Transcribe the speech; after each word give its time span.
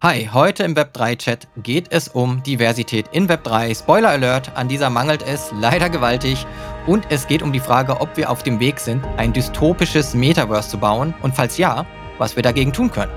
Hi, 0.00 0.30
heute 0.32 0.62
im 0.62 0.74
Web3-Chat 0.74 1.48
geht 1.56 1.86
es 1.90 2.06
um 2.06 2.40
Diversität 2.44 3.06
in 3.10 3.26
Web3. 3.26 3.76
Spoiler 3.76 4.10
Alert, 4.10 4.52
an 4.54 4.68
dieser 4.68 4.90
mangelt 4.90 5.24
es 5.26 5.50
leider 5.58 5.90
gewaltig. 5.90 6.46
Und 6.86 7.06
es 7.10 7.26
geht 7.26 7.42
um 7.42 7.52
die 7.52 7.58
Frage, 7.58 8.00
ob 8.00 8.16
wir 8.16 8.30
auf 8.30 8.44
dem 8.44 8.60
Weg 8.60 8.78
sind, 8.78 9.04
ein 9.16 9.32
dystopisches 9.32 10.14
Metaverse 10.14 10.70
zu 10.70 10.78
bauen 10.78 11.14
und 11.22 11.34
falls 11.34 11.58
ja, 11.58 11.84
was 12.16 12.36
wir 12.36 12.44
dagegen 12.44 12.72
tun 12.72 12.92
können. 12.92 13.10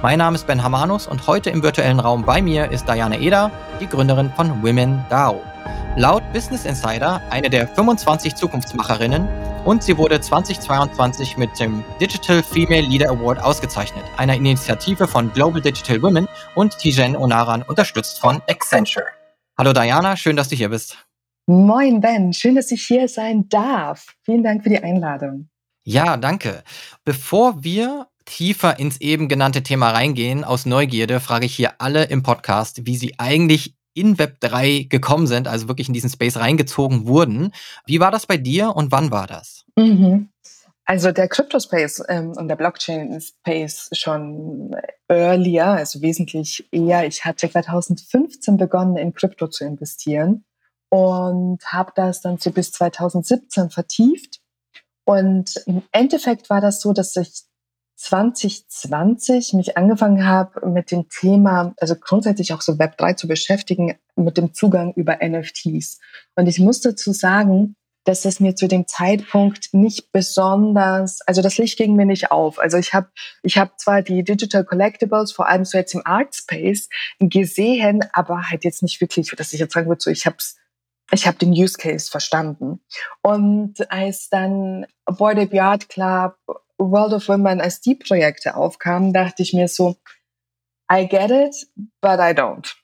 Mein 0.00 0.20
Name 0.20 0.36
ist 0.36 0.46
Ben 0.46 0.62
Hamanus 0.62 1.06
und 1.06 1.26
heute 1.26 1.50
im 1.50 1.62
virtuellen 1.62 2.00
Raum 2.00 2.24
bei 2.24 2.40
mir 2.40 2.70
ist 2.70 2.88
Diana 2.88 3.18
Eder, 3.18 3.50
die 3.78 3.86
Gründerin 3.86 4.32
von 4.34 4.62
Women 4.62 5.04
DAO. 5.10 5.38
Laut 5.96 6.22
Business 6.32 6.64
Insider 6.64 7.20
eine 7.28 7.50
der 7.50 7.68
25 7.68 8.36
Zukunftsmacherinnen 8.36 9.28
und 9.64 9.82
sie 9.82 9.96
wurde 9.96 10.20
2022 10.20 11.36
mit 11.36 11.58
dem 11.60 11.84
Digital 12.00 12.42
Female 12.42 12.82
Leader 12.82 13.10
Award 13.10 13.38
ausgezeichnet, 13.38 14.04
einer 14.16 14.34
Initiative 14.34 15.06
von 15.06 15.32
Global 15.32 15.60
Digital 15.60 16.02
Women 16.02 16.28
und 16.54 16.76
Tijen 16.78 17.16
Onaran, 17.16 17.62
unterstützt 17.62 18.20
von 18.20 18.42
Accenture. 18.48 19.06
Hallo 19.56 19.72
Diana, 19.72 20.16
schön, 20.16 20.36
dass 20.36 20.48
du 20.48 20.56
hier 20.56 20.68
bist. 20.68 20.98
Moin 21.46 22.00
Ben, 22.00 22.32
schön, 22.32 22.54
dass 22.54 22.70
ich 22.70 22.84
hier 22.84 23.08
sein 23.08 23.48
darf. 23.48 24.14
Vielen 24.22 24.42
Dank 24.42 24.62
für 24.62 24.68
die 24.68 24.82
Einladung. 24.82 25.48
Ja, 25.84 26.16
danke. 26.16 26.62
Bevor 27.04 27.62
wir 27.64 28.08
tiefer 28.24 28.78
ins 28.78 29.00
eben 29.00 29.28
genannte 29.28 29.62
Thema 29.62 29.90
reingehen, 29.90 30.44
aus 30.44 30.66
Neugierde 30.66 31.20
frage 31.20 31.46
ich 31.46 31.54
hier 31.54 31.74
alle 31.78 32.04
im 32.04 32.22
Podcast, 32.22 32.86
wie 32.86 32.96
sie 32.96 33.18
eigentlich 33.18 33.74
in 33.94 34.18
Web 34.18 34.40
3 34.40 34.86
gekommen 34.88 35.26
sind, 35.26 35.48
also 35.48 35.68
wirklich 35.68 35.88
in 35.88 35.94
diesen 35.94 36.10
Space 36.10 36.36
reingezogen 36.36 37.06
wurden. 37.06 37.52
Wie 37.86 38.00
war 38.00 38.10
das 38.10 38.26
bei 38.26 38.36
dir 38.36 38.74
und 38.74 38.92
wann 38.92 39.10
war 39.10 39.26
das? 39.26 39.64
Mhm. 39.76 40.28
Also 40.84 41.12
der 41.12 41.28
Crypto-Space 41.28 42.02
ähm, 42.08 42.32
und 42.32 42.48
der 42.48 42.56
Blockchain-Space 42.56 43.90
schon 43.92 44.74
earlier, 45.08 45.66
also 45.66 46.02
wesentlich 46.02 46.68
eher. 46.72 47.06
Ich 47.06 47.24
hatte 47.24 47.48
2015 47.48 48.56
begonnen, 48.56 48.96
in 48.96 49.14
Krypto 49.14 49.46
zu 49.46 49.64
investieren 49.64 50.44
und 50.90 51.64
habe 51.66 51.92
das 51.94 52.20
dann 52.20 52.38
so 52.38 52.50
bis 52.50 52.72
2017 52.72 53.70
vertieft. 53.70 54.40
Und 55.04 55.62
im 55.66 55.82
Endeffekt 55.92 56.50
war 56.50 56.60
das 56.60 56.80
so, 56.80 56.92
dass 56.92 57.16
ich 57.16 57.44
2020 57.96 59.52
mich 59.54 59.76
angefangen 59.76 60.26
habe, 60.26 60.66
mit 60.68 60.90
dem 60.90 61.08
Thema, 61.08 61.74
also 61.78 61.94
grundsätzlich 61.94 62.52
auch 62.52 62.62
so 62.62 62.72
Web3 62.72 63.16
zu 63.16 63.28
beschäftigen, 63.28 63.94
mit 64.16 64.36
dem 64.36 64.54
Zugang 64.54 64.92
über 64.94 65.18
NFTs. 65.22 66.00
Und 66.34 66.46
ich 66.46 66.58
muss 66.58 66.80
dazu 66.80 67.12
sagen, 67.12 67.76
dass 68.04 68.24
es 68.24 68.40
mir 68.40 68.56
zu 68.56 68.66
dem 68.66 68.86
Zeitpunkt 68.86 69.72
nicht 69.72 70.10
besonders, 70.12 71.20
also 71.22 71.40
das 71.40 71.58
Licht 71.58 71.78
ging 71.78 71.94
mir 71.94 72.06
nicht 72.06 72.32
auf. 72.32 72.58
Also 72.58 72.76
ich 72.76 72.94
habe 72.94 73.10
ich 73.42 73.58
hab 73.58 73.78
zwar 73.78 74.02
die 74.02 74.24
Digital 74.24 74.64
Collectibles, 74.64 75.32
vor 75.32 75.48
allem 75.48 75.64
so 75.64 75.78
jetzt 75.78 75.94
im 75.94 76.04
Art 76.04 76.34
Space, 76.34 76.88
gesehen, 77.20 78.04
aber 78.12 78.50
halt 78.50 78.64
jetzt 78.64 78.82
nicht 78.82 79.00
wirklich, 79.00 79.30
dass 79.36 79.52
ich 79.52 79.60
jetzt 79.60 79.74
sagen 79.74 79.88
würde, 79.88 80.02
so 80.02 80.10
ich 80.10 80.26
habe 80.26 80.36
ich 81.14 81.26
habe 81.26 81.36
den 81.36 81.52
Use 81.52 81.76
Case 81.76 82.10
verstanden. 82.10 82.80
Und 83.22 83.74
als 83.92 84.30
dann 84.30 84.86
Boy 85.04 85.46
the 85.50 85.60
Art 85.60 85.88
Club 85.90 86.36
World 86.78 87.12
of 87.12 87.28
Women 87.28 87.60
als 87.60 87.80
die 87.80 87.94
Projekte 87.94 88.56
aufkamen, 88.56 89.12
dachte 89.12 89.42
ich 89.42 89.52
mir 89.52 89.68
so, 89.68 89.96
I 90.90 91.06
get 91.06 91.30
it, 91.30 91.66
but 92.00 92.18
I 92.18 92.32
don't. 92.34 92.74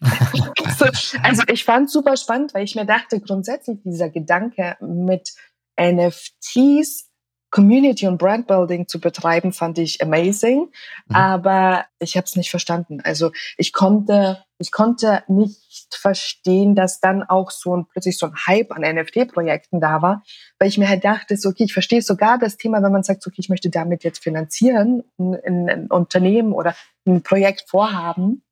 also 1.22 1.42
ich 1.48 1.64
fand 1.64 1.90
super 1.90 2.16
spannend, 2.16 2.54
weil 2.54 2.64
ich 2.64 2.74
mir 2.74 2.84
dachte, 2.84 3.20
grundsätzlich 3.20 3.78
dieser 3.84 4.10
Gedanke 4.10 4.76
mit 4.80 5.34
NFTs 5.80 7.10
Community 7.54 8.08
und 8.08 8.18
Brandbuilding 8.18 8.88
zu 8.88 8.98
betreiben, 8.98 9.52
fand 9.52 9.78
ich 9.78 10.02
amazing. 10.02 10.72
Mhm. 11.06 11.14
Aber 11.14 11.84
ich 12.00 12.16
habe 12.16 12.24
es 12.24 12.34
nicht 12.34 12.50
verstanden. 12.50 13.00
Also 13.04 13.30
ich 13.56 13.72
konnte, 13.72 14.44
ich 14.58 14.72
konnte 14.72 15.22
nicht 15.28 15.94
verstehen, 15.94 16.74
dass 16.74 16.98
dann 16.98 17.22
auch 17.22 17.52
so 17.52 17.76
ein 17.76 17.86
plötzlich 17.86 18.18
so 18.18 18.26
ein 18.26 18.34
Hype 18.34 18.72
an 18.72 18.82
NFT-Projekten 18.82 19.80
da 19.80 20.02
war, 20.02 20.24
weil 20.58 20.68
ich 20.68 20.78
mir 20.78 20.88
halt 20.88 21.04
dachte, 21.04 21.36
so, 21.36 21.50
okay, 21.50 21.62
ich 21.62 21.72
verstehe 21.72 22.02
sogar 22.02 22.38
das 22.38 22.56
Thema, 22.56 22.82
wenn 22.82 22.90
man 22.90 23.04
sagt, 23.04 23.24
okay, 23.24 23.36
ich 23.38 23.48
möchte 23.48 23.70
damit 23.70 24.02
jetzt 24.02 24.24
finanzieren, 24.24 25.04
ein, 25.20 25.68
ein 25.68 25.86
Unternehmen 25.92 26.52
oder 26.52 26.74
ein 27.06 27.22
Projekt 27.22 27.66
vorhaben. 27.68 28.42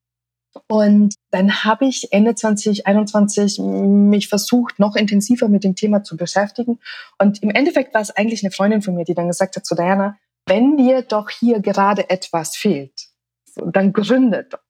Und 0.68 1.14
dann 1.30 1.64
habe 1.64 1.86
ich 1.86 2.12
Ende 2.12 2.34
2021 2.34 3.58
mich 3.58 4.28
versucht, 4.28 4.78
noch 4.78 4.96
intensiver 4.96 5.48
mit 5.48 5.64
dem 5.64 5.74
Thema 5.74 6.02
zu 6.04 6.16
beschäftigen. 6.16 6.78
Und 7.18 7.42
im 7.42 7.50
Endeffekt 7.50 7.94
war 7.94 8.02
es 8.02 8.10
eigentlich 8.10 8.42
eine 8.42 8.50
Freundin 8.50 8.82
von 8.82 8.94
mir, 8.94 9.04
die 9.04 9.14
dann 9.14 9.28
gesagt 9.28 9.56
hat 9.56 9.64
zu 9.64 9.74
Diana, 9.74 10.18
wenn 10.46 10.76
dir 10.76 11.02
doch 11.02 11.30
hier 11.30 11.60
gerade 11.60 12.10
etwas 12.10 12.56
fehlt, 12.56 13.08
dann 13.56 13.92
gründet 13.92 14.52
doch. 14.52 14.60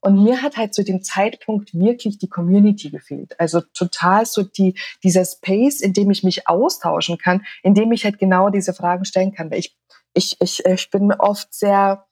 Und 0.00 0.22
mir 0.22 0.42
hat 0.42 0.56
halt 0.56 0.74
zu 0.74 0.84
dem 0.84 1.02
Zeitpunkt 1.02 1.74
wirklich 1.74 2.18
die 2.18 2.28
Community 2.28 2.90
gefehlt. 2.90 3.38
Also 3.40 3.62
total 3.72 4.26
so 4.26 4.42
die, 4.42 4.74
dieser 5.02 5.24
Space, 5.24 5.80
in 5.80 5.94
dem 5.94 6.10
ich 6.10 6.22
mich 6.22 6.46
austauschen 6.46 7.16
kann, 7.16 7.44
in 7.62 7.74
dem 7.74 7.90
ich 7.92 8.04
halt 8.04 8.18
genau 8.18 8.50
diese 8.50 8.74
Fragen 8.74 9.06
stellen 9.06 9.32
kann. 9.32 9.50
Weil 9.50 9.60
ich, 9.60 9.76
ich, 10.12 10.36
ich, 10.40 10.64
ich 10.66 10.90
bin 10.90 11.10
oft 11.12 11.52
sehr, 11.54 12.06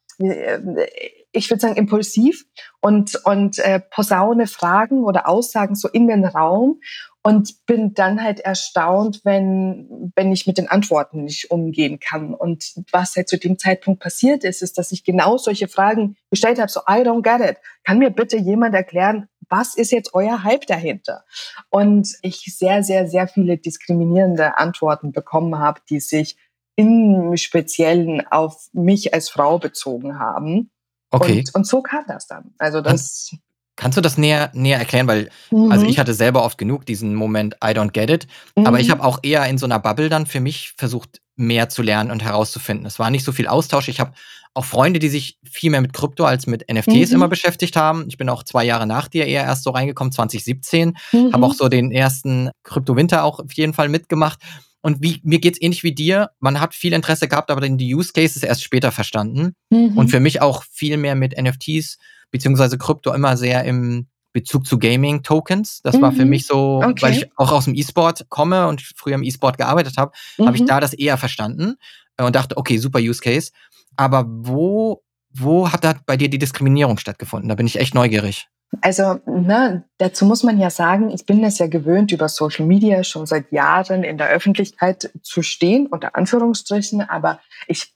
ich 1.32 1.50
würde 1.50 1.60
sagen, 1.60 1.76
impulsiv 1.76 2.44
und, 2.80 3.16
und 3.24 3.58
äh, 3.58 3.80
posaune 3.80 4.46
Fragen 4.46 5.04
oder 5.04 5.28
Aussagen 5.28 5.74
so 5.74 5.88
in 5.88 6.06
den 6.08 6.24
Raum 6.24 6.80
und 7.22 7.66
bin 7.66 7.94
dann 7.94 8.22
halt 8.22 8.40
erstaunt, 8.40 9.20
wenn, 9.24 10.12
wenn 10.16 10.32
ich 10.32 10.46
mit 10.46 10.58
den 10.58 10.68
Antworten 10.68 11.24
nicht 11.24 11.50
umgehen 11.50 12.00
kann. 12.00 12.34
Und 12.34 12.74
was 12.90 13.14
halt 13.14 13.28
zu 13.28 13.38
dem 13.38 13.58
Zeitpunkt 13.58 14.00
passiert 14.00 14.42
ist, 14.44 14.60
ist, 14.60 14.76
dass 14.76 14.92
ich 14.92 15.04
genau 15.04 15.38
solche 15.38 15.68
Fragen 15.68 16.16
gestellt 16.30 16.58
habe, 16.58 16.70
so 16.70 16.80
I 16.80 17.02
don't 17.02 17.22
get 17.22 17.48
it. 17.48 17.58
Kann 17.84 17.98
mir 17.98 18.10
bitte 18.10 18.36
jemand 18.36 18.74
erklären, 18.74 19.28
was 19.48 19.76
ist 19.76 19.92
jetzt 19.92 20.14
euer 20.14 20.42
Hype 20.42 20.66
dahinter? 20.66 21.24
Und 21.70 22.08
ich 22.22 22.56
sehr, 22.56 22.82
sehr, 22.82 23.06
sehr 23.06 23.28
viele 23.28 23.56
diskriminierende 23.56 24.58
Antworten 24.58 25.12
bekommen 25.12 25.58
habe, 25.58 25.80
die 25.88 26.00
sich 26.00 26.36
im 26.74 27.36
Speziellen 27.36 28.26
auf 28.26 28.68
mich 28.72 29.14
als 29.14 29.28
Frau 29.28 29.58
bezogen 29.58 30.18
haben. 30.18 30.70
Okay. 31.12 31.38
Und, 31.38 31.54
und 31.54 31.66
so 31.66 31.82
kam 31.82 32.04
das 32.08 32.26
dann. 32.26 32.52
Also 32.58 32.80
das. 32.80 33.28
Kannst, 33.30 33.36
kannst 33.76 33.98
du 33.98 34.00
das 34.00 34.18
näher, 34.18 34.50
näher 34.54 34.78
erklären? 34.78 35.06
Weil, 35.06 35.30
mhm. 35.50 35.70
also 35.70 35.86
ich 35.86 35.98
hatte 35.98 36.14
selber 36.14 36.42
oft 36.44 36.58
genug 36.58 36.86
diesen 36.86 37.14
Moment, 37.14 37.54
I 37.62 37.68
don't 37.68 37.92
get 37.92 38.10
it. 38.10 38.26
Mhm. 38.56 38.66
Aber 38.66 38.80
ich 38.80 38.88
mhm. 38.88 38.92
habe 38.92 39.04
auch 39.04 39.20
eher 39.22 39.46
in 39.46 39.58
so 39.58 39.66
einer 39.66 39.78
Bubble 39.78 40.08
dann 40.08 40.26
für 40.26 40.40
mich 40.40 40.74
versucht, 40.76 41.20
mehr 41.36 41.68
zu 41.68 41.82
lernen 41.82 42.10
und 42.10 42.22
herauszufinden. 42.22 42.86
Es 42.86 42.98
war 42.98 43.10
nicht 43.10 43.24
so 43.24 43.32
viel 43.32 43.46
Austausch. 43.46 43.88
Ich 43.88 44.00
habe 44.00 44.12
auch 44.54 44.64
Freunde, 44.64 44.98
die 44.98 45.08
sich 45.08 45.38
viel 45.50 45.70
mehr 45.70 45.80
mit 45.80 45.94
Krypto 45.94 46.24
als 46.24 46.46
mit 46.46 46.70
NFTs 46.70 47.10
mhm. 47.10 47.16
immer 47.16 47.28
beschäftigt 47.28 47.74
haben. 47.76 48.04
Ich 48.08 48.18
bin 48.18 48.28
auch 48.28 48.42
zwei 48.42 48.64
Jahre 48.64 48.86
nach 48.86 49.08
dir 49.08 49.26
eher 49.26 49.44
erst 49.44 49.64
so 49.64 49.70
reingekommen, 49.70 50.12
2017. 50.12 50.94
Mhm. 51.12 51.32
Habe 51.32 51.46
auch 51.46 51.54
so 51.54 51.68
den 51.68 51.90
ersten 51.90 52.50
Krypto-Winter 52.62 53.24
auch 53.24 53.40
auf 53.40 53.52
jeden 53.54 53.72
Fall 53.72 53.88
mitgemacht. 53.88 54.40
Und 54.82 55.02
wie, 55.02 55.20
mir 55.22 55.38
geht's 55.38 55.60
ähnlich 55.60 55.84
wie 55.84 55.94
dir. 55.94 56.30
Man 56.40 56.60
hat 56.60 56.74
viel 56.74 56.92
Interesse 56.92 57.28
gehabt, 57.28 57.50
aber 57.50 57.60
dann 57.60 57.78
die 57.78 57.94
Use 57.94 58.12
Cases 58.12 58.42
erst 58.42 58.64
später 58.64 58.92
verstanden. 58.92 59.54
Mhm. 59.70 59.96
Und 59.96 60.08
für 60.08 60.20
mich 60.20 60.42
auch 60.42 60.64
viel 60.64 60.96
mehr 60.96 61.14
mit 61.14 61.40
NFTs 61.40 61.98
beziehungsweise 62.30 62.78
Krypto 62.78 63.12
immer 63.14 63.36
sehr 63.36 63.64
im 63.64 64.08
Bezug 64.32 64.66
zu 64.66 64.78
Gaming-Tokens. 64.78 65.82
Das 65.82 65.96
mhm. 65.96 66.02
war 66.02 66.12
für 66.12 66.24
mhm. 66.24 66.30
mich 66.30 66.46
so, 66.46 66.82
okay. 66.82 67.02
weil 67.02 67.12
ich 67.14 67.30
auch 67.36 67.52
aus 67.52 67.66
dem 67.66 67.74
E-Sport 67.74 68.26
komme 68.28 68.66
und 68.66 68.82
früher 68.82 69.14
im 69.14 69.22
E-Sport 69.22 69.58
gearbeitet 69.58 69.96
habe, 69.98 70.12
mhm. 70.38 70.46
habe 70.46 70.56
ich 70.56 70.64
da 70.64 70.80
das 70.80 70.94
eher 70.94 71.16
verstanden 71.16 71.76
und 72.18 72.34
dachte, 72.34 72.56
okay, 72.56 72.78
super 72.78 72.98
Use 72.98 73.20
Case. 73.20 73.52
Aber 73.96 74.24
wo, 74.26 75.02
wo 75.30 75.70
hat 75.70 75.84
da 75.84 75.94
bei 76.06 76.16
dir 76.16 76.28
die 76.28 76.38
Diskriminierung 76.38 76.98
stattgefunden? 76.98 77.48
Da 77.48 77.54
bin 77.54 77.66
ich 77.66 77.78
echt 77.78 77.94
neugierig. 77.94 78.48
Also 78.80 79.20
ne, 79.26 79.84
dazu 79.98 80.24
muss 80.24 80.42
man 80.42 80.58
ja 80.58 80.70
sagen, 80.70 81.10
ich 81.10 81.26
bin 81.26 81.44
es 81.44 81.58
ja 81.58 81.66
gewöhnt, 81.66 82.10
über 82.10 82.28
Social 82.28 82.66
Media 82.66 83.04
schon 83.04 83.26
seit 83.26 83.52
Jahren 83.52 84.02
in 84.02 84.18
der 84.18 84.28
Öffentlichkeit 84.28 85.10
zu 85.22 85.42
stehen, 85.42 85.86
unter 85.86 86.16
Anführungsstrichen, 86.16 87.02
aber 87.02 87.40
ich, 87.68 87.94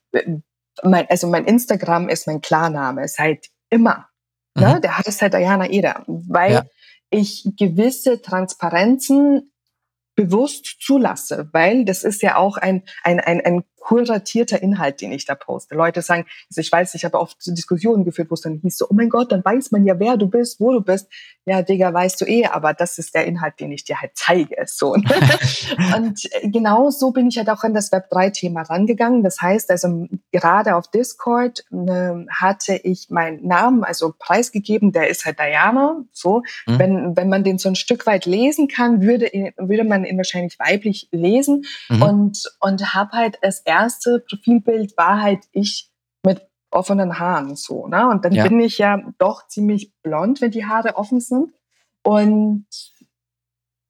mein, 0.83 1.09
also 1.09 1.29
mein 1.29 1.47
Instagram 1.47 2.09
ist 2.09 2.27
mein 2.27 2.43
Klarname 2.43 3.09
seit 3.09 3.47
immer. 3.71 4.09
Ne? 4.55 4.77
Mhm. 4.77 4.81
Der 4.83 4.99
heißt 4.99 5.23
halt 5.23 5.35
Diana 5.35 5.69
Eder, 5.69 6.05
weil 6.07 6.53
ja. 6.53 6.65
ich 7.11 7.49
gewisse 7.57 8.21
Transparenzen 8.21 9.53
bewusst 10.15 10.79
zulasse, 10.81 11.49
weil 11.53 11.85
das 11.85 12.03
ist 12.03 12.23
ja 12.23 12.37
auch 12.37 12.57
ein, 12.57 12.83
ein, 13.03 13.21
ein, 13.21 13.41
ein 13.45 13.65
kuratierter 13.87 14.61
Inhalt, 14.61 15.01
den 15.01 15.13
ich 15.13 15.27
da 15.27 15.37
poste. 15.37 15.77
Leute 15.77 16.03
sagen, 16.03 16.27
also 16.51 16.61
ich 16.61 16.73
weiß, 16.73 16.97
ich 16.97 17.05
habe 17.05 17.21
oft 17.21 17.37
Diskussionen 17.47 18.05
geführt, 18.05 18.31
wo 18.31 18.35
es 18.35 18.41
dann 18.41 18.59
hieß 18.61 18.79
so, 18.79 18.87
oh 18.91 18.95
mein 18.95 19.09
Gott, 19.09 19.31
dann 19.31 19.45
weiß 19.45 19.71
man 19.71 19.87
ja, 19.87 20.01
wer 20.01 20.17
du 20.17 20.27
bist, 20.27 20.59
wo 20.59 20.73
du 20.73 20.81
bist. 20.81 21.07
Ja, 21.45 21.63
Digga, 21.63 21.95
weißt 21.95 22.21
du 22.21 22.25
eh, 22.25 22.47
aber 22.47 22.75
das 22.75 22.99
ist 22.99 23.15
der 23.15 23.27
Inhalt, 23.27 23.61
den 23.61 23.71
ich 23.71 23.85
dir 23.85 24.01
halt 24.01 24.11
zeige. 24.17 24.57
So. 24.67 24.89
Und 25.97 26.25
äh, 26.33 26.49
genau 26.49 26.91
so 26.91 27.13
bin 27.13 27.29
ich 27.29 27.39
halt 27.39 27.49
auch 27.49 27.63
an 27.63 27.75
das 27.75 27.93
Web3-Thema 27.93 28.63
rangegangen. 28.63 29.23
Das 29.23 29.41
heißt, 29.41 29.71
also 29.71 30.09
gerade 30.33 30.75
auf 30.75 30.91
Discord 30.91 31.65
ne, 31.71 32.27
hatte 32.29 32.75
ich 32.83 33.07
meinen 33.11 33.47
Namen 33.47 33.85
also 33.85 34.13
preisgegeben, 34.19 34.91
der 34.91 35.07
ist 35.07 35.25
halt 35.25 35.39
Diana. 35.39 36.03
So, 36.11 36.43
mhm. 36.67 36.79
wenn, 36.81 37.17
wenn 37.17 37.29
man 37.29 37.45
den 37.45 37.59
so 37.59 37.69
ein 37.69 37.77
Stück 37.77 38.05
weit 38.09 38.27
lesen 38.27 38.67
kann, 38.67 39.01
würde, 39.01 39.31
würde 39.59 39.85
man 39.85 40.05
ihn 40.05 40.17
wahrscheinlich 40.17 40.59
weiblich 40.59 41.07
lesen 41.13 41.67
mhm. 41.89 42.03
und, 42.03 42.53
und 42.59 42.93
habe 42.93 43.13
halt 43.13 43.39
es 43.43 43.63
erste 43.81 44.21
Profilbild 44.21 44.97
war 44.97 45.21
halt 45.21 45.45
ich 45.53 45.91
mit 46.25 46.43
offenen 46.71 47.19
Haaren 47.19 47.57
so, 47.57 47.87
ne? 47.87 48.09
Und 48.09 48.25
dann 48.25 48.33
ja. 48.33 48.47
bin 48.47 48.61
ich 48.61 48.79
ja 48.79 49.03
doch 49.19 49.47
ziemlich 49.49 49.93
blond, 50.03 50.41
wenn 50.41 50.51
die 50.51 50.67
Haare 50.67 50.97
offen 50.97 51.21
sind. 51.21 51.53
Und 52.03 52.67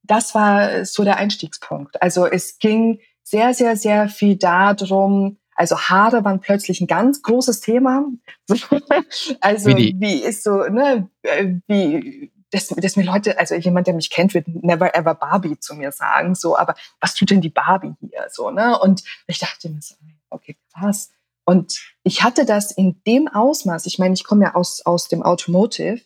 das 0.03 0.35
war 0.35 0.85
so 0.85 1.05
der 1.05 1.17
Einstiegspunkt. 1.17 2.00
Also 2.00 2.27
es 2.27 2.59
ging 2.59 3.00
sehr, 3.23 3.55
sehr, 3.55 3.77
sehr 3.77 4.09
viel 4.09 4.37
darum, 4.37 5.38
also 5.56 5.79
Haare 5.79 6.25
waren 6.25 6.41
plötzlich 6.41 6.81
ein 6.81 6.87
ganz 6.87 7.23
großes 7.23 7.61
Thema. 7.61 8.06
also 9.41 9.71
wie, 9.71 9.97
wie, 9.99 10.23
ist 10.23 10.44
so, 10.44 10.62
ne, 10.65 11.09
äh, 11.23 11.55
wie, 11.67 12.31
dass, 12.50 12.69
dass 12.69 12.96
mir 12.96 13.04
Leute, 13.04 13.38
also 13.38 13.54
jemand, 13.54 13.87
der 13.87 13.94
mich 13.94 14.10
kennt, 14.10 14.34
wird 14.34 14.46
never 14.48 14.94
ever 14.94 15.14
Barbie 15.14 15.58
zu 15.58 15.75
mir 15.75 15.93
sagen, 15.93 16.34
so, 16.34 16.56
aber 16.56 16.75
was 17.00 17.14
tut 17.14 17.31
denn 17.31 17.40
die 17.40 17.50
Barbie 17.50 17.94
hier, 18.00 18.26
so, 18.31 18.50
ne? 18.50 18.78
Und 18.78 19.02
ich 19.26 19.38
dachte 19.38 19.69
mir 19.69 19.82
so, 19.82 19.94
okay, 20.31 20.56
krass. 20.72 21.10
Und 21.44 21.81
ich 22.02 22.22
hatte 22.22 22.44
das 22.44 22.72
in 22.72 23.00
dem 23.06 23.28
Ausmaß, 23.28 23.87
ich 23.87 23.98
meine, 23.98 24.14
ich 24.14 24.25
komme 24.25 24.44
ja 24.44 24.54
aus, 24.54 24.84
aus 24.84 25.08
dem 25.08 25.22
Automotive, 25.22 26.00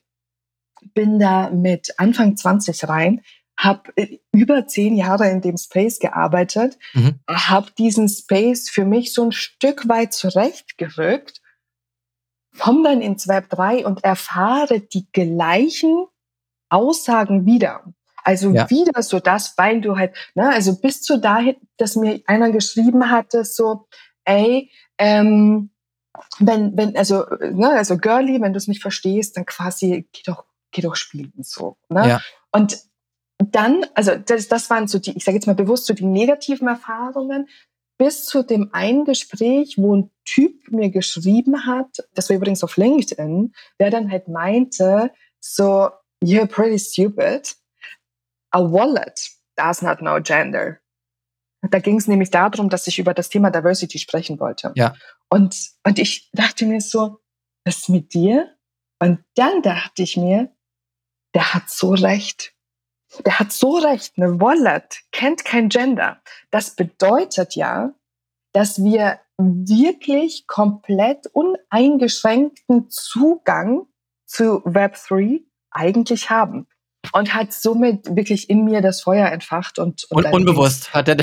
bin 0.94 1.18
da 1.18 1.50
mit 1.50 1.94
Anfang 1.98 2.36
20 2.36 2.88
rein, 2.88 3.22
habe 3.58 3.92
äh, 3.96 4.18
über 4.32 4.66
zehn 4.66 4.96
Jahre 4.96 5.28
in 5.28 5.40
dem 5.40 5.56
Space 5.56 5.98
gearbeitet, 5.98 6.78
mhm. 6.94 7.20
habe 7.28 7.70
diesen 7.72 8.08
Space 8.08 8.70
für 8.70 8.84
mich 8.84 9.12
so 9.12 9.24
ein 9.24 9.32
Stück 9.32 9.88
weit 9.88 10.14
zurechtgerückt, 10.14 11.40
komme 12.58 12.84
dann 12.84 13.02
ins 13.02 13.28
Web 13.28 13.50
3 13.50 13.86
und 13.86 14.04
erfahre 14.04 14.80
die 14.80 15.06
gleichen 15.12 16.06
Aussagen 16.70 17.46
wieder. 17.46 17.84
Also 18.22 18.50
ja. 18.50 18.68
wieder 18.70 19.02
so 19.02 19.18
das, 19.18 19.56
weil 19.56 19.80
du 19.80 19.96
halt, 19.96 20.14
ne, 20.34 20.50
also 20.50 20.78
bis 20.78 21.02
zu 21.02 21.18
dahin, 21.18 21.56
dass 21.76 21.96
mir 21.96 22.20
einer 22.26 22.50
geschrieben 22.50 23.10
hatte, 23.10 23.44
so, 23.44 23.86
ey, 24.24 24.70
ähm, 24.98 25.70
wenn, 26.38 26.76
wenn, 26.76 26.96
also, 26.96 27.24
ne, 27.40 27.70
also 27.70 27.96
Girlie, 27.96 28.40
wenn 28.40 28.52
du 28.52 28.58
es 28.58 28.68
nicht 28.68 28.82
verstehst, 28.82 29.36
dann 29.36 29.46
quasi 29.46 30.08
geh 30.12 30.22
doch, 30.24 30.44
geh 30.70 30.82
doch 30.82 30.96
spielen 30.96 31.32
so. 31.40 31.76
Ne? 31.88 32.08
Ja. 32.08 32.20
Und 32.52 32.78
dann, 33.38 33.86
also 33.94 34.16
das, 34.16 34.48
das 34.48 34.68
waren 34.68 34.86
so 34.86 34.98
die, 34.98 35.16
ich 35.16 35.24
sage 35.24 35.36
jetzt 35.36 35.46
mal 35.46 35.54
bewusst 35.54 35.86
so 35.86 35.94
die 35.94 36.04
negativen 36.04 36.68
Erfahrungen, 36.68 37.48
bis 37.96 38.24
zu 38.24 38.42
dem 38.42 38.70
einen 38.72 39.04
Gespräch, 39.04 39.76
wo 39.76 39.94
ein 39.96 40.10
Typ 40.24 40.70
mir 40.70 40.90
geschrieben 40.90 41.66
hat, 41.66 42.06
das 42.14 42.28
war 42.28 42.36
übrigens 42.36 42.64
auf 42.64 42.76
LinkedIn, 42.76 43.52
der 43.78 43.90
dann 43.90 44.10
halt 44.10 44.28
meinte, 44.28 45.10
so, 45.38 45.90
you're 46.22 46.46
pretty 46.46 46.78
stupid. 46.78 47.52
A 48.52 48.62
wallet 48.62 49.28
does 49.56 49.82
not 49.82 49.98
know 49.98 50.20
gender. 50.20 50.80
Da 51.62 51.78
ging 51.78 51.98
es 51.98 52.08
nämlich 52.08 52.30
darum, 52.30 52.70
dass 52.70 52.86
ich 52.86 52.98
über 52.98 53.12
das 53.12 53.28
Thema 53.28 53.50
Diversity 53.50 53.98
sprechen 53.98 54.40
wollte. 54.40 54.72
Ja. 54.76 54.94
Und, 55.28 55.72
und 55.84 55.98
ich 55.98 56.30
dachte 56.32 56.64
mir 56.66 56.80
so, 56.80 57.18
was 57.64 57.88
mit 57.88 58.14
dir? 58.14 58.56
Und 58.98 59.22
dann 59.34 59.62
dachte 59.62 60.02
ich 60.02 60.16
mir, 60.16 60.54
der 61.34 61.54
hat 61.54 61.68
so 61.68 61.90
recht. 61.90 62.54
Der 63.24 63.38
hat 63.38 63.52
so 63.52 63.76
recht. 63.76 64.14
Eine 64.16 64.40
Wallet 64.40 65.02
kennt 65.12 65.44
kein 65.44 65.68
Gender. 65.68 66.22
Das 66.50 66.74
bedeutet 66.76 67.56
ja, 67.56 67.94
dass 68.52 68.82
wir 68.82 69.20
wirklich 69.36 70.46
komplett 70.46 71.26
uneingeschränkten 71.28 72.88
Zugang 72.88 73.86
zu 74.26 74.60
Web3 74.64 75.44
eigentlich 75.70 76.30
haben 76.30 76.66
und 77.12 77.34
hat 77.34 77.52
somit 77.52 78.14
wirklich 78.14 78.50
in 78.50 78.64
mir 78.64 78.80
das 78.82 79.02
Feuer 79.02 79.28
entfacht 79.28 79.78
und, 79.78 80.04
und, 80.10 80.26
und 80.26 80.32
unbewusst 80.32 80.92
hat 80.92 81.08
er 81.08 81.16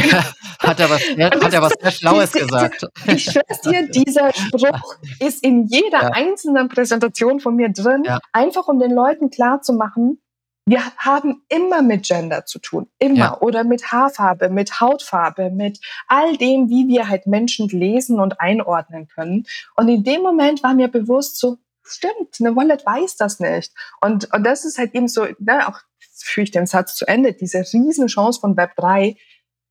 hat 0.60 0.80
er 0.80 0.90
was 0.90 1.02
hat 1.02 1.54
er 1.54 1.62
was 1.62 1.74
sehr 1.80 1.92
Schlaues 1.92 2.32
diese, 2.32 2.46
gesagt. 2.46 2.88
Ich 3.06 3.26
schwör's 3.26 3.62
dir, 3.62 3.88
dieser 3.92 4.34
Spruch 4.34 4.96
ist 5.20 5.44
in 5.44 5.66
jeder 5.68 6.02
ja. 6.02 6.10
einzelnen 6.14 6.70
Präsentation 6.70 7.40
von 7.40 7.56
mir 7.56 7.70
drin, 7.70 8.04
ja. 8.06 8.20
einfach 8.34 8.68
um 8.68 8.80
den 8.80 8.92
Leuten 8.92 9.30
klar 9.30 9.62
zu 9.62 9.74
machen, 9.74 10.20
wir 10.68 10.82
haben 10.98 11.44
immer 11.48 11.82
mit 11.82 12.06
Gender 12.06 12.46
zu 12.46 12.60
tun, 12.60 12.88
immer 13.00 13.18
ja. 13.18 13.40
oder 13.40 13.64
mit 13.64 13.90
Haarfarbe, 13.94 14.50
mit 14.50 14.82
Hautfarbe, 14.82 15.50
mit 15.50 15.80
all 16.10 16.36
dem, 16.36 16.70
wie 16.70 16.90
wir 16.90 17.08
halt 17.08 17.26
Menschen 17.26 17.70
lesen 17.70 18.20
und 18.20 18.42
einordnen 18.42 19.08
können. 19.08 19.46
Und 19.78 19.88
in 19.88 20.04
dem 20.04 20.22
Moment 20.24 20.64
war 20.64 20.74
mir 20.74 20.90
bewusst 20.90 21.40
so, 21.40 21.58
stimmt, 21.96 22.38
eine 22.40 22.56
Wallet 22.56 22.86
weiß 22.86 23.16
das 23.16 23.40
nicht. 23.40 23.74
Und, 24.02 24.34
und 24.34 24.44
das 24.44 24.66
ist 24.66 24.78
halt 24.78 24.94
eben 24.94 25.08
so, 25.08 25.26
ne, 25.40 25.68
auch 25.68 25.80
führe 26.16 26.44
ich 26.44 26.52
den 26.52 26.66
Satz 26.66 26.96
zu 26.96 27.08
Ende, 27.08 27.34
diese 27.34 27.60
riesen 27.60 28.08
Chance 28.08 28.40
von 28.40 28.58
Web 28.58 28.76
3. 28.76 29.16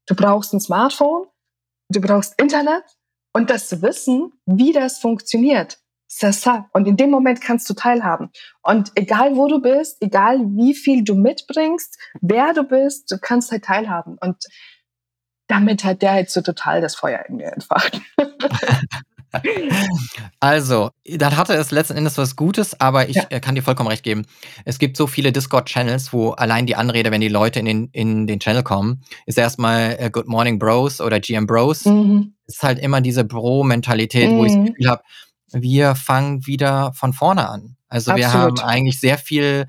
Du 0.07 0.15
brauchst 0.15 0.53
ein 0.53 0.61
Smartphone, 0.61 1.27
du 1.89 2.01
brauchst 2.01 2.41
Internet 2.41 2.85
und 3.33 3.51
das 3.51 3.83
Wissen, 3.83 4.33
wie 4.47 4.73
das 4.73 4.99
funktioniert. 4.99 5.79
Und 6.73 6.87
in 6.87 6.97
dem 6.97 7.11
Moment 7.11 7.41
kannst 7.41 7.69
du 7.69 7.75
teilhaben. 7.75 8.31
Und 8.63 8.93
egal 8.95 9.37
wo 9.37 9.49
du 9.49 9.61
bist, 9.61 10.01
egal 10.01 10.39
wie 10.57 10.75
viel 10.75 11.03
du 11.03 11.15
mitbringst, 11.15 11.99
wer 12.21 12.55
du 12.55 12.63
bist, 12.63 13.11
du 13.11 13.19
kannst 13.19 13.51
halt 13.51 13.65
teilhaben. 13.65 14.17
Und 14.21 14.37
damit 15.49 15.85
hat 15.85 16.03
der 16.03 16.13
halt 16.13 16.31
so 16.31 16.41
total 16.41 16.81
das 16.81 16.95
Feuer 16.95 17.25
in 17.29 17.37
mir 17.37 17.53
entfacht. 17.53 18.01
Also, 20.41 20.91
dann 21.05 21.37
hatte 21.37 21.55
es 21.55 21.71
letzten 21.71 21.97
Endes 21.97 22.19
was 22.19 22.37
Gutes, 22.37 22.81
aber 22.81 23.09
ich 23.09 23.17
ja. 23.17 23.27
Äh, 23.31 23.41
kann 23.41 23.55
dir 23.55 23.63
vollkommen 23.63 23.89
recht 23.89 24.03
geben. 24.03 24.27
Es 24.65 24.79
gibt 24.79 24.97
so 24.97 25.07
viele 25.07 25.33
Discord-Channels, 25.33 26.13
wo 26.13 26.31
allein 26.31 26.67
die 26.67 26.77
Anrede, 26.77 27.11
wenn 27.11 27.21
die 27.21 27.29
Leute 27.29 27.59
in 27.61 27.65
den, 27.65 27.89
in 27.93 28.27
den 28.27 28.41
Channel 28.41 28.63
kommen, 28.63 29.03
ist 29.27 29.39
erstmal 29.39 29.97
äh, 29.99 30.11
Good 30.11 30.29
Morning 30.29 30.59
Bros 30.59 31.01
oder 31.01 31.21
GM 31.21 31.47
Bros. 31.47 31.85
Mhm. 31.85 32.35
ist 32.47 32.63
halt 32.63 32.79
immer 32.79 33.01
diese 33.01 33.25
Bro-Mentalität, 33.25 34.31
mhm. 34.31 34.39
wo 34.39 34.45
ich 34.45 34.53
das 34.53 34.59
mhm. 34.59 34.67
Gefühl 34.67 34.89
habe, 34.89 35.03
wir 35.53 35.95
fangen 35.95 36.47
wieder 36.47 36.93
von 36.95 37.13
vorne 37.13 37.49
an. 37.49 37.77
Also 37.89 38.13
Absolut. 38.13 38.19
wir 38.19 38.33
haben 38.33 38.61
eigentlich 38.61 39.01
sehr 39.01 39.19
viel 39.19 39.67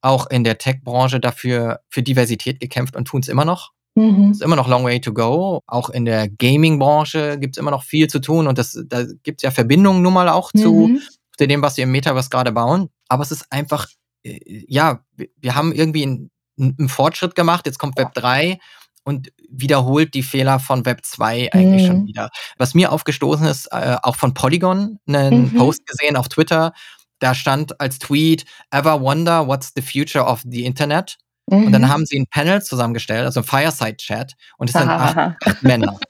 auch 0.00 0.28
in 0.30 0.44
der 0.44 0.58
Tech-Branche 0.58 1.20
dafür 1.20 1.80
für 1.88 2.02
Diversität 2.02 2.60
gekämpft 2.60 2.96
und 2.96 3.06
tun 3.06 3.20
es 3.20 3.28
immer 3.28 3.44
noch. 3.44 3.72
Mhm. 3.98 4.30
Ist 4.30 4.42
immer 4.42 4.56
noch 4.56 4.68
long 4.68 4.84
way 4.84 5.00
to 5.00 5.12
go. 5.12 5.62
Auch 5.66 5.90
in 5.90 6.04
der 6.04 6.28
Gaming-Branche 6.28 7.38
gibt 7.38 7.56
es 7.56 7.60
immer 7.60 7.70
noch 7.70 7.82
viel 7.82 8.08
zu 8.08 8.20
tun 8.20 8.46
und 8.46 8.58
das, 8.58 8.78
da 8.86 9.04
gibt 9.22 9.40
es 9.40 9.42
ja 9.42 9.50
Verbindungen 9.50 10.02
nun 10.02 10.14
mal 10.14 10.28
auch 10.28 10.52
zu, 10.52 10.88
mhm. 10.88 11.00
zu 11.36 11.46
dem, 11.46 11.62
was 11.62 11.76
wir 11.76 11.84
im 11.84 11.90
Metaverse 11.90 12.30
gerade 12.30 12.52
bauen. 12.52 12.88
Aber 13.08 13.22
es 13.22 13.32
ist 13.32 13.46
einfach, 13.50 13.88
äh, 14.22 14.38
ja, 14.68 15.00
wir 15.16 15.54
haben 15.54 15.72
irgendwie 15.72 16.04
einen, 16.04 16.30
einen 16.58 16.88
Fortschritt 16.88 17.34
gemacht. 17.34 17.66
Jetzt 17.66 17.78
kommt 17.78 17.98
Web 17.98 18.14
3 18.14 18.58
und 19.04 19.32
wiederholt 19.48 20.14
die 20.14 20.22
Fehler 20.22 20.60
von 20.60 20.84
Web 20.84 21.00
2 21.04 21.52
eigentlich 21.52 21.82
mhm. 21.82 21.86
schon 21.86 22.06
wieder. 22.06 22.30
Was 22.56 22.74
mir 22.74 22.92
aufgestoßen 22.92 23.46
ist, 23.46 23.66
äh, 23.72 23.96
auch 24.02 24.16
von 24.16 24.34
Polygon, 24.34 24.98
einen 25.08 25.52
mhm. 25.52 25.54
Post 25.54 25.86
gesehen 25.86 26.16
auf 26.16 26.28
Twitter, 26.28 26.72
da 27.18 27.34
stand 27.34 27.80
als 27.80 27.98
Tweet, 27.98 28.44
ever 28.70 29.00
wonder 29.00 29.46
what's 29.48 29.72
the 29.74 29.82
future 29.82 30.24
of 30.24 30.42
the 30.44 30.64
Internet? 30.64 31.16
Mhm. 31.50 31.66
Und 31.66 31.72
dann 31.72 31.82
mhm. 31.82 31.88
haben 31.88 32.06
sie 32.06 32.18
ein 32.18 32.26
Panel 32.26 32.62
zusammengestellt, 32.62 33.24
also 33.24 33.40
ein 33.40 33.44
Fireside-Chat, 33.44 34.34
und 34.58 34.68
es 34.68 34.74
sind 34.74 34.88
acht, 34.88 35.16
acht, 35.16 35.62
Männer. 35.62 35.98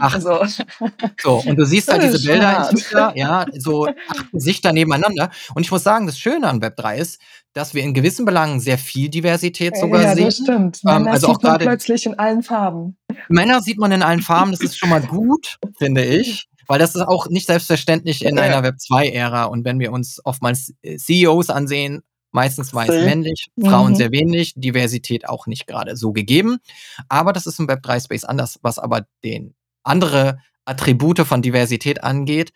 Acht. 0.00 0.20
So. 0.22 0.44
so, 1.20 1.42
und 1.46 1.56
du 1.56 1.64
siehst 1.64 1.90
halt 1.90 2.02
diese 2.02 2.20
Bilder 2.24 2.68
Twitter, 2.70 3.12
ja, 3.16 3.46
so 3.56 3.86
acht 3.86 4.30
Gesichter 4.32 4.72
nebeneinander. 4.72 5.30
Und 5.54 5.62
ich 5.62 5.70
muss 5.70 5.82
sagen, 5.82 6.06
das 6.06 6.18
Schöne 6.18 6.46
an 6.46 6.60
Web3 6.60 6.96
ist, 6.96 7.20
dass 7.52 7.74
wir 7.74 7.82
in 7.82 7.94
gewissen 7.94 8.24
Belangen 8.24 8.60
sehr 8.60 8.78
viel 8.78 9.08
Diversität 9.08 9.76
sogar 9.76 10.02
ja, 10.02 10.14
sehen. 10.14 10.18
Ja, 10.18 10.24
das 10.26 10.36
stimmt. 10.36 10.80
Ähm, 10.84 10.92
Männer 10.92 11.00
ähm, 11.00 11.12
also 11.12 11.26
sieht 11.28 11.36
auch 11.36 11.42
man 11.42 11.58
plötzlich 11.58 12.06
in 12.06 12.18
allen 12.18 12.42
Farben. 12.42 12.96
Männer 13.28 13.62
sieht 13.62 13.78
man 13.78 13.92
in 13.92 14.02
allen 14.02 14.22
Farben, 14.22 14.50
das 14.50 14.60
ist 14.60 14.78
schon 14.78 14.90
mal 14.90 15.02
gut, 15.02 15.58
finde 15.78 16.04
ich. 16.04 16.48
Weil 16.66 16.78
das 16.78 16.94
ist 16.94 17.00
auch 17.00 17.28
nicht 17.30 17.46
selbstverständlich 17.46 18.24
in 18.24 18.38
einer 18.38 18.62
Web2-Ära. 18.62 19.44
Und 19.44 19.64
wenn 19.64 19.80
wir 19.80 19.90
uns 19.90 20.20
oftmals 20.24 20.74
äh, 20.82 20.98
CEOs 20.98 21.48
ansehen, 21.48 22.02
Meistens 22.30 22.74
weiß 22.74 22.88
männlich, 23.04 23.48
Frauen 23.58 23.92
mhm. 23.92 23.96
sehr 23.96 24.12
wenig, 24.12 24.52
Diversität 24.56 25.28
auch 25.28 25.46
nicht 25.46 25.66
gerade 25.66 25.96
so 25.96 26.12
gegeben. 26.12 26.58
Aber 27.08 27.32
das 27.32 27.46
ist 27.46 27.58
im 27.58 27.66
Web3-Space 27.66 28.24
anders. 28.24 28.58
Was 28.62 28.78
aber 28.78 29.06
den 29.24 29.54
andere 29.82 30.38
Attribute 30.64 31.20
von 31.20 31.40
Diversität 31.40 32.04
angeht, 32.04 32.52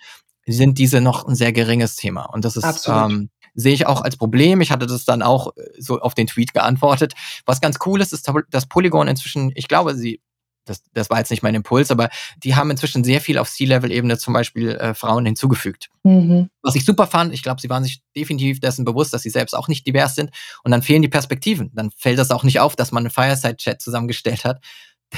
sind 0.47 0.79
diese 0.79 1.01
noch 1.01 1.27
ein 1.27 1.35
sehr 1.35 1.53
geringes 1.53 1.97
Thema. 1.97 2.25
Und 2.25 2.45
das 2.45 2.57
ist, 2.57 2.89
ähm, 2.89 3.31
sehe 3.55 3.75
ich 3.75 3.87
auch 3.87 4.03
als 4.03 4.17
Problem. 4.17 4.61
Ich 4.61 4.71
hatte 4.71 4.87
das 4.87 5.05
dann 5.05 5.23
auch 5.23 5.57
äh, 5.57 5.63
so 5.79 6.01
auf 6.01 6.15
den 6.15 6.27
Tweet 6.27 6.53
geantwortet. 6.53 7.15
Was 7.47 7.61
ganz 7.61 7.79
cool 7.87 8.01
ist, 8.01 8.13
ist, 8.13 8.31
dass 8.51 8.67
Polygon 8.67 9.09
inzwischen, 9.09 9.53
ich 9.55 9.69
glaube, 9.69 9.95
sie 9.95 10.21
das, 10.65 10.83
das 10.93 11.11
war 11.11 11.19
jetzt 11.19 11.31
nicht 11.31 11.43
mein 11.43 11.55
Impuls, 11.55 11.91
aber 11.91 12.09
die 12.43 12.55
haben 12.55 12.71
inzwischen 12.71 13.05
sehr 13.05 13.21
viel 13.21 13.39
auf 13.39 13.51
C-Level-Ebene 13.51 14.19
zum 14.19 14.35
Beispiel 14.35 14.71
äh, 14.71 14.95
Frauen 14.95 15.27
hinzugefügt. 15.27 15.89
Mhm. 16.05 16.51
Was 16.63 16.75
ich 16.75 16.85
super 16.85 17.07
fand, 17.07 17.33
ich 17.33 17.43
glaube, 17.43 17.61
sie 17.61 17.71
waren 17.71 17.85
sich 17.85 18.03
definitiv 18.17 18.61
dessen 18.61 18.85
bewusst, 18.85 19.13
dass 19.13 19.23
sie 19.23 19.31
selbst 19.31 19.55
auch 19.55 19.69
nicht 19.69 19.87
divers 19.87 20.15
sind 20.15 20.31
und 20.63 20.71
dann 20.71 20.83
fehlen 20.83 21.03
die 21.03 21.09
Perspektiven. 21.09 21.71
Dann 21.75 21.91
fällt 21.91 22.19
das 22.19 22.31
auch 22.31 22.45
nicht 22.45 22.61
auf, 22.61 22.77
dass 22.77 22.93
man 22.93 23.03
einen 23.03 23.11
Fireside-Chat 23.11 23.81
zusammengestellt 23.81 24.45
hat, 24.45 24.61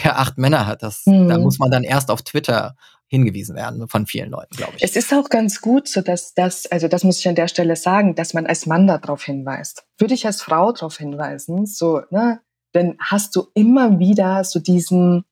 der 0.03 0.19
acht 0.19 0.39
Männer 0.39 0.67
hat. 0.67 0.83
Das, 0.83 1.07
mhm. 1.07 1.29
Da 1.29 1.39
muss 1.39 1.59
man 1.59 1.71
dann 1.71 1.85
erst 1.85 2.11
auf 2.11 2.23
Twitter 2.23 2.77
hingewiesen 3.07 3.55
werden 3.55 3.87
von 3.89 4.07
vielen 4.07 4.31
Leuten, 4.31 4.57
glaube 4.57 4.73
ich. 4.77 4.83
Es 4.83 4.97
ist 4.97 5.13
auch 5.13 5.29
ganz 5.29 5.61
gut, 5.61 5.89
so 5.89 6.01
dass 6.01 6.35
das, 6.35 6.67
also 6.67 6.89
das 6.89 7.05
muss 7.05 7.19
ich 7.19 7.29
an 7.29 7.35
der 7.35 7.49
Stelle 7.49 7.77
sagen, 7.77 8.15
dass 8.15 8.35
man 8.35 8.47
als 8.47 8.67
Mann 8.67 8.87
darauf 8.87 9.25
hinweist. 9.25 9.85
Würde 9.99 10.15
ich 10.15 10.27
als 10.27 10.43
Frau 10.43 10.73
darauf 10.73 10.97
hinweisen, 10.97 11.67
so, 11.67 12.01
ne, 12.11 12.41
dann 12.73 12.97
hast 12.99 13.37
du 13.37 13.47
immer 13.55 13.99
wieder 13.99 14.43
so 14.43 14.59
diesen, 14.59 15.25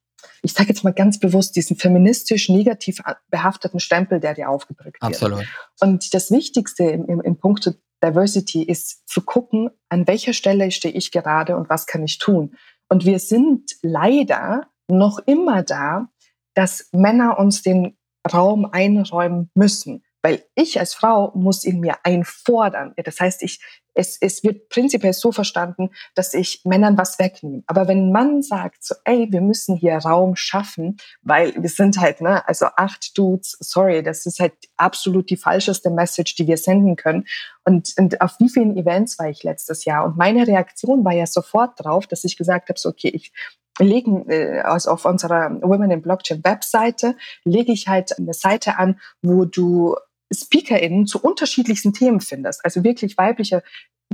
ich 0.43 0.53
sage 0.53 0.71
jetzt 0.71 0.85
mal 0.85 0.93
ganz 0.93 1.19
bewusst, 1.19 1.57
diesen 1.57 1.77
feministisch 1.77 2.49
negativ 2.49 3.01
behafteten 3.31 3.81
Stempel, 3.81 4.21
der 4.21 4.35
dir 4.35 4.49
aufgedrückt 4.49 5.03
wird. 5.03 5.15
Absolut. 5.15 5.45
Und 5.81 6.15
das 6.15 6.31
Wichtigste 6.31 6.85
im, 6.85 7.07
im, 7.07 7.21
im 7.21 7.37
Punkt 7.39 7.75
Diversity 8.03 8.63
ist 8.63 9.09
zu 9.09 9.23
gucken, 9.23 9.71
an 9.89 10.07
welcher 10.07 10.33
Stelle 10.33 10.71
stehe 10.71 10.95
ich 10.95 11.13
gerade 11.13 11.57
und 11.57 11.69
was 11.69 11.87
kann 11.87 12.03
ich 12.03 12.19
tun. 12.19 12.57
Und 12.89 13.07
wir 13.07 13.19
sind 13.19 13.73
leider 13.83 14.67
noch 14.89 15.21
immer 15.21 15.63
da, 15.63 16.09
dass 16.55 16.89
Männer 16.93 17.39
uns 17.39 17.63
den 17.63 17.97
Raum 18.31 18.67
einräumen 18.67 19.51
müssen. 19.55 20.05
Weil 20.23 20.45
ich 20.55 20.79
als 20.79 20.95
Frau 20.95 21.33
muss 21.35 21.65
ihn 21.65 21.81
mir 21.81 21.97
einfordern. 22.05 22.95
Das 22.97 23.19
heißt, 23.19 23.43
ich, 23.43 23.61
es, 23.95 24.17
es 24.21 24.43
wird 24.43 24.69
prinzipiell 24.69 25.13
so 25.13 25.33
verstanden, 25.33 25.91
dass 26.15 26.33
ich 26.35 26.63
Männern 26.65 26.97
was 26.97 27.19
wegnehme. 27.19 27.63
Aber 27.67 27.89
wenn 27.89 28.09
ein 28.09 28.13
Mann 28.13 28.43
sagt 28.43 28.85
so, 28.85 28.95
ey, 29.05 29.29
wir 29.31 29.41
müssen 29.41 29.77
hier 29.77 29.97
Raum 29.97 30.37
schaffen, 30.37 30.97
weil 31.23 31.55
wir 31.57 31.69
sind 31.69 31.99
halt, 31.99 32.21
ne, 32.21 32.47
also 32.49 32.67
acht 32.77 33.17
Dudes, 33.19 33.57
sorry, 33.61 34.03
das 34.03 34.25
ist 34.25 34.41
halt 34.41 34.55
absolut 34.77 35.29
die 35.29 35.37
falscheste 35.37 35.91
Message, 35.91 36.37
die 36.37 36.47
wir 36.47 36.57
senden 36.57 36.97
können. 36.97 37.27
Und, 37.65 37.93
und 37.99 38.21
auf 38.21 38.39
wie 38.39 38.49
vielen 38.49 38.77
Events 38.77 39.19
war 39.19 39.29
ich 39.29 39.43
letztes 39.43 39.85
Jahr? 39.85 40.05
Und 40.05 40.17
meine 40.17 40.47
Reaktion 40.47 41.05
war 41.05 41.13
ja 41.13 41.27
sofort 41.27 41.85
drauf, 41.85 42.07
dass 42.07 42.25
ich 42.25 42.37
gesagt 42.37 42.69
habe, 42.69 42.79
so, 42.79 42.89
okay, 42.89 43.09
ich 43.09 43.33
legen, 43.79 44.29
äh, 44.29 44.61
also 44.61 44.91
auf 44.91 45.05
unserer 45.05 45.51
Women 45.63 45.91
in 45.91 46.03
Blockchain 46.03 46.45
Webseite, 46.45 47.17
lege 47.45 47.73
ich 47.73 47.89
halt 47.89 48.19
eine 48.19 48.35
Seite 48.35 48.79
an, 48.79 49.01
wo 49.23 49.45
du 49.45 49.97
SpeakerInnen 50.33 51.07
zu 51.07 51.21
unterschiedlichsten 51.21 51.93
Themen 51.93 52.21
findest. 52.21 52.65
Also 52.65 52.85
wirklich 52.85 53.19
weibliche 53.19 53.63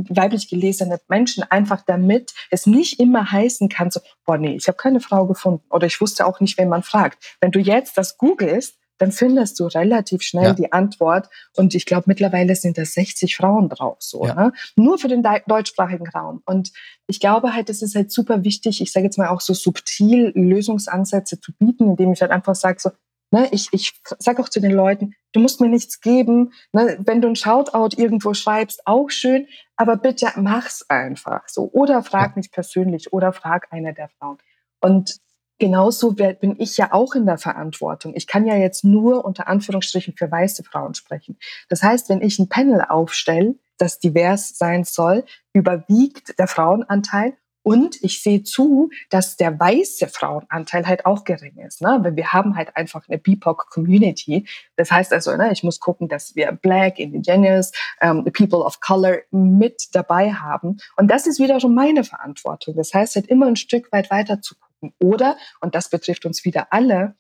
weiblich 0.09 0.49
gelesene 0.49 1.01
Menschen, 1.09 1.43
einfach 1.43 1.83
damit 1.85 2.33
es 2.51 2.67
nicht 2.67 3.01
immer 3.01 3.33
heißen 3.33 3.69
kann, 3.69 3.91
so, 3.91 4.01
boah, 4.25 4.39
nee, 4.39 4.55
ich 4.55 4.69
habe 4.69 4.77
keine 4.77 5.01
Frau 5.01 5.27
gefunden 5.27 5.65
oder 5.71 5.87
ich 5.87 6.01
wusste 6.01 6.27
auch 6.27 6.41
nicht, 6.41 6.59
wen 6.59 6.69
man 6.69 6.83
fragt. 6.83 7.37
Wenn 7.41 7.51
du 7.51 7.59
jetzt 7.59 7.99
das 7.99 8.17
googelst, 8.17 8.77
dann 8.99 9.13
findest 9.13 9.61
du 9.61 9.67
relativ 9.67 10.23
schnell 10.23 10.45
ja. 10.45 10.53
die 10.55 10.73
Antwort. 10.73 11.29
Und 11.57 11.75
ich 11.75 11.87
glaube, 11.87 12.05
mittlerweile 12.07 12.57
sind 12.57 12.79
da 12.79 12.85
60 12.85 13.37
Frauen 13.37 13.69
drauf, 13.69 13.99
so, 14.01 14.27
ja. 14.27 14.35
ne? 14.35 14.53
Nur 14.75 14.99
für 14.99 15.09
den 15.09 15.25
deutschsprachigen 15.47 16.09
Raum. 16.09 16.43
Und 16.45 16.73
ich 17.07 17.21
glaube 17.21 17.55
halt, 17.55 17.71
es 17.71 17.81
ist 17.81 17.95
halt 17.95 18.11
super 18.11 18.43
wichtig, 18.43 18.81
ich 18.81 18.93
sage 18.93 19.07
jetzt 19.07 19.17
mal 19.17 19.29
auch 19.29 19.41
so 19.41 19.55
subtil 19.55 20.33
Lösungsansätze 20.35 21.41
zu 21.41 21.53
bieten, 21.53 21.91
indem 21.91 22.13
ich 22.13 22.21
halt 22.21 22.33
einfach 22.33 22.57
sage, 22.57 22.81
so, 22.81 22.91
Ne, 23.31 23.49
ich 23.53 23.69
ich 23.73 24.01
sage 24.19 24.43
auch 24.43 24.49
zu 24.49 24.61
den 24.61 24.71
Leuten, 24.71 25.15
du 25.33 25.41
musst 25.41 25.61
mir 25.61 25.69
nichts 25.69 26.01
geben. 26.01 26.53
Ne, 26.73 26.99
wenn 27.01 27.21
du 27.21 27.29
ein 27.29 27.37
Shoutout 27.37 28.01
irgendwo 28.01 28.33
schreibst, 28.33 28.87
auch 28.87 29.11
schön, 29.11 29.47
aber 29.77 29.97
bitte 29.97 30.33
mach's 30.37 30.85
einfach 30.89 31.43
so. 31.49 31.71
Oder 31.73 32.03
frag 32.03 32.37
mich 32.37 32.51
persönlich 32.51 33.13
oder 33.13 33.33
frag 33.33 33.69
eine 33.71 33.93
der 33.93 34.09
Frauen. 34.09 34.39
Und 34.81 35.19
genauso 35.59 36.13
bin 36.13 36.57
ich 36.59 36.77
ja 36.79 36.93
auch 36.93 37.15
in 37.15 37.27
der 37.27 37.39
Verantwortung. 37.39 38.15
Ich 38.15 38.27
kann 38.27 38.47
ja 38.47 38.57
jetzt 38.57 38.85
nur 38.85 39.25
unter 39.25 39.49
Anführungsstrichen 39.49 40.15
für 40.17 40.31
weiße 40.31 40.65
Frauen 40.65 40.95
sprechen. 40.95 41.39
Das 41.69 41.83
heißt, 41.83 42.09
wenn 42.09 42.23
ich 42.23 42.39
ein 42.39 42.49
Panel 42.49 42.81
aufstelle, 42.81 43.57
das 43.77 43.99
divers 43.99 44.57
sein 44.57 44.85
soll, 44.85 45.25
überwiegt 45.53 46.39
der 46.39 46.49
Frauenanteil 46.49 47.37
und 47.69 48.03
ich 48.03 48.23
sehe 48.23 48.43
zu, 48.43 48.89
dass 49.11 49.37
der 49.37 49.61
weiße 49.61 50.09
Frauenanteil 50.09 50.87
halt 50.87 51.05
auch 51.05 51.25
gering 51.25 51.59
ist. 51.59 51.83
Ne? 51.83 51.99
Weil 52.01 52.17
wir 52.17 52.33
haben 52.33 52.57
halt 52.57 52.75
einfach 52.77 53.07
eine 53.09 53.19
BIPOC-Community. 53.19 54.49
Das 54.77 54.91
heißt 54.91 55.13
also, 55.13 55.37
ne, 55.37 55.53
ich 55.53 55.63
muss 55.63 55.79
gucken, 55.79 56.09
dass 56.09 56.35
wir 56.35 56.51
Black, 56.53 56.99
Indigenous, 56.99 57.73
um, 58.01 58.25
ähm, 58.27 58.33
People 58.33 58.61
of 58.61 58.81
Color 58.81 59.19
mit 59.31 59.89
dabei 59.93 60.33
haben. 60.33 60.79
Und 60.97 61.11
das 61.11 61.27
ist 61.27 61.41
wiederum 61.41 61.75
meine 61.75 62.05
Verantwortung. 62.05 62.75
Das 62.75 62.95
heißt 62.95 63.17
halt 63.17 63.27
immer 63.27 63.47
ein 63.47 63.57
Stück 63.57 63.93
weit 63.93 64.11
weiter 64.11 64.41
zu 64.41 64.55
gucken. 64.55 64.95
Oder, 64.99 65.37
und 65.61 65.75
das 65.75 65.91
betrifft 65.91 66.25
uns 66.25 66.45
wieder 66.47 66.69
alle, 66.71 67.17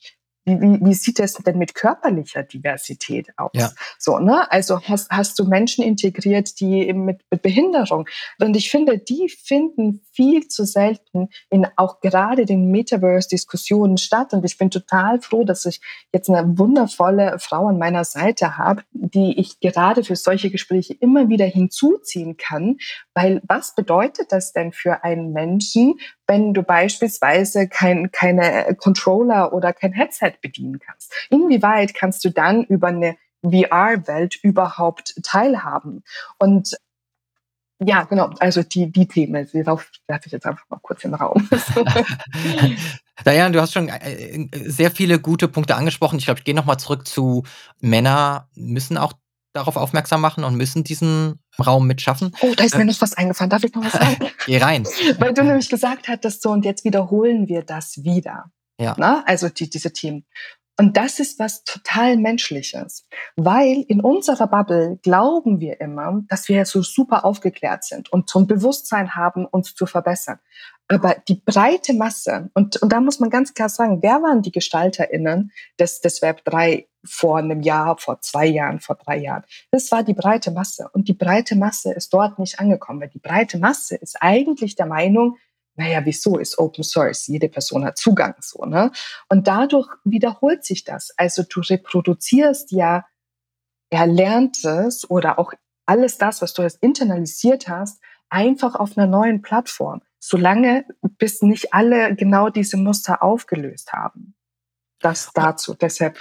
wie, 0.48 0.60
wie, 0.60 0.84
wie 0.84 0.94
sieht 0.94 1.20
es 1.20 1.34
denn 1.34 1.58
mit 1.58 1.74
körperlicher 1.74 2.42
Diversität 2.42 3.28
aus? 3.36 3.50
Ja. 3.54 3.70
So, 3.98 4.18
ne? 4.18 4.50
Also 4.50 4.80
hast, 4.80 5.10
hast 5.10 5.38
du 5.38 5.44
Menschen 5.44 5.84
integriert, 5.84 6.58
die 6.60 6.88
eben 6.88 7.04
mit, 7.04 7.20
mit 7.30 7.42
Behinderung. 7.42 8.08
Und 8.40 8.56
ich 8.56 8.70
finde, 8.70 8.98
die 8.98 9.28
finden 9.28 10.00
viel 10.12 10.48
zu 10.48 10.64
selten 10.64 11.28
in 11.50 11.66
auch 11.76 12.00
gerade 12.00 12.46
den 12.46 12.70
Metaverse-Diskussionen 12.70 13.98
statt. 13.98 14.32
Und 14.32 14.44
ich 14.44 14.56
bin 14.56 14.70
total 14.70 15.20
froh, 15.20 15.44
dass 15.44 15.66
ich 15.66 15.80
jetzt 16.12 16.30
eine 16.30 16.58
wundervolle 16.58 17.38
Frau 17.38 17.66
an 17.68 17.78
meiner 17.78 18.04
Seite 18.04 18.56
habe, 18.56 18.82
die 18.92 19.38
ich 19.38 19.60
gerade 19.60 20.02
für 20.02 20.16
solche 20.16 20.50
Gespräche 20.50 20.94
immer 20.94 21.28
wieder 21.28 21.46
hinzuziehen 21.46 22.36
kann. 22.36 22.78
Weil 23.14 23.42
was 23.46 23.74
bedeutet 23.74 24.32
das 24.32 24.52
denn 24.52 24.72
für 24.72 25.04
einen 25.04 25.32
Menschen, 25.32 25.94
wenn 26.28 26.52
du 26.52 26.62
beispielsweise 26.62 27.68
kein, 27.68 28.12
keine 28.12 28.76
Controller 28.78 29.52
oder 29.52 29.72
kein 29.72 29.92
Headset 29.92 30.34
bedienen 30.42 30.78
kannst. 30.78 31.12
Inwieweit 31.30 31.94
kannst 31.94 32.24
du 32.24 32.30
dann 32.30 32.64
über 32.64 32.88
eine 32.88 33.16
VR-Welt 33.42 34.36
überhaupt 34.42 35.14
teilhaben? 35.22 36.04
Und 36.38 36.76
ja, 37.80 38.02
genau, 38.02 38.30
also 38.40 38.62
die, 38.62 38.90
die 38.90 39.06
Themen, 39.06 39.48
darauf 39.52 39.88
werfe 40.08 40.26
ich 40.26 40.32
jetzt 40.32 40.46
einfach 40.46 40.68
mal 40.68 40.80
kurz 40.82 41.02
den 41.02 41.14
Raum. 41.14 41.48
Diane, 43.24 43.52
du 43.52 43.60
hast 43.60 43.72
schon 43.72 43.88
äh, 43.88 44.48
sehr 44.52 44.90
viele 44.90 45.20
gute 45.20 45.48
Punkte 45.48 45.76
angesprochen. 45.76 46.18
Ich 46.18 46.24
glaube, 46.24 46.40
ich 46.40 46.44
gehe 46.44 46.56
nochmal 46.56 46.78
zurück 46.78 47.06
zu 47.06 47.44
Männer 47.80 48.48
müssen 48.54 48.98
auch 48.98 49.12
darauf 49.52 49.76
aufmerksam 49.76 50.20
machen 50.20 50.44
und 50.44 50.56
müssen 50.56 50.84
diesen 50.84 51.40
Raum 51.64 51.86
mitschaffen. 51.86 52.34
Oh, 52.40 52.54
da 52.56 52.64
ist 52.64 52.76
mir 52.76 52.84
noch 52.84 53.00
was 53.00 53.14
eingefallen. 53.14 53.50
Darf 53.50 53.64
ich 53.64 53.74
noch 53.74 53.84
was 53.84 53.92
sagen? 53.92 54.28
Geh 54.46 54.58
rein. 54.58 54.84
Weil 55.18 55.34
du 55.34 55.42
nämlich 55.42 55.68
gesagt 55.68 56.08
hattest, 56.08 56.42
so 56.42 56.50
und 56.50 56.64
jetzt 56.64 56.84
wiederholen 56.84 57.48
wir 57.48 57.62
das 57.62 58.04
wieder. 58.04 58.50
Ja. 58.80 58.94
Na? 58.98 59.24
Also 59.26 59.48
die, 59.48 59.68
diese 59.68 59.92
Themen. 59.92 60.24
Und 60.80 60.96
das 60.96 61.18
ist 61.18 61.40
was 61.40 61.64
total 61.64 62.16
Menschliches, 62.16 63.08
weil 63.34 63.84
in 63.88 64.00
unserer 64.00 64.46
Bubble 64.46 65.00
glauben 65.02 65.58
wir 65.58 65.80
immer, 65.80 66.22
dass 66.28 66.48
wir 66.48 66.64
so 66.66 66.82
super 66.82 67.24
aufgeklärt 67.24 67.82
sind 67.82 68.12
und 68.12 68.30
zum 68.30 68.46
Bewusstsein 68.46 69.16
haben, 69.16 69.44
uns 69.44 69.74
zu 69.74 69.86
verbessern. 69.86 70.38
Aber 70.88 71.16
die 71.28 71.34
breite 71.34 71.92
Masse, 71.92 72.50
und, 72.54 72.80
und 72.80 72.90
da 72.90 73.00
muss 73.00 73.20
man 73.20 73.28
ganz 73.28 73.52
klar 73.52 73.68
sagen, 73.68 74.02
wer 74.02 74.22
waren 74.22 74.40
die 74.40 74.50
GestalterInnen 74.50 75.52
des, 75.78 76.00
des 76.00 76.22
Web 76.22 76.44
3 76.46 76.88
vor 77.04 77.38
einem 77.38 77.60
Jahr, 77.60 77.98
vor 77.98 78.20
zwei 78.22 78.46
Jahren, 78.46 78.80
vor 78.80 78.96
drei 78.96 79.18
Jahren? 79.18 79.44
Das 79.70 79.92
war 79.92 80.02
die 80.02 80.14
breite 80.14 80.50
Masse. 80.50 80.88
Und 80.92 81.08
die 81.08 81.14
breite 81.14 81.56
Masse 81.56 81.92
ist 81.92 82.14
dort 82.14 82.38
nicht 82.38 82.58
angekommen, 82.58 83.02
weil 83.02 83.10
die 83.10 83.18
breite 83.18 83.58
Masse 83.58 83.96
ist 83.96 84.16
eigentlich 84.20 84.76
der 84.76 84.86
Meinung, 84.86 85.36
naja, 85.78 86.04
wieso 86.04 86.38
ist 86.38 86.58
Open 86.58 86.82
Source? 86.82 87.28
Jede 87.28 87.48
Person 87.48 87.84
hat 87.84 87.98
Zugang 87.98 88.34
so, 88.40 88.64
ne? 88.64 88.90
Und 89.28 89.46
dadurch 89.46 89.88
wiederholt 90.04 90.64
sich 90.64 90.84
das. 90.84 91.12
Also 91.16 91.44
du 91.44 91.60
reproduzierst 91.60 92.72
ja 92.72 93.06
Erlerntes 93.90 95.08
oder 95.08 95.38
auch 95.38 95.52
alles 95.86 96.18
das, 96.18 96.42
was 96.42 96.52
du 96.52 96.62
jetzt 96.62 96.82
internalisiert 96.82 97.68
hast, 97.68 98.02
einfach 98.28 98.74
auf 98.74 98.98
einer 98.98 99.06
neuen 99.06 99.40
Plattform, 99.40 100.02
solange 100.18 100.84
bis 101.18 101.42
nicht 101.42 101.72
alle 101.74 102.14
genau 102.14 102.48
diese 102.48 102.76
Muster 102.76 103.22
aufgelöst 103.22 103.92
haben. 103.92 104.34
Das 105.00 105.30
dazu, 105.32 105.74
deshalb. 105.74 106.18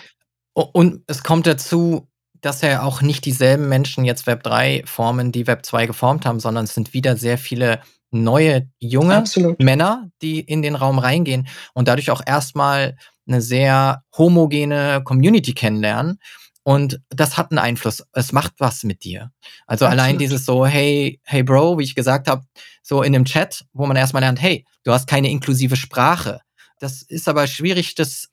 Und 0.53 1.03
es 1.07 1.23
kommt 1.23 1.47
dazu, 1.47 2.07
dass 2.41 2.61
ja 2.61 2.83
auch 2.83 3.01
nicht 3.01 3.25
dieselben 3.25 3.67
Menschen 3.69 4.05
jetzt 4.05 4.27
Web 4.27 4.43
3 4.43 4.83
formen, 4.85 5.31
die 5.31 5.47
Web 5.47 5.65
2 5.65 5.87
geformt 5.87 6.25
haben, 6.25 6.39
sondern 6.39 6.65
es 6.65 6.73
sind 6.73 6.93
wieder 6.93 7.17
sehr 7.17 7.37
viele 7.37 7.81
neue 8.11 8.69
junge 8.79 9.15
Absolut. 9.15 9.59
Männer, 9.59 10.09
die 10.21 10.39
in 10.39 10.61
den 10.61 10.75
Raum 10.75 10.99
reingehen 10.99 11.47
und 11.73 11.87
dadurch 11.87 12.11
auch 12.11 12.21
erstmal 12.25 12.95
eine 13.27 13.41
sehr 13.41 14.03
homogene 14.17 15.01
Community 15.03 15.53
kennenlernen. 15.53 16.19
Und 16.67 16.99
das 17.07 17.37
hat 17.37 17.51
einen 17.51 17.59
Einfluss. 17.59 18.03
Es 18.11 18.33
macht 18.33 18.55
was 18.57 18.83
mit 18.83 19.05
dir. 19.05 19.31
Also 19.67 19.85
Absolut. 19.85 20.01
allein 20.01 20.17
dieses 20.17 20.43
so, 20.43 20.65
hey, 20.65 21.21
hey 21.23 21.41
Bro, 21.41 21.79
wie 21.79 21.85
ich 21.85 21.95
gesagt 21.95 22.27
habe, 22.27 22.43
so 22.83 23.03
in 23.03 23.15
einem 23.15 23.23
Chat, 23.23 23.63
wo 23.71 23.85
man 23.85 23.95
erstmal 23.95 24.21
lernt, 24.21 24.41
hey, 24.41 24.65
du 24.83 24.91
hast 24.91 25.07
keine 25.07 25.29
inklusive 25.29 25.77
Sprache. 25.77 26.41
Das 26.77 27.03
ist 27.03 27.29
aber 27.29 27.47
schwierig, 27.47 27.95
das 27.95 28.27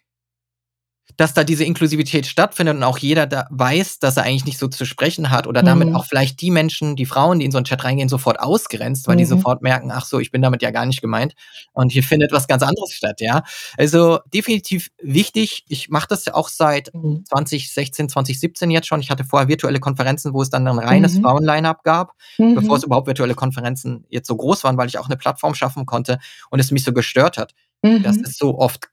dass 1.17 1.35
da 1.35 1.45
diese 1.45 1.65
Inklusivität 1.65 2.27
stattfindet 2.27 2.77
und 2.77 2.83
auch 2.83 2.99
jeder 2.99 3.27
da 3.27 3.47
weiß, 3.51 3.99
dass 3.99 4.17
er 4.17 4.25
eigentlich 4.25 4.45
nicht 4.45 4.59
so 4.59 4.69
zu 4.69 4.85
sprechen 4.85 5.31
hat 5.31 5.47
oder 5.47 5.63
damit 5.63 5.89
mhm. 5.89 5.97
auch 5.97 6.07
vielleicht 6.07 6.41
die 6.41 6.51
Menschen, 6.51 6.97
die 6.97 7.07
Frauen, 7.07 7.39
die 7.39 7.45
in 7.45 7.53
so 7.53 7.59
einen 7.59 7.65
Chat 7.65 7.85
reingehen, 7.85 8.09
sofort 8.09 8.41
ausgrenzt, 8.41 9.07
weil 9.07 9.15
mhm. 9.15 9.19
die 9.19 9.25
sofort 9.25 9.63
merken, 9.63 9.91
ach 9.93 10.05
so, 10.05 10.19
ich 10.19 10.31
bin 10.31 10.43
damit 10.43 10.63
ja 10.63 10.71
gar 10.71 10.87
nicht 10.87 11.01
gemeint 11.01 11.35
und 11.73 11.93
hier 11.93 12.03
findet 12.03 12.33
was 12.33 12.49
ganz 12.49 12.63
anderes 12.63 12.93
statt, 12.93 13.21
ja. 13.21 13.43
Also 13.77 14.19
definitiv 14.33 14.91
wichtig. 15.03 15.65
Ich 15.69 15.89
mache 15.89 16.09
das 16.09 16.25
ja 16.25 16.35
auch 16.35 16.49
seit 16.49 16.93
mhm. 16.95 17.25
2016, 17.27 18.09
2017 18.09 18.71
jetzt 18.71 18.87
schon. 18.87 19.01
Ich 19.01 19.11
hatte 19.11 19.25
vorher 19.25 19.49
virtuelle 19.49 19.81
Konferenzen, 19.81 20.33
wo 20.33 20.43
es 20.43 20.51
dann 20.51 20.67
ein 20.67 20.79
reines 20.79 21.15
mhm. 21.15 21.23
Frauen-Line-Up 21.23 21.85
gab, 21.85 22.13
bevor 22.39 22.77
es 22.77 22.83
mhm. 22.83 22.87
überhaupt 22.87 23.07
virtuelle 23.07 23.35
Konferenzen 23.35 24.05
jetzt 24.09 24.27
so 24.27 24.37
groß 24.37 24.65
waren, 24.65 24.77
weil 24.77 24.89
ich 24.89 24.99
auch 24.99 25.07
eine 25.07 25.17
Plattform 25.17 25.55
schaffen 25.55 25.87
konnte 25.87 26.19
und 26.51 26.59
es 26.59 26.71
mich 26.71 26.85
so 26.85 26.93
gestört 26.93 27.39
hat, 27.39 27.55
dass 27.83 28.17
mhm. 28.17 28.25
es 28.25 28.37
so 28.37 28.59
oft 28.59 28.89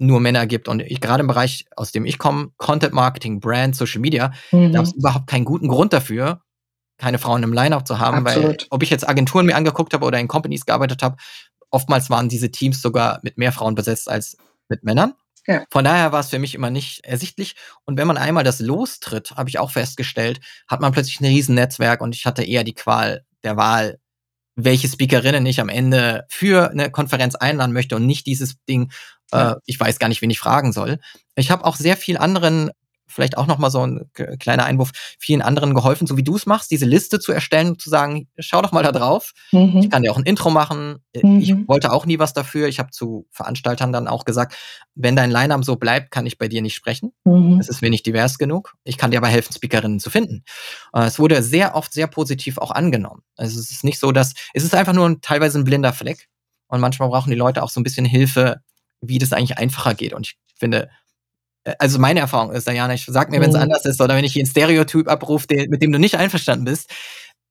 nur 0.00 0.20
Männer 0.20 0.46
gibt. 0.46 0.66
Und 0.66 0.80
ich 0.80 1.00
gerade 1.00 1.20
im 1.20 1.26
Bereich, 1.26 1.66
aus 1.76 1.92
dem 1.92 2.04
ich 2.04 2.18
komme, 2.18 2.50
Content 2.56 2.92
Marketing, 2.92 3.40
Brand, 3.40 3.76
Social 3.76 4.00
Media, 4.00 4.32
mhm. 4.50 4.72
da 4.72 4.82
es 4.82 4.92
überhaupt 4.92 5.28
keinen 5.28 5.44
guten 5.44 5.68
Grund 5.68 5.92
dafür, 5.92 6.42
keine 6.98 7.18
Frauen 7.18 7.42
im 7.42 7.52
Line-Up 7.52 7.86
zu 7.86 7.98
haben, 7.98 8.26
Absolut. 8.26 8.62
weil 8.62 8.66
ob 8.70 8.82
ich 8.82 8.90
jetzt 8.90 9.08
Agenturen 9.08 9.46
mir 9.46 9.56
angeguckt 9.56 9.94
habe 9.94 10.04
oder 10.04 10.18
in 10.18 10.28
Companies 10.28 10.66
gearbeitet 10.66 11.02
habe, 11.02 11.16
oftmals 11.70 12.10
waren 12.10 12.28
diese 12.28 12.50
Teams 12.50 12.82
sogar 12.82 13.20
mit 13.22 13.38
mehr 13.38 13.52
Frauen 13.52 13.74
besetzt 13.74 14.10
als 14.10 14.36
mit 14.68 14.84
Männern. 14.84 15.14
Ja. 15.46 15.64
Von 15.70 15.84
daher 15.84 16.12
war 16.12 16.20
es 16.20 16.28
für 16.28 16.38
mich 16.38 16.54
immer 16.54 16.70
nicht 16.70 17.04
ersichtlich. 17.04 17.56
Und 17.84 17.96
wenn 17.96 18.06
man 18.06 18.18
einmal 18.18 18.44
das 18.44 18.60
lostritt, 18.60 19.32
habe 19.32 19.48
ich 19.48 19.58
auch 19.58 19.70
festgestellt, 19.70 20.40
hat 20.68 20.80
man 20.80 20.92
plötzlich 20.92 21.20
ein 21.20 21.26
Riesennetzwerk 21.26 22.00
und 22.00 22.14
ich 22.14 22.26
hatte 22.26 22.44
eher 22.44 22.64
die 22.64 22.74
Qual 22.74 23.24
der 23.42 23.56
Wahl, 23.56 23.98
welche 24.56 24.88
Speakerinnen 24.88 25.46
ich 25.46 25.60
am 25.60 25.68
Ende 25.68 26.26
für 26.28 26.70
eine 26.70 26.90
Konferenz 26.90 27.34
einladen 27.34 27.72
möchte 27.72 27.96
und 27.96 28.06
nicht 28.06 28.26
dieses 28.26 28.62
Ding, 28.68 28.92
äh, 29.32 29.54
ich 29.66 29.78
weiß 29.78 29.98
gar 29.98 30.08
nicht, 30.08 30.22
wen 30.22 30.30
ich 30.30 30.38
fragen 30.38 30.72
soll. 30.72 30.98
Ich 31.36 31.50
habe 31.50 31.64
auch 31.64 31.76
sehr 31.76 31.96
viel 31.96 32.18
anderen 32.18 32.70
vielleicht 33.10 33.36
auch 33.36 33.46
noch 33.46 33.58
mal 33.58 33.70
so 33.70 33.86
ein 33.86 34.10
kleiner 34.38 34.64
Einwurf, 34.64 34.92
vielen 35.18 35.42
anderen 35.42 35.74
geholfen, 35.74 36.06
so 36.06 36.16
wie 36.16 36.22
du 36.22 36.36
es 36.36 36.46
machst, 36.46 36.70
diese 36.70 36.86
Liste 36.86 37.18
zu 37.18 37.32
erstellen 37.32 37.78
zu 37.78 37.90
sagen, 37.90 38.28
schau 38.38 38.62
doch 38.62 38.72
mal 38.72 38.82
da 38.82 38.92
drauf. 38.92 39.32
Mhm. 39.52 39.78
Ich 39.78 39.90
kann 39.90 40.02
dir 40.02 40.12
auch 40.12 40.16
ein 40.16 40.24
Intro 40.24 40.50
machen. 40.50 40.98
Mhm. 41.20 41.40
Ich 41.40 41.54
wollte 41.68 41.92
auch 41.92 42.06
nie 42.06 42.18
was 42.18 42.32
dafür. 42.32 42.68
Ich 42.68 42.78
habe 42.78 42.90
zu 42.90 43.26
Veranstaltern 43.30 43.92
dann 43.92 44.08
auch 44.08 44.24
gesagt, 44.24 44.56
wenn 44.94 45.16
dein 45.16 45.30
Line-Up 45.30 45.64
so 45.64 45.76
bleibt, 45.76 46.10
kann 46.10 46.26
ich 46.26 46.38
bei 46.38 46.48
dir 46.48 46.62
nicht 46.62 46.74
sprechen. 46.74 47.12
Mhm. 47.24 47.58
Es 47.60 47.68
ist 47.68 47.82
wenig 47.82 48.02
divers 48.02 48.38
genug. 48.38 48.74
Ich 48.84 48.96
kann 48.96 49.10
dir 49.10 49.18
aber 49.18 49.28
helfen, 49.28 49.52
Speakerinnen 49.52 50.00
zu 50.00 50.10
finden. 50.10 50.44
Äh, 50.94 51.04
es 51.04 51.18
wurde 51.18 51.42
sehr 51.42 51.74
oft 51.74 51.92
sehr 51.92 52.06
positiv 52.06 52.58
auch 52.58 52.70
angenommen. 52.70 53.22
Also 53.36 53.58
es 53.58 53.70
ist 53.70 53.84
nicht 53.84 53.98
so, 53.98 54.12
dass 54.12 54.34
es 54.54 54.64
ist 54.64 54.74
einfach 54.74 54.92
nur 54.92 55.08
ein, 55.08 55.20
teilweise 55.20 55.58
ein 55.58 55.64
blinder 55.64 55.92
Fleck. 55.92 56.28
Und 56.68 56.80
manchmal 56.80 57.08
brauchen 57.08 57.30
die 57.30 57.36
Leute 57.36 57.64
auch 57.64 57.70
so 57.70 57.80
ein 57.80 57.82
bisschen 57.82 58.06
Hilfe, 58.06 58.60
wie 59.00 59.18
das 59.18 59.32
eigentlich 59.32 59.58
einfacher 59.58 59.94
geht. 59.94 60.12
Und 60.12 60.26
ich 60.26 60.38
finde, 60.58 60.90
äh, 61.64 61.74
also 61.78 61.98
meine 61.98 62.20
Erfahrung 62.20 62.52
ist, 62.52 62.66
Diana, 62.66 62.94
ich 62.94 63.06
sag 63.06 63.30
mir, 63.30 63.40
wenn 63.40 63.50
es 63.50 63.56
mhm. 63.56 63.62
anders 63.62 63.84
ist 63.84 64.00
oder 64.00 64.16
wenn 64.16 64.24
ich 64.24 64.32
hier 64.32 64.42
ein 64.42 64.46
Stereotyp 64.46 65.08
abrufe, 65.08 65.46
mit 65.68 65.82
dem 65.82 65.92
du 65.92 65.98
nicht 65.98 66.16
einverstanden 66.16 66.64
bist, 66.64 66.90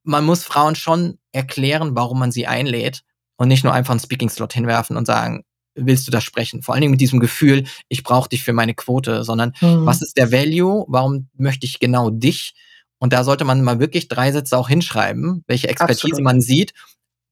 man 0.03 0.25
muss 0.25 0.44
Frauen 0.44 0.75
schon 0.75 1.20
erklären, 1.32 1.96
warum 1.96 2.20
man 2.20 2.32
sie 2.32 2.48
einlädt 2.48 3.03
und 3.38 3.48
nicht 3.48 3.63
nur 3.63 3.74
einfach 3.74 3.91
einen 3.91 4.00
Speaking-Slot 4.00 4.53
hinwerfen 4.53 4.98
und 4.98 5.06
sagen, 5.06 5.44
willst 5.75 6.08
du 6.08 6.12
das 6.12 6.24
sprechen? 6.24 6.62
Vor 6.62 6.74
allen 6.74 6.82
Dingen 6.82 6.91
mit 6.91 7.01
diesem 7.01 7.20
Gefühl, 7.20 7.65
ich 7.88 8.03
brauche 8.03 8.29
dich 8.29 8.44
für 8.44 8.53
meine 8.53 8.74
Quote, 8.74 9.24
sondern 9.24 9.53
mhm. 9.62 9.86
was 9.86 10.01
ist 10.01 10.18
der 10.18 10.32
Value? 10.32 10.86
Warum 10.88 11.29
möchte 11.36 11.65
ich 11.65 11.79
genau 11.79 12.10
dich? 12.10 12.53
Und 13.00 13.13
da 13.13 13.24
sollte 13.24 13.46
man 13.46 13.63
mal 13.63 13.79
wirklich 13.79 14.08
drei 14.08 14.32
Sätze 14.32 14.58
auch 14.58 14.68
hinschreiben, 14.68 15.44
welche 15.48 15.70
Expertise 15.70 16.08
Absolut. 16.08 16.24
man 16.24 16.41
sieht, 16.41 16.74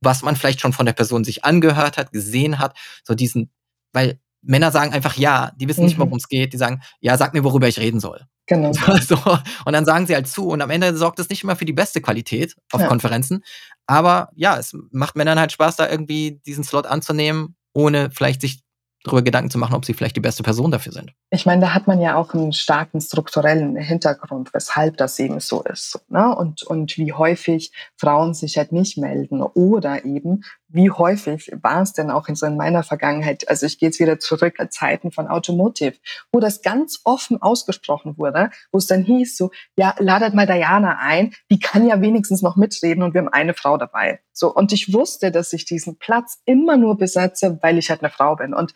was 0.02 0.22
man 0.22 0.36
vielleicht 0.36 0.62
schon 0.62 0.74
von 0.74 0.86
der 0.86 0.94
Person 0.94 1.24
sich 1.24 1.44
angehört 1.44 1.98
hat, 1.98 2.12
gesehen 2.12 2.60
hat, 2.60 2.78
so 3.04 3.16
diesen, 3.16 3.52
weil 3.94 4.20
Männer 4.42 4.72
sagen 4.72 4.94
einfach 4.94 5.18
ja, 5.18 5.52
die 5.58 5.68
wissen 5.68 5.82
mhm. 5.82 5.88
nicht 5.88 6.00
worum 6.00 6.18
es 6.18 6.28
geht, 6.28 6.54
die 6.54 6.58
sagen, 6.58 6.82
ja, 7.00 7.18
sag 7.18 7.34
mir, 7.34 7.44
worüber 7.44 7.68
ich 7.68 7.80
reden 7.80 8.00
soll. 8.00 8.26
Genau. 8.48 8.72
So, 9.02 9.18
und 9.66 9.74
dann 9.74 9.86
sagen 9.86 10.08
sie 10.08 10.16
halt 10.16 10.28
zu 10.28 10.48
und 10.48 10.62
am 10.62 10.70
Ende 10.70 10.96
sorgt 10.96 11.20
es 11.20 11.30
nicht 11.30 11.44
immer 11.44 11.56
für 11.56 11.66
die 11.66 11.74
beste 11.74 12.02
Qualität 12.02 12.56
auf 12.72 12.82
ja. 12.82 12.88
Konferenzen. 12.88 13.44
Aber 13.86 14.30
ja, 14.36 14.58
es 14.58 14.76
macht 14.92 15.16
Männern 15.16 15.40
halt 15.40 15.52
Spaß, 15.52 15.76
da 15.76 15.90
irgendwie 15.90 16.42
diesen 16.46 16.64
Slot 16.64 16.88
anzunehmen, 16.88 17.56
ohne 17.74 18.10
vielleicht 18.12 18.42
sich 18.42 18.62
darüber 19.04 19.22
Gedanken 19.22 19.50
zu 19.50 19.58
machen, 19.58 19.76
ob 19.76 19.86
sie 19.86 19.94
vielleicht 19.94 20.16
die 20.16 20.22
beste 20.22 20.44
Person 20.44 20.72
dafür 20.72 20.92
sind. 20.92 21.14
Ich 21.30 21.46
meine, 21.46 21.62
da 21.62 21.74
hat 21.74 21.88
man 21.88 22.02
ja 22.02 22.16
auch 22.16 22.34
einen 22.34 22.54
starken 22.54 23.02
strukturellen 23.02 23.76
Hintergrund, 23.76 24.54
weshalb 24.54 24.98
das 24.98 25.18
eben 25.20 25.40
so 25.40 25.64
ist. 25.64 26.00
Ne? 26.10 26.36
Und, 26.36 26.64
und 26.64 26.98
wie 26.98 27.14
häufig 27.14 27.72
Frauen 27.96 28.34
sich 28.34 28.58
halt 28.58 28.72
nicht 28.72 28.98
melden 28.98 29.42
oder 29.42 30.06
eben, 30.06 30.44
wie 30.70 30.92
häufig 30.92 31.52
war 31.62 31.82
es 31.82 31.94
denn 31.94 32.12
auch 32.12 32.28
in 32.28 32.36
so 32.36 32.46
in 32.46 32.58
meiner 32.58 32.84
Vergangenheit, 32.84 33.48
also 33.50 33.66
ich 33.66 33.80
gehe 33.80 33.90
jetzt 33.90 34.00
wieder 34.00 34.20
zurück 34.20 34.60
an 34.60 34.70
Zeiten 34.70 35.12
von 35.12 35.28
Automotive, 35.28 35.98
wo 36.32 36.40
das 36.40 36.62
ganz 36.62 37.00
offen 37.06 37.42
ausgesprochen 37.42 38.18
wurde, 38.18 38.50
wo 38.72 38.78
es 38.78 38.88
dann 38.88 39.04
hieß 39.04 39.38
so, 39.38 39.52
ja, 39.78 39.96
ladet 40.00 40.34
mal 40.34 40.46
Diana 40.46 40.98
ein, 41.00 41.34
die 41.50 41.60
kann 41.60 41.88
ja 41.88 42.02
wenigstens 42.02 42.42
noch 42.42 42.58
mitreden 42.58 43.04
und 43.04 43.14
wir 43.14 43.22
haben 43.22 43.30
eine 43.30 43.54
Frau 43.54 43.78
dabei. 43.78 44.20
So, 44.34 44.54
und 44.54 44.74
ich 44.74 44.94
wusste, 44.94 45.32
dass 45.32 45.54
ich 45.54 45.66
diesen 45.66 45.98
Platz 45.98 46.40
immer 46.46 46.78
nur 46.78 46.98
besetze, 46.98 47.58
weil 47.62 47.78
ich 47.78 47.90
halt 47.90 48.04
eine 48.04 48.12
Frau 48.12 48.36
bin. 48.36 48.54
Und 48.54 48.74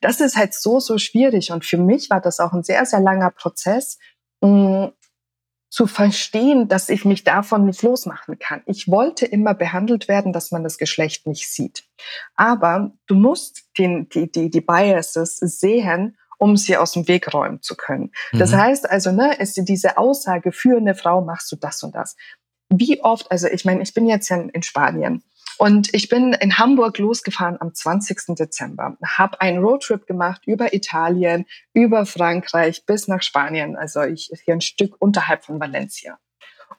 das 0.00 0.20
ist 0.20 0.36
halt 0.36 0.54
so, 0.54 0.78
so 0.80 0.98
schwierig. 0.98 1.50
Und 1.52 1.64
für 1.64 1.78
mich 1.78 2.10
war 2.10 2.20
das 2.20 2.40
auch 2.40 2.52
ein 2.52 2.62
sehr, 2.62 2.86
sehr 2.86 3.00
langer 3.00 3.30
Prozess, 3.30 3.98
mm, 4.40 4.86
zu 5.70 5.86
verstehen, 5.86 6.66
dass 6.66 6.88
ich 6.88 7.04
mich 7.04 7.22
davon 7.22 7.64
nicht 7.64 7.82
losmachen 7.82 8.38
kann. 8.38 8.62
Ich 8.66 8.88
wollte 8.88 9.24
immer 9.24 9.54
behandelt 9.54 10.08
werden, 10.08 10.32
dass 10.32 10.50
man 10.50 10.64
das 10.64 10.78
Geschlecht 10.78 11.28
nicht 11.28 11.48
sieht. 11.48 11.84
Aber 12.34 12.92
du 13.06 13.14
musst 13.14 13.68
den, 13.78 14.08
die, 14.08 14.30
die, 14.30 14.50
die 14.50 14.60
Biases 14.60 15.36
sehen, 15.36 16.18
um 16.38 16.56
sie 16.56 16.76
aus 16.76 16.92
dem 16.92 17.06
Weg 17.06 17.32
räumen 17.32 17.62
zu 17.62 17.76
können. 17.76 18.10
Das 18.32 18.50
mhm. 18.50 18.56
heißt 18.56 18.90
also, 18.90 19.12
ne, 19.12 19.34
ist 19.38 19.56
diese 19.68 19.96
Aussage 19.96 20.50
für 20.50 20.76
eine 20.76 20.96
Frau 20.96 21.20
machst 21.20 21.52
du 21.52 21.56
das 21.56 21.82
und 21.84 21.94
das. 21.94 22.16
Wie 22.68 23.02
oft, 23.02 23.30
also 23.30 23.46
ich 23.46 23.64
meine, 23.64 23.82
ich 23.82 23.94
bin 23.94 24.06
jetzt 24.06 24.28
ja 24.28 24.36
in 24.38 24.62
Spanien 24.62 25.22
und 25.60 25.92
ich 25.92 26.08
bin 26.08 26.32
in 26.32 26.56
Hamburg 26.56 26.96
losgefahren 26.96 27.60
am 27.60 27.74
20. 27.74 28.34
Dezember, 28.34 28.96
habe 29.04 29.42
einen 29.42 29.62
Roadtrip 29.62 30.06
gemacht 30.06 30.40
über 30.46 30.72
Italien, 30.72 31.44
über 31.74 32.06
Frankreich 32.06 32.86
bis 32.86 33.08
nach 33.08 33.20
Spanien, 33.20 33.76
also 33.76 34.00
ich 34.00 34.30
hier 34.42 34.54
ein 34.54 34.62
Stück 34.62 34.96
unterhalb 34.98 35.44
von 35.44 35.60
Valencia. 35.60 36.18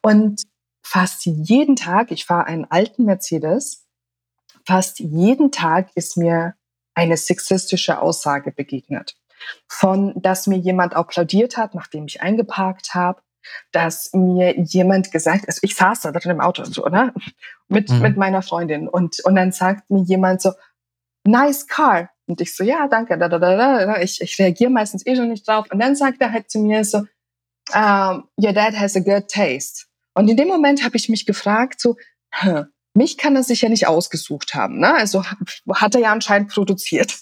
Und 0.02 0.42
fast 0.82 1.28
jeden 1.28 1.76
Tag, 1.76 2.10
ich 2.10 2.26
fahre 2.26 2.48
einen 2.48 2.66
alten 2.72 3.06
Mercedes, 3.06 3.86
fast 4.66 5.00
jeden 5.00 5.52
Tag 5.52 5.92
ist 5.94 6.18
mir 6.18 6.56
eine 6.96 7.18
sexistische 7.18 8.02
Aussage 8.02 8.52
begegnet. 8.52 9.16
Von, 9.68 10.20
dass 10.20 10.48
mir 10.48 10.58
jemand 10.58 10.96
applaudiert 10.96 11.56
hat, 11.56 11.76
nachdem 11.76 12.08
ich 12.08 12.24
eingeparkt 12.24 12.96
habe, 12.96 13.22
dass 13.72 14.12
mir 14.14 14.60
jemand 14.60 15.12
gesagt, 15.12 15.46
also 15.48 15.60
ich 15.62 15.76
saß 15.76 16.02
da 16.02 16.12
drin 16.12 16.32
im 16.32 16.42
Auto 16.42 16.64
so, 16.64 16.86
ne? 16.86 17.14
Mit, 17.68 17.90
mhm. 17.90 18.02
mit 18.02 18.18
meiner 18.18 18.42
Freundin 18.42 18.88
und, 18.88 19.24
und 19.24 19.36
dann 19.36 19.52
sagt 19.52 19.90
mir 19.90 20.04
jemand 20.04 20.42
so, 20.42 20.52
nice 21.24 21.68
car. 21.68 22.10
Und 22.28 22.42
ich 22.42 22.56
so, 22.56 22.64
ja, 22.64 22.88
danke, 22.88 23.18
da, 23.18 23.28
da, 23.28 23.40
da, 23.40 23.56
da. 23.58 24.02
Ich, 24.02 24.22
ich 24.22 24.38
reagiere 24.40 24.70
meistens 24.70 25.06
eh 25.06 25.16
schon 25.16 25.30
nicht 25.30 25.48
drauf. 25.48 25.68
Und 25.72 25.80
dann 25.80 25.96
sagt 25.96 26.22
er 26.22 26.32
halt 26.32 26.50
zu 26.50 26.60
mir 26.60 26.84
so, 26.84 27.00
um, 27.74 28.28
your 28.38 28.54
dad 28.54 28.78
has 28.78 28.96
a 28.96 29.00
good 29.00 29.28
taste. 29.28 29.86
Und 30.14 30.30
in 30.30 30.38
dem 30.38 30.48
Moment 30.48 30.84
habe 30.84 30.98
ich 30.98 31.10
mich 31.10 31.26
gefragt, 31.26 31.80
so, 31.80 31.98
huh, 32.42 32.66
mich 32.94 33.18
kann 33.18 33.36
er 33.36 33.44
sich 33.44 33.62
ja 33.62 33.70
nicht 33.70 33.88
ausgesucht 33.88 34.54
haben. 34.54 34.80
Ne? 34.80 34.94
Also 34.94 35.24
hat 35.24 35.96
er 35.96 36.02
ja 36.02 36.12
anscheinend 36.12 36.52
produziert. 36.52 37.18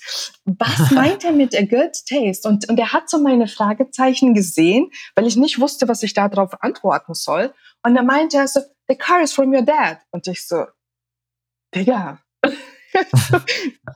Was 0.46 0.92
meint 0.92 1.24
er 1.24 1.32
mit 1.32 1.56
a 1.56 1.62
good 1.62 1.92
taste? 2.08 2.48
Und, 2.48 2.68
und 2.70 2.80
er 2.80 2.92
hat 2.94 3.10
so 3.10 3.20
meine 3.20 3.48
Fragezeichen 3.48 4.34
gesehen, 4.34 4.90
weil 5.16 5.28
ich 5.28 5.36
nicht 5.36 5.60
wusste, 5.60 5.88
was 5.88 6.04
ich 6.04 6.14
darauf 6.14 6.62
antworten 6.64 7.14
soll. 7.14 7.54
Und 7.84 7.96
er 7.96 8.04
meinte 8.04 8.38
er 8.38 8.48
so, 8.48 8.62
the 8.88 8.96
car 8.96 9.22
is 9.22 9.34
from 9.34 9.54
your 9.54 9.62
dad. 9.62 10.00
Und 10.12 10.28
ich 10.28 10.48
so, 10.48 10.66
Digga, 11.76 12.20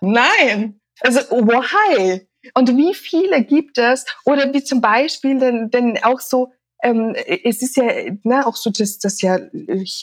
nein. 0.02 0.80
Also, 1.00 1.22
why? 1.32 2.28
Und 2.54 2.78
wie 2.78 2.94
viele 2.94 3.44
gibt 3.44 3.78
es? 3.78 4.06
Oder 4.26 4.54
wie 4.54 4.64
zum 4.64 4.82
Beispiel 4.82 5.40
denn, 5.40 5.72
denn 5.72 6.04
auch 6.04 6.20
so, 6.20 6.54
ähm, 6.84 7.15
es 7.15 7.62
ist 7.62 7.78
ja 7.78 7.86
ne, 8.24 8.46
auch 8.46 8.56
so, 8.56 8.69
dass 8.69 9.00
das 9.00 9.22
ja 9.22 9.39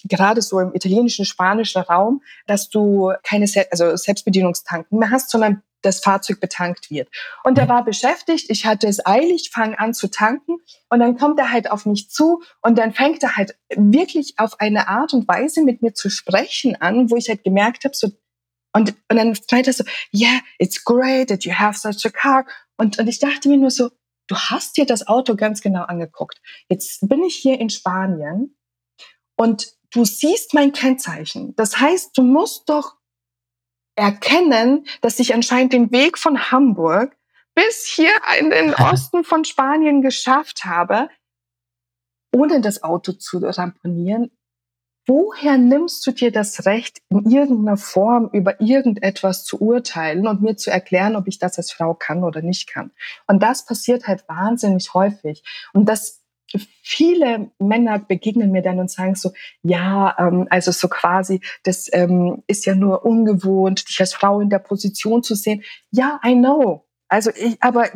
gerade 0.05 0.43
so 0.43 0.59
im 0.59 0.75
italienischen, 0.75 1.25
spanischen 1.25 1.83
Raum, 1.83 2.23
dass 2.47 2.71
du 2.71 3.13
keine 3.23 3.47
Se 3.47 3.67
also 3.71 3.95
Selbstbedienungstanken 3.97 4.99
mehr 4.99 5.11
hast, 5.11 5.31
sondern 5.31 5.63
das 5.83 6.01
Fahrzeug 6.01 6.41
betankt 6.41 6.91
wird. 6.91 7.09
Und 7.45 7.59
er 7.59 7.69
war 7.69 7.85
beschäftigt, 7.85 8.51
ich 8.51 8.67
hatte 8.67 8.87
es 8.87 9.05
eilig, 9.07 9.51
fange 9.53 9.79
an 9.79 9.95
zu 9.95 10.09
tanken 10.09 10.57
und 10.89 11.01
dann 11.01 11.17
kommt 11.17 11.39
er 11.39 11.53
halt 11.53 11.71
auf 11.71 11.87
mich 11.87 12.11
zu 12.11 12.43
und 12.63 12.79
dann 12.79 12.93
fängt 12.93 13.23
er 13.23 13.37
halt 13.37 13.57
wirklich 13.75 14.35
auf 14.39 14.61
eine 14.61 14.89
Art 14.89 15.15
und 15.15 15.29
Weise 15.29 15.63
mit 15.63 15.83
mir 15.83 15.95
zu 15.95 16.11
sprechen 16.11 16.77
an, 16.81 17.11
wo 17.11 17.17
ich 17.17 17.29
halt 17.29 17.45
gemerkt 17.45 17.85
habe, 17.85 17.95
so 17.95 18.09
und, 18.73 18.95
und 19.09 19.17
dann 19.17 19.37
meint 19.51 19.67
er 19.67 19.73
so, 19.73 19.85
yeah, 20.15 20.41
it's 20.59 20.85
great 20.85 21.29
that 21.29 21.45
you 21.45 21.53
have 21.53 21.77
such 21.77 22.05
a 22.05 22.11
car. 22.11 22.47
Und, 22.77 23.01
und 23.01 23.09
ich 23.09 23.19
dachte 23.19 23.49
mir 23.49 23.57
nur 23.57 23.71
so, 23.71 23.91
du 24.31 24.37
hast 24.37 24.77
dir 24.77 24.87
das 24.87 25.09
Auto 25.09 25.35
ganz 25.35 25.61
genau 25.61 25.83
angeguckt. 25.83 26.41
Jetzt 26.69 27.09
bin 27.09 27.25
ich 27.25 27.35
hier 27.35 27.59
in 27.59 27.69
Spanien 27.69 28.57
und 29.37 29.73
du 29.91 30.05
siehst 30.05 30.55
mein 30.55 30.73
Kennzeichen. 30.73 31.55
Das 31.57 31.81
heißt, 31.81 32.17
du 32.17 32.23
musst 32.23 32.69
doch 32.69 32.97
erkennen, 33.97 34.87
dass 35.01 35.19
ich 35.19 35.35
anscheinend 35.35 35.73
den 35.73 35.91
Weg 35.91 36.17
von 36.17 36.51
Hamburg 36.51 37.17
bis 37.55 37.87
hier 37.87 38.13
in 38.39 38.51
den 38.51 38.75
Osten 38.75 39.25
von 39.25 39.45
Spanien 39.45 40.01
geschafft 40.01 40.65
habe, 40.65 41.11
ohne 42.33 42.61
das 42.61 42.85
Auto 42.85 43.13
zu 43.13 43.39
ramponieren, 43.39 44.31
woher 45.11 45.59
nimmst 45.59 46.07
du 46.07 46.13
dir 46.13 46.31
das 46.31 46.67
Recht, 46.67 47.03
in 47.09 47.29
irgendeiner 47.29 47.77
Form 47.77 48.31
über 48.33 48.61
irgendetwas 48.61 49.45
zu 49.45 49.61
urteilen 49.61 50.29
und 50.29 50.41
mir 50.41 50.57
zu 50.57 50.71
erklären, 50.71 51.17
ob 51.17 51.27
ich 51.27 51.41
das 51.41 51.59
als 51.59 51.73
Frau 51.73 51.95
kann 51.95 52.23
oder 52.23 52.43
nicht 52.43 52.69
kann? 52.69 52.93
Und 53.27 53.43
das 53.43 53.67
passiert 53.67 54.07
halt 54.07 54.29
wahnsinnig 54.29 54.95
häufig. 54.95 55.43
Und 55.73 55.89
das 55.89 56.23
viele 56.83 57.51
Männer 57.59 57.99
begegnen 57.99 58.53
mir 58.53 58.63
dann 58.63 58.79
und 58.79 58.91
sagen 58.91 59.17
so, 59.17 59.33
ja, 59.63 60.15
ähm, 60.17 60.47
also 60.49 60.71
so 60.71 60.87
quasi, 60.87 61.41
das 61.65 61.89
ähm, 61.93 62.45
ist 62.47 62.65
ja 62.65 62.77
nur 62.77 63.05
ungewohnt, 63.05 63.89
dich 63.89 63.99
als 63.99 64.15
Frau 64.15 64.41
in 64.41 64.49
der 64.49 64.61
Position 64.61 65.25
zu 65.25 65.35
sehen. 65.35 65.65
Ja, 65.91 66.21
I 66.25 66.35
know. 66.35 66.87
Also 67.09 67.31
ich, 67.35 67.61
aber 67.61 67.89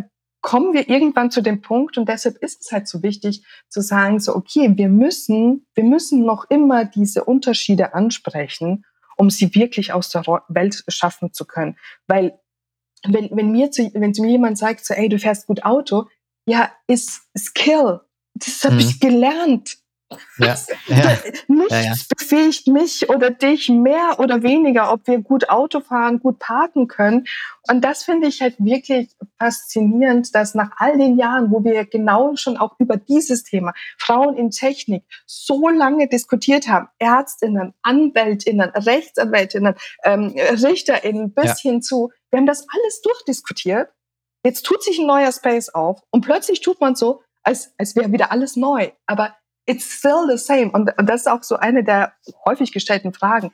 kommen 0.44 0.74
wir 0.74 0.90
irgendwann 0.90 1.30
zu 1.30 1.40
dem 1.40 1.62
Punkt 1.62 1.96
und 1.96 2.06
deshalb 2.06 2.36
ist 2.36 2.60
es 2.60 2.70
halt 2.70 2.86
so 2.86 3.02
wichtig 3.02 3.42
zu 3.70 3.80
sagen, 3.80 4.20
so, 4.20 4.36
okay, 4.36 4.72
wir 4.76 4.90
müssen, 4.90 5.66
wir 5.74 5.84
müssen 5.84 6.24
noch 6.26 6.44
immer 6.50 6.84
diese 6.84 7.24
Unterschiede 7.24 7.94
ansprechen, 7.94 8.84
um 9.16 9.30
sie 9.30 9.54
wirklich 9.54 9.94
aus 9.94 10.10
der 10.10 10.22
Welt 10.48 10.84
schaffen 10.88 11.32
zu 11.32 11.46
können. 11.46 11.78
Weil 12.06 12.38
wenn, 13.06 13.30
wenn 13.32 13.52
mir 13.52 13.70
zu, 13.70 13.90
wenn 13.94 14.12
zu 14.12 14.20
mir 14.20 14.32
jemand 14.32 14.58
sagt, 14.58 14.84
so, 14.84 14.92
ey, 14.92 15.08
du 15.08 15.18
fährst 15.18 15.46
gut 15.46 15.64
Auto, 15.64 16.08
ja, 16.46 16.70
ist 16.86 17.22
Skill. 17.36 18.00
Das 18.34 18.64
habe 18.64 18.74
mhm. 18.74 18.80
ich 18.80 19.00
gelernt. 19.00 19.78
Ja. 20.38 20.56
ja. 20.86 21.18
Nichts 21.48 21.70
ja, 21.70 21.80
ja. 21.80 21.94
befähigt 22.16 22.66
mich 22.66 23.08
oder 23.08 23.30
dich 23.30 23.68
mehr 23.68 24.16
oder 24.18 24.42
weniger, 24.42 24.92
ob 24.92 25.06
wir 25.06 25.18
gut 25.20 25.48
Auto 25.48 25.80
fahren, 25.80 26.20
gut 26.20 26.38
parken 26.38 26.88
können. 26.88 27.26
Und 27.68 27.82
das 27.82 28.04
finde 28.04 28.28
ich 28.28 28.40
halt 28.40 28.56
wirklich 28.58 29.10
faszinierend, 29.38 30.34
dass 30.34 30.54
nach 30.54 30.72
all 30.76 30.98
den 30.98 31.18
Jahren, 31.18 31.50
wo 31.50 31.64
wir 31.64 31.84
genau 31.86 32.36
schon 32.36 32.56
auch 32.56 32.74
über 32.78 32.96
dieses 32.96 33.44
Thema 33.44 33.72
Frauen 33.98 34.36
in 34.36 34.50
Technik 34.50 35.04
so 35.26 35.68
lange 35.68 36.08
diskutiert 36.08 36.68
haben, 36.68 36.88
Ärztinnen, 36.98 37.74
Anwältinnen, 37.82 38.70
Rechtsanwältinnen, 38.70 39.74
ähm, 40.04 40.34
Richterinnen 40.36 41.32
bis 41.32 41.60
hin 41.60 41.82
zu, 41.82 42.10
wir 42.30 42.38
haben 42.38 42.46
das 42.46 42.66
alles 42.68 43.00
durchdiskutiert. 43.02 43.88
Jetzt 44.44 44.66
tut 44.66 44.82
sich 44.82 44.98
ein 44.98 45.06
neuer 45.06 45.32
Space 45.32 45.70
auf 45.70 46.02
und 46.10 46.20
plötzlich 46.20 46.60
tut 46.60 46.80
man 46.80 46.94
so, 46.94 47.22
als, 47.42 47.72
als 47.78 47.94
wäre 47.96 48.12
wieder 48.12 48.32
alles 48.32 48.56
neu. 48.56 48.90
Aber 49.06 49.34
it's 49.66 49.98
still 49.98 50.26
the 50.28 50.36
same. 50.36 50.70
Und, 50.70 50.90
und 50.98 51.08
das 51.08 51.22
ist 51.22 51.26
auch 51.26 51.42
so 51.42 51.56
eine 51.56 51.84
der 51.84 52.12
häufig 52.44 52.72
gestellten 52.72 53.12
Fragen. 53.12 53.52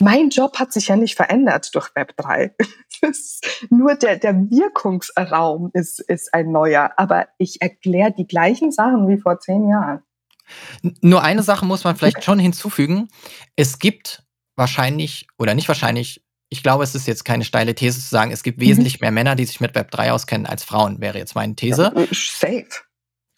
Mein 0.00 0.30
Job 0.30 0.58
hat 0.58 0.72
sich 0.72 0.88
ja 0.88 0.96
nicht 0.96 1.14
verändert 1.14 1.74
durch 1.74 1.94
Web 1.94 2.16
3. 2.16 2.54
nur 3.70 3.94
der, 3.94 4.16
der 4.16 4.34
Wirkungsraum 4.34 5.70
ist, 5.72 6.00
ist 6.00 6.34
ein 6.34 6.50
neuer. 6.50 6.92
Aber 6.96 7.28
ich 7.38 7.62
erkläre 7.62 8.12
die 8.12 8.26
gleichen 8.26 8.72
Sachen 8.72 9.08
wie 9.08 9.18
vor 9.18 9.38
zehn 9.38 9.68
Jahren. 9.68 10.02
Nur 11.00 11.22
eine 11.22 11.42
Sache 11.42 11.64
muss 11.64 11.84
man 11.84 11.96
vielleicht 11.96 12.24
schon 12.24 12.38
hinzufügen. 12.38 13.08
Es 13.56 13.78
gibt 13.78 14.24
wahrscheinlich 14.56 15.26
oder 15.38 15.54
nicht 15.54 15.68
wahrscheinlich, 15.68 16.24
ich 16.48 16.62
glaube, 16.62 16.84
es 16.84 16.94
ist 16.94 17.06
jetzt 17.06 17.24
keine 17.24 17.44
steile 17.44 17.74
These 17.74 18.00
zu 18.00 18.08
sagen, 18.08 18.30
es 18.30 18.42
gibt 18.42 18.58
mhm. 18.58 18.62
wesentlich 18.62 19.00
mehr 19.00 19.10
Männer, 19.10 19.36
die 19.36 19.44
sich 19.44 19.60
mit 19.60 19.74
Web 19.74 19.90
3 19.90 20.12
auskennen 20.12 20.46
als 20.46 20.64
Frauen, 20.64 21.00
wäre 21.00 21.18
jetzt 21.18 21.34
meine 21.34 21.54
These. 21.54 21.92
Ja, 21.94 22.06
safe. 22.12 22.68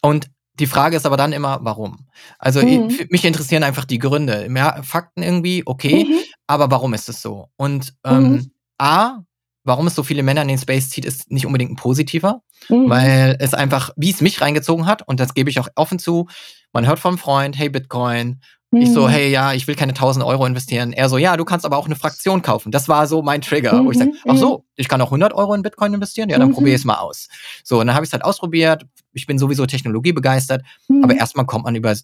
Und 0.01 0.29
die 0.59 0.67
Frage 0.67 0.97
ist 0.97 1.05
aber 1.05 1.17
dann 1.17 1.33
immer, 1.33 1.59
warum? 1.61 2.07
Also 2.39 2.61
mhm. 2.61 2.89
ich, 2.89 3.09
mich 3.09 3.25
interessieren 3.25 3.63
einfach 3.63 3.85
die 3.85 3.99
Gründe. 3.99 4.47
Mehr 4.49 4.81
Fakten 4.83 5.23
irgendwie, 5.23 5.63
okay, 5.65 6.05
mhm. 6.05 6.19
aber 6.47 6.71
warum 6.71 6.93
ist 6.93 7.09
es 7.09 7.21
so? 7.21 7.49
Und 7.57 7.93
ähm, 8.03 8.31
mhm. 8.31 8.51
A, 8.77 9.19
warum 9.63 9.87
es 9.87 9.95
so 9.95 10.03
viele 10.03 10.23
Männer 10.23 10.41
in 10.41 10.47
den 10.47 10.57
Space 10.57 10.89
zieht, 10.89 11.05
ist 11.05 11.31
nicht 11.31 11.45
unbedingt 11.45 11.71
ein 11.71 11.75
positiver, 11.75 12.41
mhm. 12.69 12.89
weil 12.89 13.37
es 13.39 13.53
einfach, 13.53 13.91
wie 13.97 14.11
es 14.11 14.21
mich 14.21 14.41
reingezogen 14.41 14.85
hat, 14.85 15.07
und 15.07 15.19
das 15.19 15.33
gebe 15.33 15.49
ich 15.49 15.59
auch 15.59 15.67
offen 15.75 15.99
zu, 15.99 16.27
man 16.73 16.87
hört 16.87 16.99
vom 16.99 17.17
Freund, 17.17 17.57
hey 17.57 17.69
Bitcoin, 17.69 18.41
Mhm. 18.71 18.81
Ich 18.81 18.91
so, 18.91 19.07
mhm. 19.07 19.11
hey, 19.11 19.29
ja, 19.31 19.53
ich 19.53 19.67
will 19.67 19.75
keine 19.75 19.91
1000 19.91 20.25
Euro 20.25 20.45
investieren. 20.45 20.91
Er 20.93 21.09
so, 21.09 21.17
ja, 21.17 21.37
du 21.37 21.45
kannst 21.45 21.65
aber 21.65 21.77
auch 21.77 21.85
eine 21.85 21.95
Fraktion 21.95 22.41
kaufen. 22.41 22.71
Das 22.71 22.89
war 22.89 23.07
so 23.07 23.21
mein 23.21 23.41
Trigger, 23.41 23.73
mhm. 23.81 23.85
wo 23.85 23.91
ich 23.91 23.97
sage, 23.97 24.11
mhm, 24.11 24.17
ach 24.27 24.37
so, 24.37 24.57
mhm. 24.57 24.63
ich 24.75 24.87
kann 24.89 25.01
auch 25.01 25.07
100 25.07 25.33
Euro 25.33 25.53
in 25.53 25.61
Bitcoin 25.61 25.93
investieren? 25.93 26.29
Ja, 26.29 26.37
dann 26.37 26.49
mhm. 26.49 26.53
probier 26.53 26.75
es 26.75 26.83
mal 26.83 26.95
aus. 26.95 27.29
So, 27.63 27.79
und 27.79 27.87
dann 27.87 27.95
habe 27.95 28.05
ich 28.05 28.09
es 28.09 28.13
halt 28.13 28.25
ausprobiert. 28.25 28.85
Ich 29.13 29.25
bin 29.25 29.39
sowieso 29.39 29.65
Technologie 29.65 30.11
begeistert. 30.11 30.63
Aber 31.01 31.15
erstmal 31.15 31.45
kommt 31.45 31.65
man 31.65 31.75
über 31.75 31.95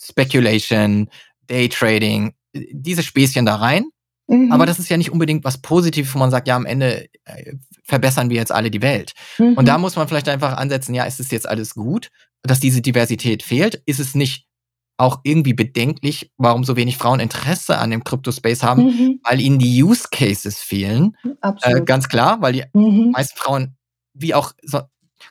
Speculation, 0.00 1.08
Daytrading, 1.48 2.34
diese 2.54 3.02
Späßchen 3.02 3.46
da 3.46 3.56
rein. 3.56 3.86
Aber 4.50 4.66
das 4.66 4.80
ist 4.80 4.88
ja 4.88 4.96
nicht 4.96 5.12
unbedingt 5.12 5.44
was 5.44 5.58
Positives, 5.58 6.12
wo 6.12 6.18
man 6.18 6.32
sagt, 6.32 6.48
ja, 6.48 6.56
am 6.56 6.66
Ende 6.66 7.06
äh, 7.26 7.52
verbessern 7.84 8.28
wir 8.28 8.36
jetzt 8.36 8.50
alle 8.50 8.72
die 8.72 8.82
Welt. 8.82 9.12
Und 9.38 9.68
da 9.68 9.78
muss 9.78 9.94
man 9.94 10.08
vielleicht 10.08 10.28
einfach 10.28 10.56
ansetzen, 10.56 10.94
ja, 10.94 11.04
ist 11.04 11.20
es 11.20 11.30
jetzt 11.30 11.48
alles 11.48 11.74
gut, 11.74 12.10
dass 12.42 12.58
diese 12.58 12.82
Diversität 12.82 13.44
fehlt? 13.44 13.80
Ist 13.86 14.00
es 14.00 14.16
nicht 14.16 14.45
auch 14.98 15.20
irgendwie 15.24 15.52
bedenklich, 15.52 16.32
warum 16.38 16.64
so 16.64 16.76
wenig 16.76 16.96
Frauen 16.96 17.20
Interesse 17.20 17.78
an 17.78 17.90
dem 17.90 18.04
Crypto-Space 18.04 18.62
haben, 18.62 18.84
mhm. 18.84 19.20
weil 19.24 19.40
ihnen 19.40 19.58
die 19.58 19.82
Use 19.82 20.08
Cases 20.10 20.58
fehlen. 20.58 21.16
Absolut. 21.40 21.80
Äh, 21.80 21.84
ganz 21.84 22.08
klar, 22.08 22.40
weil 22.40 22.54
die 22.54 22.64
mhm. 22.72 23.10
meisten 23.10 23.36
Frauen, 23.36 23.76
wie 24.14 24.34
auch, 24.34 24.52
so, 24.62 24.80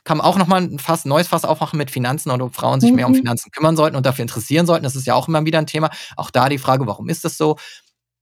kann 0.04 0.18
man 0.18 0.26
auch 0.26 0.38
nochmal 0.38 0.62
ein 0.62 0.78
Fass, 0.78 1.04
neues 1.04 1.28
Fass 1.28 1.44
aufmachen 1.44 1.78
mit 1.78 1.90
Finanzen 1.90 2.30
oder 2.30 2.48
Frauen 2.50 2.80
sich 2.80 2.90
mhm. 2.90 2.96
mehr 2.96 3.06
um 3.06 3.12
mhm. 3.12 3.18
Finanzen 3.18 3.50
kümmern 3.50 3.76
sollten 3.76 3.96
und 3.96 4.06
dafür 4.06 4.22
interessieren 4.22 4.66
sollten. 4.66 4.84
Das 4.84 4.96
ist 4.96 5.06
ja 5.06 5.14
auch 5.14 5.26
immer 5.26 5.44
wieder 5.44 5.58
ein 5.58 5.66
Thema. 5.66 5.90
Auch 6.16 6.30
da 6.30 6.48
die 6.48 6.58
Frage, 6.58 6.86
warum 6.86 7.08
ist 7.08 7.24
das 7.24 7.36
so? 7.36 7.56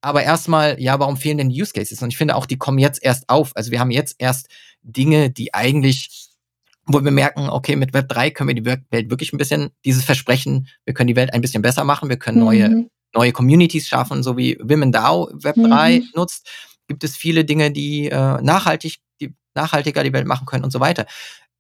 Aber 0.01 0.23
erstmal, 0.23 0.81
ja, 0.81 0.99
warum 0.99 1.17
fehlen 1.17 1.39
denn 1.39 1.49
die 1.49 1.61
Use 1.61 1.73
Cases? 1.73 2.03
Und 2.03 2.11
ich 2.11 2.17
finde 2.17 2.37
auch, 2.37 2.47
die 2.47 2.59
kommen 2.59 2.79
jetzt 2.79 3.03
erst 3.03 3.29
auf. 3.29 3.53
Also 3.55 3.71
wir 3.71 3.81
haben 3.81 3.91
jetzt 3.91 4.17
erst 4.19 4.49
Dinge, 4.83 5.31
die 5.31 5.55
eigentlich 5.55 6.24
wo 6.87 7.03
wir 7.03 7.11
merken, 7.11 7.49
okay, 7.49 7.77
mit 7.77 7.95
Web 7.95 8.09
3 8.09 8.31
können 8.31 8.49
wir 8.49 8.55
die 8.55 8.65
Welt 8.65 9.11
wirklich 9.11 9.33
ein 9.33 9.39
bisschen, 9.39 9.71
dieses 9.85 10.05
Versprechen, 10.05 10.69
wir 10.85 10.95
können 10.95 11.09
die 11.09 11.17
Welt 11.17 11.33
ein 11.33 11.41
bisschen 11.41 11.63
besser 11.63 11.85
machen, 11.85 12.09
wir 12.09 12.19
können 12.19 12.39
mhm. 12.39 12.45
neue, 12.45 12.87
neue 13.15 13.33
Communities 13.33 13.89
schaffen, 13.89 14.23
so 14.23 14.37
wie 14.37 14.59
Women 14.61 14.93
DAO 14.93 15.31
Web 15.33 15.57
3 15.57 16.01
mhm. 16.01 16.05
nutzt, 16.15 16.49
gibt 16.89 17.05
es 17.05 17.17
viele 17.17 17.45
Dinge, 17.45 17.71
die 17.71 18.07
äh, 18.07 18.41
nachhaltig, 18.43 18.99
die 19.21 19.35
nachhaltiger 19.55 20.03
die 20.05 20.13
Welt 20.13 20.27
machen 20.27 20.47
können 20.47 20.65
und 20.65 20.73
so 20.73 20.81
weiter. 20.81 21.07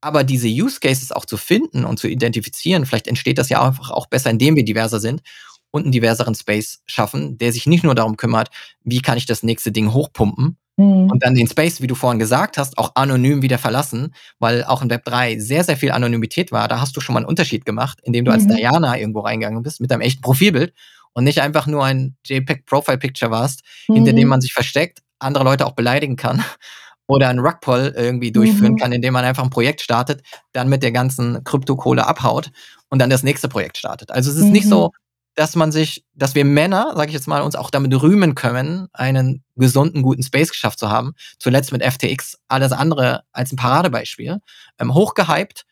Aber 0.00 0.22
diese 0.22 0.48
Use 0.48 0.80
Cases 0.80 1.12
auch 1.12 1.24
zu 1.24 1.38
finden 1.38 1.87
und 1.87 1.98
zu 1.98 2.08
identifizieren, 2.08 2.84
vielleicht 2.84 3.08
entsteht 3.08 3.38
das 3.38 3.48
ja 3.48 3.66
einfach 3.66 3.90
auch 3.90 4.06
besser, 4.06 4.28
indem 4.28 4.56
wir 4.56 4.64
diverser 4.64 5.00
sind 5.00 5.22
und 5.70 5.84
einen 5.84 5.92
diverseren 5.92 6.34
Space 6.34 6.82
schaffen, 6.87 7.38
der 7.38 7.52
sich 7.52 7.66
nicht 7.66 7.84
nur 7.84 7.94
darum 7.94 8.18
kümmert, 8.18 8.50
wie 8.82 9.00
kann 9.00 9.16
ich 9.16 9.24
das 9.24 9.42
nächste 9.42 9.72
Ding 9.72 9.92
hochpumpen, 9.92 10.58
Mhm. 10.76 11.10
Und 11.10 11.22
dann 11.22 11.34
den 11.34 11.46
Space, 11.46 11.80
wie 11.80 11.87
du 11.87 11.94
vorhin 11.94 12.18
gesagt 12.18 12.58
hast, 12.58 12.78
auch 12.78 12.92
anonym 12.94 13.42
wieder 13.42 13.58
verlassen, 13.58 14.14
weil 14.38 14.64
auch 14.64 14.82
in 14.82 14.90
Web 14.90 15.04
3 15.04 15.38
sehr, 15.38 15.64
sehr 15.64 15.76
viel 15.76 15.92
Anonymität 15.92 16.52
war. 16.52 16.68
Da 16.68 16.80
hast 16.80 16.96
du 16.96 17.00
schon 17.00 17.14
mal 17.14 17.20
einen 17.20 17.28
Unterschied 17.28 17.64
gemacht, 17.64 18.00
indem 18.02 18.24
du 18.24 18.32
als 18.32 18.44
mhm. 18.44 18.56
Diana 18.56 18.98
irgendwo 18.98 19.20
reingegangen 19.20 19.62
bist 19.62 19.80
mit 19.80 19.90
deinem 19.90 20.00
echten 20.00 20.22
Profilbild 20.22 20.74
und 21.12 21.24
nicht 21.24 21.40
einfach 21.40 21.66
nur 21.66 21.84
ein 21.84 22.16
JPEG-Profile-Picture 22.26 23.30
warst, 23.30 23.62
mhm. 23.88 23.94
hinter 23.94 24.12
dem 24.12 24.24
mhm. 24.24 24.30
man 24.30 24.40
sich 24.40 24.52
versteckt, 24.52 25.00
andere 25.20 25.44
Leute 25.44 25.66
auch 25.66 25.72
beleidigen 25.72 26.16
kann 26.16 26.42
oder 27.06 27.28
ein 27.28 27.38
Rugpull 27.38 27.92
irgendwie 27.96 28.32
durchführen 28.32 28.72
mhm. 28.72 28.78
kann, 28.78 28.92
indem 28.92 29.12
man 29.12 29.24
einfach 29.24 29.44
ein 29.44 29.50
Projekt 29.50 29.80
startet, 29.80 30.22
dann 30.52 30.68
mit 30.68 30.82
der 30.82 30.92
ganzen 30.92 31.44
Kryptokohle 31.44 32.06
abhaut 32.06 32.50
und 32.88 32.98
dann 32.98 33.10
das 33.10 33.22
nächste 33.22 33.48
Projekt 33.48 33.78
startet. 33.78 34.10
Also 34.10 34.30
es 34.30 34.37
ist 34.38 34.46
nicht 34.46 34.66
so, 34.66 34.88
mhm 34.88 35.04
dass 35.35 35.57
man 35.57 35.73
sich, 35.73 36.05
dass 36.14 36.35
wir 36.35 36.44
Männer, 36.44 36.92
sage 36.94 37.09
ich 37.09 37.14
jetzt 37.14 37.27
mal, 37.27 37.42
uns 37.42 37.57
auch 37.57 37.70
damit 37.70 38.01
rühmen 38.01 38.35
können, 38.35 38.88
einen 38.92 39.44
gesunden, 39.57 40.03
guten 40.03 40.23
Space 40.23 40.51
geschafft 40.51 40.79
zu 40.79 40.90
haben. 40.90 41.14
Zuletzt 41.38 41.73
mit 41.73 41.83
FTX 41.83 42.38
alles 42.49 42.73
andere 42.73 43.25
als 43.33 43.53
ein 43.53 43.57
Paradebeispiel. 43.57 44.40
Ähm, 44.79 44.94
hochgehypt, 44.94 45.64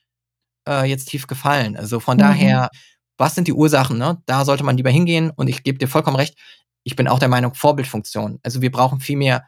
äh, 0.69 0.89
jetzt 0.89 1.07
tief 1.07 1.27
gefallen. 1.27 1.77
Also 1.77 2.01
von 2.01 2.17
mhm. 2.17 2.23
daher, 2.23 2.71
was 3.17 3.35
sind 3.35 3.47
die 3.47 3.53
Ursachen? 3.53 3.99
Ne? 3.99 4.21
Da 4.27 4.45
sollte 4.45 4.65
man 4.65 4.77
lieber 4.77 4.91
hingehen 4.91 5.31
und 5.31 5.49
ich 5.49 5.63
gebe 5.63 5.79
dir 5.79 5.89
vollkommen 5.89 6.17
recht. 6.17 6.37
Ich 6.83 6.97
bin 6.97 7.07
auch 7.07 7.21
der 7.21 7.29
Meinung, 7.29 7.55
Vorbildfunktion. 7.55 8.41
Also 8.43 8.63
wir 8.63 8.73
brauchen 8.73 9.01
viel 9.01 9.17
mehr 9.17 9.45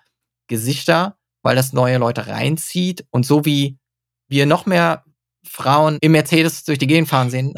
Gesichter, 0.46 1.16
weil 1.42 1.57
das 1.57 1.72
neue 1.72 1.98
Leute 1.98 2.29
reinzieht 2.29 3.05
und 3.11 3.27
so 3.27 3.44
wie 3.44 3.79
wir 4.29 4.46
noch 4.46 4.66
mehr 4.66 5.03
Frauen 5.46 5.98
im 6.00 6.12
Mercedes 6.12 6.64
durch 6.64 6.78
die 6.78 6.87
Gegend 6.87 7.09
fahren 7.09 7.30
sehen 7.30 7.54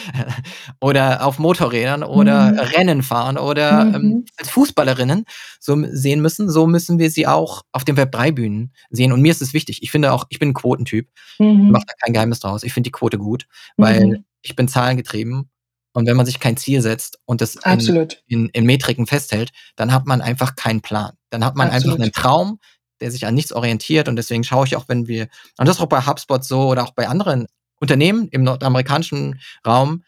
oder 0.80 1.24
auf 1.24 1.38
Motorrädern 1.38 2.02
oder 2.02 2.52
mhm. 2.52 2.58
Rennen 2.58 3.02
fahren 3.02 3.38
oder 3.38 3.84
mhm. 3.84 3.94
ähm, 3.94 4.24
als 4.36 4.50
Fußballerinnen 4.50 5.24
so 5.60 5.76
sehen 5.90 6.20
müssen, 6.20 6.50
so 6.50 6.66
müssen 6.66 6.98
wir 6.98 7.10
sie 7.10 7.26
auch 7.26 7.62
auf 7.72 7.84
den 7.84 7.96
Web3-Bühnen 7.96 8.72
sehen. 8.90 9.12
Und 9.12 9.20
mir 9.20 9.30
ist 9.30 9.42
es 9.42 9.54
wichtig. 9.54 9.82
Ich 9.82 9.90
finde 9.90 10.12
auch, 10.12 10.26
ich 10.30 10.38
bin 10.38 10.50
ein 10.50 10.54
Quotentyp. 10.54 11.08
Mhm. 11.38 11.66
Ich 11.66 11.72
mache 11.72 11.84
da 11.86 11.94
kein 12.02 12.12
Geheimnis 12.12 12.40
draus. 12.40 12.62
Ich 12.62 12.72
finde 12.72 12.88
die 12.88 12.92
Quote 12.92 13.18
gut, 13.18 13.46
weil 13.76 14.06
mhm. 14.06 14.24
ich 14.42 14.56
bin 14.56 14.68
zahlengetrieben. 14.68 15.48
Und 15.94 16.06
wenn 16.06 16.16
man 16.16 16.26
sich 16.26 16.40
kein 16.40 16.56
Ziel 16.56 16.80
setzt 16.80 17.18
und 17.26 17.42
das 17.42 17.56
in, 17.56 18.08
in, 18.26 18.48
in, 18.48 18.64
Metriken 18.64 19.06
festhält, 19.06 19.50
dann 19.76 19.92
hat 19.92 20.06
man 20.06 20.22
einfach 20.22 20.56
keinen 20.56 20.80
Plan. 20.80 21.12
Dann 21.28 21.44
hat 21.44 21.54
man 21.54 21.68
Absolut. 21.68 22.00
einfach 22.00 22.02
einen 22.02 22.12
Traum, 22.12 22.58
der 23.02 23.10
sich 23.10 23.26
an 23.26 23.34
nichts 23.34 23.52
orientiert. 23.52 24.08
Und 24.08 24.16
deswegen 24.16 24.44
schaue 24.44 24.66
ich 24.66 24.76
auch, 24.76 24.84
wenn 24.88 25.08
wir, 25.08 25.28
und 25.58 25.68
das 25.68 25.76
ist 25.76 25.82
auch 25.82 25.88
bei 25.88 26.06
HubSpot 26.06 26.42
so 26.42 26.68
oder 26.68 26.84
auch 26.84 26.92
bei 26.92 27.08
anderen 27.08 27.46
Unternehmen 27.80 28.28
im 28.28 28.44
nordamerikanischen 28.44 29.40
Raum, 29.66 30.04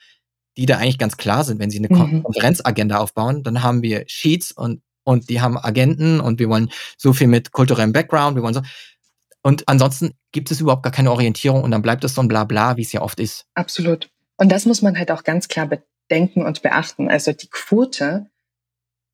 die 0.57 0.67
da 0.67 0.79
eigentlich 0.79 0.99
ganz 0.99 1.17
klar 1.17 1.45
sind, 1.45 1.59
wenn 1.59 1.71
sie 1.71 1.79
eine 1.79 1.89
mhm. 1.89 2.23
Konferenzagenda 2.23 2.99
aufbauen, 2.99 3.43
dann 3.43 3.63
haben 3.63 3.83
wir 3.83 4.05
Sheets 4.07 4.53
und, 4.53 4.81
und 5.03 5.29
die 5.29 5.41
haben 5.41 5.59
Agenten 5.59 6.21
und 6.21 6.39
wir 6.39 6.49
wollen 6.49 6.71
so 6.97 7.13
viel 7.13 7.27
mit 7.27 7.51
kulturellem 7.51 7.93
Background, 7.93 8.37
wir 8.37 8.43
wollen 8.43 8.55
so. 8.55 8.63
Und 9.43 9.69
ansonsten 9.69 10.13
gibt 10.33 10.51
es 10.51 10.61
überhaupt 10.61 10.85
gar 10.85 10.93
keine 10.93 11.11
Orientierung 11.11 11.63
und 11.63 11.73
dann 11.73 11.83
bleibt 11.83 12.05
es 12.05 12.15
so 12.15 12.23
ein 12.23 12.29
Blabla, 12.29 12.77
wie 12.77 12.83
es 12.83 12.93
ja 12.93 13.03
oft 13.03 13.21
ist. 13.21 13.45
Absolut. 13.55 14.09
Und 14.37 14.51
das 14.51 14.65
muss 14.65 14.81
man 14.81 14.97
halt 14.97 15.11
auch 15.11 15.25
ganz 15.25 15.49
klar 15.49 15.69
bedenken 15.69 16.45
und 16.45 16.63
beachten. 16.63 17.11
Also 17.11 17.33
die 17.33 17.49
Quote 17.51 18.27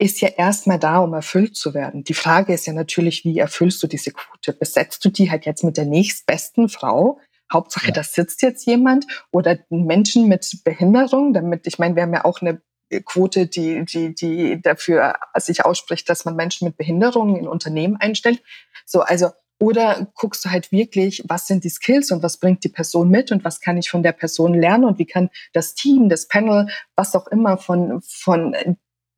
ist 0.01 0.21
ja 0.23 0.29
erstmal 0.29 0.79
da, 0.79 0.99
um 0.99 1.13
erfüllt 1.13 1.57
zu 1.57 1.75
werden. 1.75 2.05
Die 2.05 2.15
Frage 2.15 2.55
ist 2.55 2.67
ja 2.67 2.73
natürlich, 2.73 3.25
wie 3.25 3.39
erfüllst 3.39 3.83
du 3.83 3.87
diese 3.87 4.13
Quote? 4.13 4.55
Besetzt 4.55 5.05
du 5.05 5.11
die 5.11 5.31
halt 5.31 5.45
jetzt 5.45 5.63
mit 5.63 5.77
der 5.77 5.85
nächstbesten 5.85 6.71
Frau? 6.71 7.21
Hauptsache, 7.53 7.89
ja. 7.89 7.93
da 7.93 8.03
sitzt 8.03 8.43
jetzt 8.43 8.67
jemand 8.67 9.07
oder 9.31 9.59
Menschen 9.69 10.29
mit 10.29 10.61
Behinderung, 10.65 11.35
damit, 11.35 11.67
ich 11.67 11.79
meine, 11.79 11.97
wir 11.97 12.05
haben 12.05 12.15
ja 12.15 12.25
auch 12.25 12.41
eine 12.41 12.63
Quote, 13.05 13.47
die, 13.47 13.85
die, 13.85 14.15
die 14.15 14.63
dafür 14.63 15.15
sich 15.37 15.65
ausspricht, 15.65 16.09
dass 16.09 16.25
man 16.25 16.35
Menschen 16.35 16.67
mit 16.67 16.77
Behinderungen 16.77 17.37
in 17.37 17.47
Unternehmen 17.47 17.97
einstellt. 17.97 18.43
So, 18.87 19.01
also, 19.03 19.31
oder 19.59 20.11
guckst 20.15 20.45
du 20.45 20.51
halt 20.51 20.73
wirklich, 20.73 21.23
was 21.27 21.47
sind 21.47 21.65
die 21.65 21.69
Skills 21.69 22.11
und 22.11 22.23
was 22.23 22.39
bringt 22.39 22.65
die 22.65 22.71
Person 22.71 23.11
mit 23.11 23.31
und 23.33 23.45
was 23.45 23.61
kann 23.61 23.77
ich 23.77 23.91
von 23.91 24.03
der 24.03 24.13
Person 24.13 24.55
lernen 24.55 24.85
und 24.85 24.99
wie 24.99 25.07
kann 25.07 25.29
das 25.53 25.75
Team, 25.75 26.09
das 26.09 26.29
Panel, 26.29 26.69
was 26.97 27.15
auch 27.15 27.27
immer 27.27 27.59
von, 27.59 28.01
von 28.01 28.55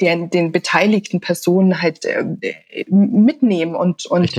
den, 0.02 0.30
den 0.30 0.52
beteiligten 0.52 1.20
Personen 1.20 1.80
halt 1.80 2.04
äh, 2.04 2.24
mitnehmen 2.88 3.74
und, 3.74 4.04
und 4.06 4.34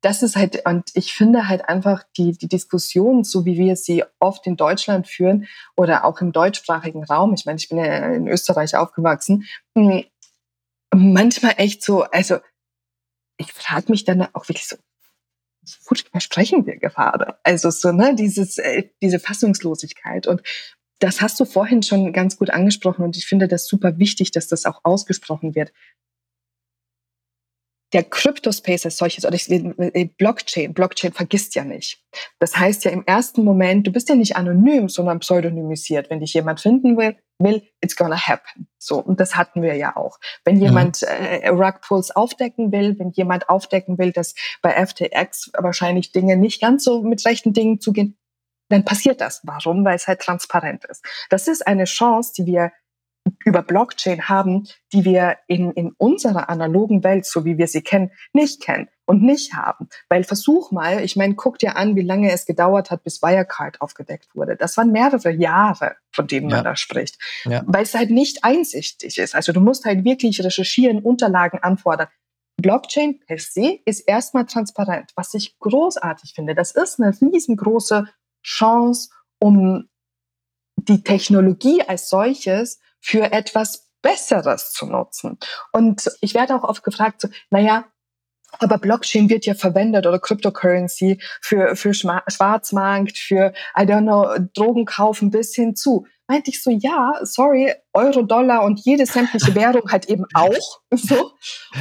das 0.00 0.22
ist 0.22 0.36
halt, 0.36 0.66
und 0.66 0.90
ich 0.94 1.14
finde 1.14 1.48
halt 1.48 1.68
einfach 1.68 2.04
die, 2.16 2.32
die 2.32 2.48
Diskussion, 2.48 3.24
so 3.24 3.44
wie 3.44 3.56
wir 3.58 3.76
sie 3.76 4.04
oft 4.18 4.46
in 4.46 4.56
Deutschland 4.56 5.08
führen 5.08 5.46
oder 5.76 6.04
auch 6.04 6.20
im 6.20 6.32
deutschsprachigen 6.32 7.04
Raum, 7.04 7.34
ich 7.34 7.46
meine, 7.46 7.56
ich 7.56 7.68
bin 7.68 7.78
ja 7.78 8.12
in 8.12 8.28
Österreich 8.28 8.76
aufgewachsen, 8.76 9.46
hm, 9.76 10.04
manchmal 10.94 11.54
echt 11.56 11.82
so, 11.82 12.02
also 12.02 12.38
ich 13.38 13.52
frage 13.52 13.90
mich 13.90 14.04
dann 14.04 14.28
auch 14.34 14.48
wirklich 14.48 14.66
so, 14.66 14.76
worüber 15.86 16.20
sprechen 16.20 16.66
wir 16.66 16.76
gerade? 16.76 17.38
Also 17.42 17.70
so, 17.70 17.92
ne, 17.92 18.14
dieses, 18.14 18.58
äh, 18.58 18.90
diese 19.02 19.18
Fassungslosigkeit. 19.18 20.26
Und 20.26 20.42
das 21.04 21.20
hast 21.20 21.38
du 21.38 21.44
vorhin 21.44 21.82
schon 21.82 22.14
ganz 22.14 22.38
gut 22.38 22.48
angesprochen 22.48 23.04
und 23.04 23.14
ich 23.18 23.26
finde 23.26 23.46
das 23.46 23.66
super 23.66 23.98
wichtig, 23.98 24.30
dass 24.30 24.48
das 24.48 24.64
auch 24.64 24.80
ausgesprochen 24.84 25.54
wird 25.54 25.70
der 27.94 28.02
Crypto-Space 28.02 28.86
als 28.86 28.96
solches 28.96 29.24
oder 29.24 29.38
äh, 29.38 30.06
Blockchain, 30.18 30.74
Blockchain 30.74 31.12
vergisst 31.12 31.54
ja 31.54 31.64
nicht. 31.64 32.02
Das 32.40 32.56
heißt 32.56 32.84
ja 32.84 32.90
im 32.90 33.04
ersten 33.06 33.44
Moment, 33.44 33.86
du 33.86 33.92
bist 33.92 34.08
ja 34.08 34.16
nicht 34.16 34.34
anonym, 34.34 34.88
sondern 34.88 35.20
pseudonymisiert. 35.20 36.10
Wenn 36.10 36.18
dich 36.18 36.34
jemand 36.34 36.60
finden 36.60 36.96
will, 36.96 37.16
will, 37.38 37.62
it's 37.80 37.94
gonna 37.94 38.16
happen. 38.16 38.66
So. 38.78 38.98
Und 38.98 39.20
das 39.20 39.36
hatten 39.36 39.62
wir 39.62 39.76
ja 39.76 39.96
auch. 39.96 40.18
Wenn 40.44 40.60
jemand 40.60 41.02
mhm. 41.02 41.08
äh, 41.08 41.48
Rugpulls 41.50 42.10
aufdecken 42.10 42.72
will, 42.72 42.98
wenn 42.98 43.10
jemand 43.10 43.48
aufdecken 43.48 43.96
will, 43.96 44.10
dass 44.10 44.34
bei 44.60 44.72
FTX 44.84 45.52
wahrscheinlich 45.56 46.10
Dinge 46.10 46.36
nicht 46.36 46.60
ganz 46.60 46.82
so 46.82 47.00
mit 47.02 47.24
rechten 47.24 47.52
Dingen 47.52 47.80
zugehen, 47.80 48.18
dann 48.68 48.84
passiert 48.84 49.20
das. 49.20 49.40
Warum? 49.44 49.84
Weil 49.84 49.96
es 49.96 50.06
halt 50.06 50.20
transparent 50.20 50.84
ist. 50.86 51.04
Das 51.30 51.48
ist 51.48 51.66
eine 51.66 51.84
Chance, 51.84 52.32
die 52.36 52.46
wir 52.46 52.72
über 53.44 53.62
Blockchain 53.62 54.28
haben, 54.28 54.66
die 54.92 55.04
wir 55.04 55.38
in, 55.46 55.70
in 55.72 55.92
unserer 55.96 56.48
analogen 56.50 57.04
Welt, 57.04 57.24
so 57.26 57.44
wie 57.44 57.58
wir 57.58 57.66
sie 57.66 57.82
kennen, 57.82 58.10
nicht 58.32 58.60
kennen 58.62 58.88
und 59.06 59.22
nicht 59.22 59.54
haben. 59.54 59.88
Weil 60.08 60.24
versuch 60.24 60.70
mal, 60.70 61.02
ich 61.02 61.16
meine, 61.16 61.34
guck 61.34 61.58
dir 61.58 61.76
an, 61.76 61.96
wie 61.96 62.02
lange 62.02 62.32
es 62.32 62.46
gedauert 62.46 62.90
hat, 62.90 63.02
bis 63.02 63.22
Wirecard 63.22 63.80
aufgedeckt 63.80 64.34
wurde. 64.34 64.56
Das 64.56 64.76
waren 64.76 64.92
mehrere 64.92 65.30
Jahre, 65.30 65.96
von 66.12 66.26
denen 66.26 66.48
ja. 66.48 66.56
man 66.56 66.64
da 66.64 66.76
spricht. 66.76 67.18
Ja. 67.44 67.62
Weil 67.66 67.82
es 67.84 67.94
halt 67.94 68.10
nicht 68.10 68.44
einsichtig 68.44 69.18
ist. 69.18 69.34
Also 69.34 69.52
du 69.52 69.60
musst 69.60 69.84
halt 69.84 70.04
wirklich 70.04 70.42
recherchieren, 70.42 71.00
Unterlagen 71.00 71.62
anfordern. 71.62 72.08
Blockchain 72.56 73.20
per 73.26 73.38
se 73.38 73.80
ist 73.84 74.00
erstmal 74.00 74.46
transparent, 74.46 75.10
was 75.16 75.34
ich 75.34 75.58
großartig 75.58 76.32
finde. 76.34 76.54
Das 76.54 76.70
ist 76.70 77.00
eine 77.00 77.12
riesengroße 77.20 78.06
Chance, 78.44 79.10
um 79.40 79.88
die 80.76 81.02
Technologie 81.02 81.82
als 81.82 82.08
solches 82.08 82.78
für 83.00 83.32
etwas 83.32 83.90
Besseres 84.02 84.72
zu 84.72 84.86
nutzen. 84.86 85.38
Und 85.72 86.10
ich 86.20 86.34
werde 86.34 86.54
auch 86.54 86.62
oft 86.62 86.84
gefragt, 86.84 87.22
so, 87.22 87.28
naja, 87.50 87.86
aber 88.60 88.78
Blockchain 88.78 89.28
wird 89.28 89.46
ja 89.46 89.54
verwendet 89.54 90.06
oder 90.06 90.18
Cryptocurrency 90.18 91.20
für, 91.40 91.74
für 91.74 91.92
Schwarzmarkt, 91.94 93.18
für, 93.18 93.52
I 93.76 93.82
don't 93.82 94.02
know, 94.02 94.46
Drogenkauf 94.54 95.22
ein 95.22 95.30
bisschen 95.30 95.74
zu. 95.74 96.06
Meinte 96.28 96.50
ich 96.50 96.62
so, 96.62 96.70
ja, 96.70 97.18
sorry, 97.22 97.74
Euro, 97.92 98.22
Dollar 98.22 98.62
und 98.62 98.80
jede 98.84 99.06
sämtliche 99.06 99.54
Währung 99.54 99.90
halt 99.90 100.06
eben 100.08 100.24
auch. 100.34 100.80
So. 100.90 101.32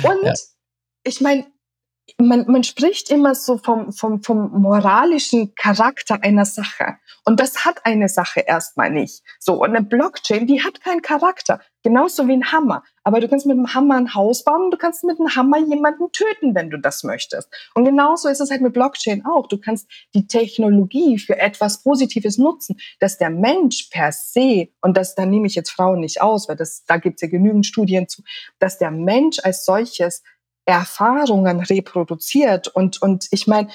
Und 0.04 0.23
ja. 0.23 0.34
ich 1.04 1.21
meine, 1.21 1.45
man, 2.17 2.45
man 2.47 2.63
spricht 2.63 3.09
immer 3.09 3.33
so 3.33 3.57
vom, 3.57 3.91
vom, 3.91 4.21
vom 4.21 4.61
moralischen 4.61 5.55
Charakter 5.55 6.21
einer 6.21 6.45
Sache. 6.45 6.97
Und 7.25 7.39
das 7.39 7.63
hat 7.63 7.85
eine 7.85 8.09
Sache 8.09 8.41
erstmal 8.41 8.91
nicht. 8.91 9.23
So, 9.39 9.61
und 9.61 9.69
eine 9.69 9.81
Blockchain, 9.81 10.45
die 10.45 10.61
hat 10.61 10.81
keinen 10.81 11.01
Charakter. 11.01 11.61
Genauso 11.81 12.27
wie 12.27 12.33
ein 12.33 12.51
Hammer. 12.51 12.83
Aber 13.03 13.19
du 13.19 13.27
kannst 13.29 13.45
mit 13.45 13.57
einem 13.57 13.73
Hammer 13.73 13.95
ein 13.95 14.13
Haus 14.13 14.43
bauen 14.43 14.65
und 14.65 14.71
du 14.71 14.77
kannst 14.77 15.03
mit 15.05 15.19
einem 15.19 15.33
Hammer 15.33 15.59
jemanden 15.59 16.11
töten, 16.11 16.55
wenn 16.55 16.69
du 16.69 16.77
das 16.77 17.03
möchtest. 17.03 17.49
Und 17.73 17.85
genauso 17.85 18.27
ist 18.27 18.41
es 18.41 18.51
halt 18.51 18.61
mit 18.61 18.73
Blockchain 18.73 19.25
auch. 19.25 19.47
Du 19.47 19.57
kannst 19.57 19.89
die 20.13 20.27
Technologie 20.27 21.17
für 21.19 21.37
etwas 21.37 21.83
Positives 21.83 22.37
nutzen, 22.37 22.77
dass 22.99 23.17
der 23.17 23.29
Mensch 23.29 23.89
per 23.91 24.11
se, 24.11 24.69
und 24.81 24.97
das, 24.97 25.15
da 25.15 25.25
nehme 25.25 25.47
ich 25.47 25.55
jetzt 25.55 25.71
Frauen 25.71 26.01
nicht 26.01 26.21
aus, 26.21 26.49
weil 26.49 26.57
das, 26.57 26.83
da 26.85 26.97
gibt 26.97 27.15
es 27.15 27.21
ja 27.21 27.29
genügend 27.29 27.65
Studien 27.65 28.09
zu, 28.09 28.23
dass 28.59 28.77
der 28.77 28.91
Mensch 28.91 29.39
als 29.43 29.63
solches 29.63 30.23
Erfahrungen 30.65 31.60
reproduziert. 31.60 32.67
Und, 32.67 33.02
und 33.02 33.28
ich 33.32 33.47
meine, 33.47 33.69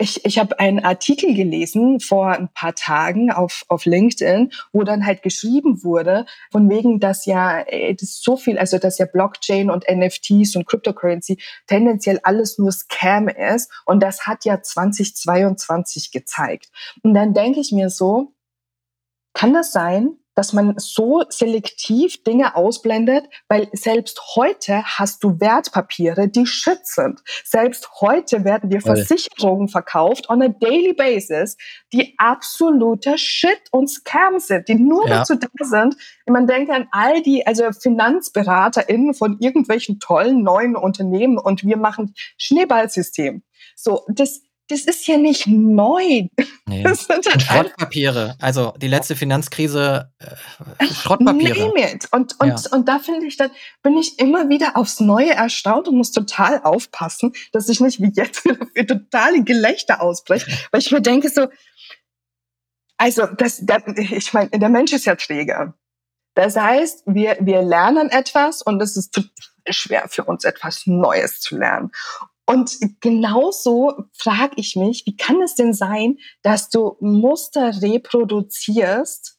ich, 0.00 0.24
ich 0.24 0.38
habe 0.38 0.60
einen 0.60 0.84
Artikel 0.84 1.34
gelesen 1.34 1.98
vor 1.98 2.28
ein 2.30 2.48
paar 2.54 2.74
Tagen 2.74 3.32
auf, 3.32 3.64
auf 3.66 3.84
LinkedIn, 3.84 4.52
wo 4.72 4.84
dann 4.84 5.04
halt 5.04 5.22
geschrieben 5.22 5.82
wurde, 5.82 6.24
von 6.52 6.70
wegen, 6.70 7.00
dass 7.00 7.26
ja 7.26 7.60
äh, 7.62 7.94
das 7.94 8.20
so 8.22 8.36
viel, 8.36 8.58
also 8.58 8.78
dass 8.78 8.98
ja 8.98 9.06
Blockchain 9.06 9.70
und 9.70 9.86
NFTs 9.90 10.54
und 10.54 10.68
Cryptocurrency 10.68 11.38
tendenziell 11.66 12.20
alles 12.22 12.58
nur 12.58 12.70
Scam 12.70 13.26
ist. 13.26 13.72
Und 13.86 14.00
das 14.00 14.26
hat 14.26 14.44
ja 14.44 14.62
2022 14.62 16.12
gezeigt. 16.12 16.70
Und 17.02 17.14
dann 17.14 17.34
denke 17.34 17.58
ich 17.58 17.72
mir 17.72 17.90
so, 17.90 18.34
kann 19.34 19.52
das 19.52 19.72
sein, 19.72 20.16
dass 20.38 20.52
man 20.52 20.74
so 20.76 21.24
selektiv 21.30 22.22
Dinge 22.22 22.54
ausblendet, 22.54 23.28
weil 23.48 23.68
selbst 23.72 24.36
heute 24.36 24.84
hast 24.84 25.24
du 25.24 25.40
Wertpapiere, 25.40 26.28
die 26.28 26.46
schützend. 26.46 27.24
Selbst 27.44 27.90
heute 28.00 28.44
werden 28.44 28.70
dir 28.70 28.80
Versicherungen 28.80 29.66
verkauft 29.66 30.30
on 30.30 30.40
a 30.40 30.46
daily 30.46 30.92
basis, 30.92 31.56
die 31.92 32.14
absoluter 32.18 33.18
Shit 33.18 33.62
und 33.72 33.90
Scam 33.90 34.38
sind, 34.38 34.68
die 34.68 34.76
nur 34.76 35.08
ja. 35.08 35.18
dazu 35.18 35.34
da 35.34 35.48
sind. 35.64 35.96
Man 36.28 36.46
denkt 36.46 36.70
an 36.70 36.86
all 36.92 37.20
die, 37.20 37.44
also 37.44 37.72
FinanzberaterInnen 37.72 39.14
von 39.14 39.38
irgendwelchen 39.40 39.98
tollen 39.98 40.44
neuen 40.44 40.76
Unternehmen 40.76 41.38
und 41.38 41.64
wir 41.64 41.76
machen 41.76 42.14
Schneeballsystem. 42.36 43.42
So, 43.74 44.04
das, 44.08 44.42
das 44.68 44.82
ist 44.82 45.06
ja 45.06 45.16
nicht 45.16 45.46
neu. 45.46 46.28
Nee. 46.66 46.82
Das 46.82 47.06
sind 47.06 47.26
halt 47.26 47.42
Schrottpapiere. 47.42 48.36
Also 48.38 48.74
die 48.76 48.88
letzte 48.88 49.16
Finanzkrise, 49.16 50.12
äh, 50.18 50.86
Schrottpapiere. 50.86 51.68
Name 51.68 51.94
it. 51.94 52.08
Und, 52.12 52.38
und, 52.38 52.48
ja. 52.48 52.70
und 52.72 52.86
da 52.86 52.98
finde 52.98 53.26
ich, 53.26 53.36
dann 53.36 53.50
bin 53.82 53.96
ich 53.96 54.18
immer 54.18 54.48
wieder 54.48 54.76
aufs 54.76 55.00
Neue 55.00 55.32
erstaunt 55.32 55.88
und 55.88 55.96
muss 55.96 56.12
total 56.12 56.62
aufpassen, 56.62 57.32
dass 57.52 57.68
ich 57.68 57.80
nicht 57.80 58.00
wie 58.00 58.12
jetzt 58.14 58.40
für 58.74 58.86
totale 58.86 59.42
Gelächter 59.42 60.02
ausbreche. 60.02 60.46
Weil 60.70 60.80
ich 60.80 60.90
mir 60.90 61.00
denke 61.00 61.30
so, 61.30 61.48
also 62.98 63.26
das, 63.26 63.64
der, 63.64 63.82
ich 63.96 64.32
meine, 64.34 64.50
der 64.50 64.68
Mensch 64.68 64.92
ist 64.92 65.06
ja 65.06 65.14
träge. 65.14 65.72
Das 66.34 66.56
heißt, 66.56 67.04
wir, 67.06 67.38
wir 67.40 67.62
lernen 67.62 68.10
etwas 68.10 68.62
und 68.62 68.80
es 68.82 68.96
ist 68.96 69.14
total 69.14 69.30
schwer 69.70 70.08
für 70.08 70.24
uns, 70.24 70.44
etwas 70.44 70.86
Neues 70.86 71.40
zu 71.40 71.56
lernen. 71.56 71.90
Und 72.48 72.78
genauso 73.02 74.04
frage 74.14 74.54
ich 74.56 74.74
mich, 74.74 75.04
wie 75.04 75.14
kann 75.14 75.42
es 75.42 75.54
denn 75.54 75.74
sein, 75.74 76.16
dass 76.40 76.70
du 76.70 76.96
Muster 77.00 77.82
reproduzierst, 77.82 79.38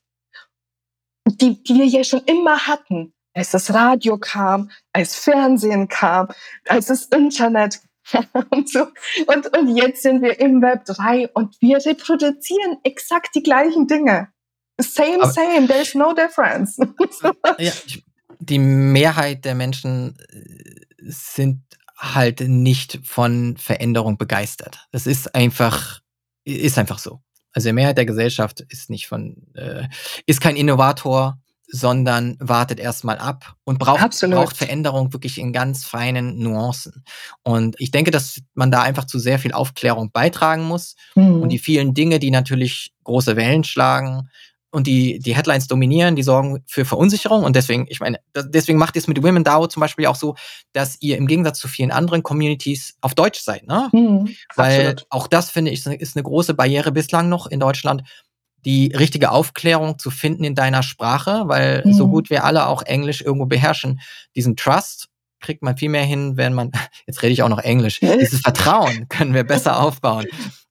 die, 1.25 1.63
die 1.63 1.73
wir 1.73 1.87
ja 1.87 2.03
schon 2.03 2.21
immer 2.25 2.67
hatten, 2.67 3.15
als 3.33 3.49
das 3.49 3.73
Radio 3.73 4.19
kam, 4.19 4.69
als 4.93 5.15
Fernsehen 5.15 5.87
kam, 5.87 6.27
als 6.67 6.85
das 6.85 7.05
Internet 7.05 7.79
und 8.51 8.69
so. 8.69 8.85
Und, 9.25 9.57
und 9.57 9.75
jetzt 9.75 10.03
sind 10.03 10.21
wir 10.21 10.39
im 10.39 10.61
Web 10.61 10.85
3 10.85 11.29
und 11.29 11.59
wir 11.61 11.83
reproduzieren 11.83 12.77
exakt 12.83 13.33
die 13.33 13.41
gleichen 13.41 13.87
Dinge. 13.87 14.31
Same, 14.79 15.23
Aber 15.23 15.31
same, 15.31 15.67
there's 15.67 15.95
no 15.95 16.13
difference. 16.13 16.77
ja, 17.57 17.71
die 18.37 18.59
Mehrheit 18.59 19.45
der 19.45 19.55
Menschen 19.55 20.15
äh, 20.29 21.11
sind 21.11 21.63
halt 21.99 22.41
nicht 22.41 22.99
von 23.03 23.57
Veränderung 23.57 24.17
begeistert. 24.17 24.87
Das 24.91 25.05
ist 25.05 25.35
einfach, 25.35 25.99
ist 26.45 26.77
einfach 26.77 26.99
so. 26.99 27.21
Also 27.51 27.69
die 27.69 27.73
Mehrheit 27.73 27.97
der 27.97 28.05
Gesellschaft 28.05 28.61
ist 28.61 28.89
nicht 28.89 29.07
von, 29.07 29.35
äh, 29.55 29.87
ist 30.25 30.39
kein 30.39 30.55
Innovator, 30.55 31.39
sondern 31.71 32.35
wartet 32.39 32.79
erstmal 32.79 33.19
ab 33.19 33.55
und 33.63 33.77
braucht, 33.77 34.19
braucht 34.21 34.57
Veränderung 34.57 35.13
wirklich 35.13 35.37
in 35.37 35.53
ganz 35.53 35.85
feinen 35.85 36.39
Nuancen. 36.39 37.03
Und 37.43 37.75
ich 37.79 37.91
denke, 37.91 38.11
dass 38.11 38.41
man 38.55 38.71
da 38.71 38.81
einfach 38.81 39.05
zu 39.05 39.19
sehr 39.19 39.37
viel 39.37 39.53
Aufklärung 39.53 40.11
beitragen 40.11 40.63
muss. 40.63 40.95
Mhm. 41.15 41.41
Und 41.41 41.49
die 41.49 41.59
vielen 41.59 41.93
Dinge, 41.93 42.17
die 42.17 42.31
natürlich 42.31 42.93
große 43.03 43.35
Wellen 43.35 43.63
schlagen, 43.63 44.29
und 44.71 44.85
die, 44.85 45.19
die 45.19 45.35
Headlines 45.35 45.67
dominieren, 45.67 46.15
die 46.15 46.23
sorgen 46.23 46.63
für 46.67 46.85
Verunsicherung. 46.85 47.43
Und 47.43 47.55
deswegen, 47.55 47.87
ich 47.89 47.99
meine, 47.99 48.19
deswegen 48.35 48.77
macht 48.77 48.95
ihr 48.95 48.99
es 48.99 49.07
mit 49.07 49.21
Women 49.23 49.43
DAO 49.43 49.67
zum 49.67 49.81
Beispiel 49.81 50.05
auch 50.05 50.15
so, 50.15 50.35
dass 50.73 50.97
ihr 51.01 51.17
im 51.17 51.27
Gegensatz 51.27 51.59
zu 51.59 51.67
vielen 51.67 51.91
anderen 51.91 52.21
Communities 52.21 52.95
auf 53.01 53.15
Deutsch 53.15 53.39
seid, 53.39 53.65
ne? 53.67 53.89
Mhm, 53.91 54.29
Weil 54.55 54.89
absolut. 54.89 55.05
auch 55.09 55.27
das, 55.27 55.49
finde 55.49 55.71
ich, 55.71 55.85
ist 55.85 56.15
eine 56.15 56.23
große 56.23 56.53
Barriere 56.53 56.91
bislang 56.91 57.29
noch 57.29 57.47
in 57.47 57.59
Deutschland, 57.59 58.03
die 58.65 58.93
richtige 58.95 59.31
Aufklärung 59.31 59.97
zu 59.97 60.11
finden 60.11 60.43
in 60.43 60.55
deiner 60.55 60.83
Sprache, 60.83 61.43
weil 61.45 61.81
mhm. 61.85 61.93
so 61.93 62.07
gut 62.07 62.29
wir 62.29 62.43
alle 62.43 62.67
auch 62.67 62.83
Englisch 62.83 63.21
irgendwo 63.21 63.45
beherrschen, 63.45 64.01
diesen 64.35 64.55
Trust 64.55 65.07
kriegt 65.39 65.63
man 65.63 65.77
viel 65.77 65.89
mehr 65.89 66.03
hin, 66.03 66.37
wenn 66.37 66.53
man, 66.53 66.71
jetzt 67.07 67.23
rede 67.23 67.33
ich 67.33 67.41
auch 67.41 67.49
noch 67.49 67.59
Englisch, 67.59 68.01
dieses 68.01 68.41
Vertrauen 68.41 69.07
können 69.07 69.33
wir 69.33 69.45
besser 69.45 69.81
aufbauen, 69.81 70.27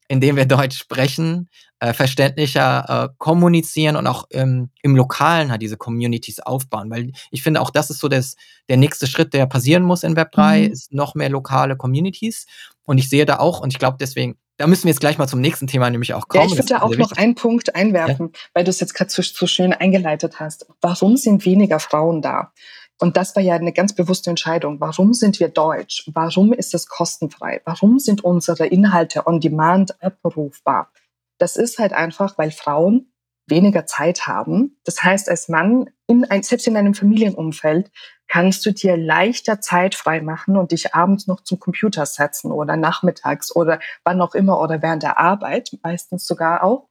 indem 0.09 0.37
wir 0.37 0.47
Deutsch 0.47 0.79
sprechen 0.79 1.49
äh, 1.81 1.93
verständlicher 1.93 2.85
äh, 2.89 3.15
kommunizieren 3.19 3.97
und 3.97 4.07
auch 4.07 4.27
ähm, 4.31 4.71
im 4.83 4.97
Lokalen 4.97 5.51
halt 5.51 5.63
diese 5.63 5.77
Communities 5.77 6.41
aufbauen. 6.41 6.91
Weil 6.91 7.13
ich 7.31 7.43
finde, 7.43 7.61
auch 7.61 7.71
das 7.71 7.91
ist 7.91 8.01
so 8.01 8.09
das, 8.09 8.37
der 8.69 8.77
nächste 8.77 9.07
Schritt, 9.07 9.35
der 9.35 9.47
passieren 9.47 9.83
muss 9.83 10.03
in 10.03 10.17
Web 10.17 10.33
3, 10.33 10.61
mhm. 10.61 10.73
ist 10.73 10.93
noch 10.93 11.15
mehr 11.15 11.29
lokale 11.29 11.77
Communities. 11.77 12.47
Und 12.85 12.99
ich 12.99 13.09
sehe 13.09 13.27
da 13.27 13.39
auch, 13.39 13.61
und 13.61 13.73
ich 13.73 13.79
glaube 13.79 13.97
deswegen, 14.01 14.37
da 14.57 14.67
müssen 14.67 14.85
wir 14.85 14.91
jetzt 14.91 15.01
gleich 15.01 15.19
mal 15.19 15.29
zum 15.29 15.41
nächsten 15.41 15.69
Thema 15.69 15.89
nämlich 15.89 16.15
auch 16.15 16.27
kommen. 16.27 16.49
Ja, 16.49 16.51
ich 16.51 16.59
würde 16.59 16.69
da 16.69 16.83
auch 16.83 16.97
noch 16.97 17.13
einen 17.13 17.37
Punkt 17.37 17.77
einwerfen, 17.77 18.31
ja. 18.33 18.41
weil 18.55 18.65
du 18.65 18.71
es 18.71 18.81
jetzt 18.81 18.95
gerade 18.95 19.11
so, 19.11 19.23
so 19.23 19.47
schön 19.47 19.73
eingeleitet 19.73 20.41
hast. 20.41 20.67
Warum 20.81 21.17
sind 21.17 21.45
weniger 21.45 21.79
Frauen 21.79 22.23
da? 22.23 22.53
Und 23.01 23.17
das 23.17 23.37
war 23.37 23.43
ja 23.43 23.55
eine 23.55 23.73
ganz 23.73 23.95
bewusste 23.95 24.31
Entscheidung. 24.31 24.81
Warum 24.81 25.15
sind 25.15 25.39
wir 25.39 25.49
deutsch? 25.49 26.11
Warum 26.13 26.53
ist 26.53 26.75
es 26.75 26.89
kostenfrei? 26.89 27.61
Warum 27.65 28.01
sind 28.01 28.25
unsere 28.25 28.67
Inhalte 28.67 29.27
on 29.29 29.39
demand 29.39 30.03
abrufbar? 30.03 30.91
Das 31.39 31.57
ist 31.57 31.79
halt 31.79 31.93
einfach, 31.93 32.39
weil 32.39 32.51
Frauen 32.51 33.13
weniger 33.47 33.87
Zeit 33.87 34.27
haben. 34.27 34.79
Das 34.85 35.03
heißt, 35.03 35.29
als 35.29 35.49
Mann, 35.49 35.91
in 36.07 36.25
ein, 36.25 36.43
selbst 36.43 36.67
in 36.67 36.77
einem 36.77 36.95
Familienumfeld, 36.95 37.91
kannst 38.27 38.65
du 38.67 38.73
dir 38.73 38.97
leichter 38.97 39.61
Zeit 39.61 39.95
frei 39.95 40.21
machen 40.21 40.57
und 40.57 40.73
dich 40.73 40.95
abends 40.95 41.27
noch 41.27 41.43
zum 41.43 41.59
Computer 41.59 42.05
setzen 42.05 42.53
oder 42.53 42.77
nachmittags 42.77 43.55
oder 43.55 43.81
wann 44.05 44.21
auch 44.21 44.35
immer 44.35 44.61
oder 44.61 44.83
während 44.83 45.03
der 45.03 45.19
Arbeit, 45.19 45.71
meistens 45.83 46.27
sogar 46.27 46.63
auch. 46.63 46.89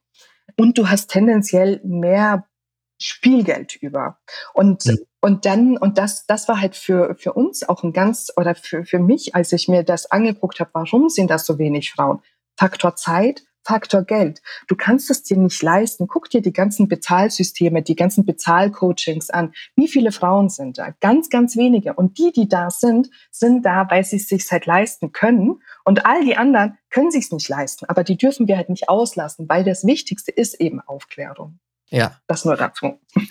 Und 0.56 0.76
du 0.78 0.88
hast 0.88 1.08
tendenziell 1.08 1.80
mehr 1.84 2.44
Spielgeld 3.00 3.76
über. 3.76 4.18
Und, 4.54 4.84
ja. 4.84 4.94
und 5.20 5.46
dann, 5.46 5.76
und 5.76 5.98
das, 5.98 6.26
das 6.26 6.48
war 6.48 6.60
halt 6.60 6.74
für, 6.74 7.14
für 7.16 7.32
uns 7.32 7.68
auch 7.68 7.84
ein 7.84 7.92
ganz, 7.92 8.32
oder 8.36 8.56
für, 8.56 8.84
für 8.84 8.98
mich, 8.98 9.36
als 9.36 9.52
ich 9.52 9.68
mir 9.68 9.84
das 9.84 10.10
angeguckt 10.10 10.58
habe, 10.58 10.70
warum 10.72 11.08
sind 11.08 11.30
das 11.30 11.46
so 11.46 11.58
wenig 11.58 11.92
Frauen? 11.92 12.20
Faktor 12.56 12.96
Zeit, 12.96 13.44
Faktor 13.68 14.02
Geld. 14.02 14.40
Du 14.66 14.76
kannst 14.76 15.10
es 15.10 15.22
dir 15.22 15.36
nicht 15.36 15.62
leisten. 15.62 16.08
Guck 16.08 16.30
dir 16.30 16.40
die 16.40 16.54
ganzen 16.54 16.88
Bezahlsysteme, 16.88 17.82
die 17.82 17.96
ganzen 17.96 18.24
Bezahlcoachings 18.24 19.28
an. 19.28 19.52
Wie 19.76 19.88
viele 19.88 20.10
Frauen 20.10 20.48
sind 20.48 20.78
da? 20.78 20.94
Ganz, 21.00 21.28
ganz 21.28 21.54
wenige. 21.54 21.92
Und 21.92 22.16
die, 22.16 22.32
die 22.32 22.48
da 22.48 22.70
sind, 22.70 23.10
sind 23.30 23.66
da, 23.66 23.86
weil 23.90 24.04
sie 24.04 24.16
es 24.16 24.28
sich 24.28 24.50
halt 24.50 24.64
leisten 24.64 25.12
können. 25.12 25.60
Und 25.84 26.06
all 26.06 26.24
die 26.24 26.34
anderen 26.38 26.78
können 26.88 27.10
sich 27.10 27.26
es 27.26 27.30
nicht 27.30 27.46
leisten. 27.50 27.84
Aber 27.84 28.04
die 28.04 28.16
dürfen 28.16 28.48
wir 28.48 28.56
halt 28.56 28.70
nicht 28.70 28.88
auslassen, 28.88 29.50
weil 29.50 29.64
das 29.64 29.84
Wichtigste 29.84 30.30
ist 30.30 30.54
eben 30.54 30.80
Aufklärung. 30.80 31.58
Ja. 31.90 32.16
Das 32.26 32.46
nur 32.46 32.56
dazu. 32.56 32.98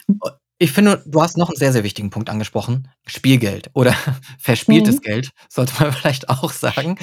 Ich 0.60 0.72
finde, 0.72 1.04
du 1.06 1.22
hast 1.22 1.38
noch 1.38 1.50
einen 1.50 1.58
sehr, 1.58 1.72
sehr 1.72 1.84
wichtigen 1.84 2.10
Punkt 2.10 2.32
angesprochen. 2.32 2.88
Spielgeld 3.06 3.70
oder 3.74 3.94
verspieltes 4.40 4.96
mhm. 4.96 5.02
Geld, 5.02 5.30
sollte 5.50 5.72
man 5.80 5.92
vielleicht 5.94 6.30
auch 6.30 6.52
sagen. 6.52 6.98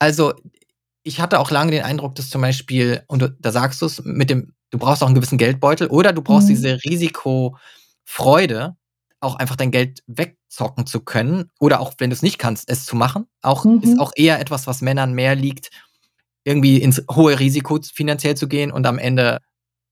Also, 0.00 0.34
ich 1.04 1.20
hatte 1.20 1.38
auch 1.38 1.50
lange 1.50 1.70
den 1.70 1.84
Eindruck, 1.84 2.14
dass 2.16 2.30
zum 2.30 2.40
Beispiel, 2.40 3.02
und 3.06 3.22
du, 3.22 3.30
da 3.38 3.52
sagst 3.52 3.82
du 3.82 3.86
es, 3.86 4.02
mit 4.04 4.30
dem, 4.30 4.54
du 4.70 4.78
brauchst 4.78 5.02
auch 5.02 5.06
einen 5.06 5.14
gewissen 5.14 5.38
Geldbeutel 5.38 5.86
oder 5.88 6.12
du 6.12 6.22
brauchst 6.22 6.48
mhm. 6.48 6.54
diese 6.54 6.82
Risikofreude, 6.82 8.74
auch 9.20 9.36
einfach 9.36 9.56
dein 9.56 9.70
Geld 9.70 10.02
wegzocken 10.06 10.86
zu 10.86 11.00
können 11.00 11.50
oder 11.60 11.80
auch, 11.80 11.94
wenn 11.98 12.10
du 12.10 12.14
es 12.14 12.22
nicht 12.22 12.38
kannst, 12.38 12.68
es 12.68 12.86
zu 12.86 12.96
machen. 12.96 13.26
Auch 13.42 13.64
mhm. 13.64 13.80
ist 13.82 14.00
auch 14.00 14.12
eher 14.16 14.40
etwas, 14.40 14.66
was 14.66 14.80
Männern 14.80 15.12
mehr 15.12 15.34
liegt, 15.34 15.70
irgendwie 16.42 16.78
ins 16.78 17.02
hohe 17.10 17.38
Risiko 17.38 17.78
finanziell 17.82 18.34
zu 18.34 18.48
gehen 18.48 18.72
und 18.72 18.86
am 18.86 18.98
Ende 18.98 19.40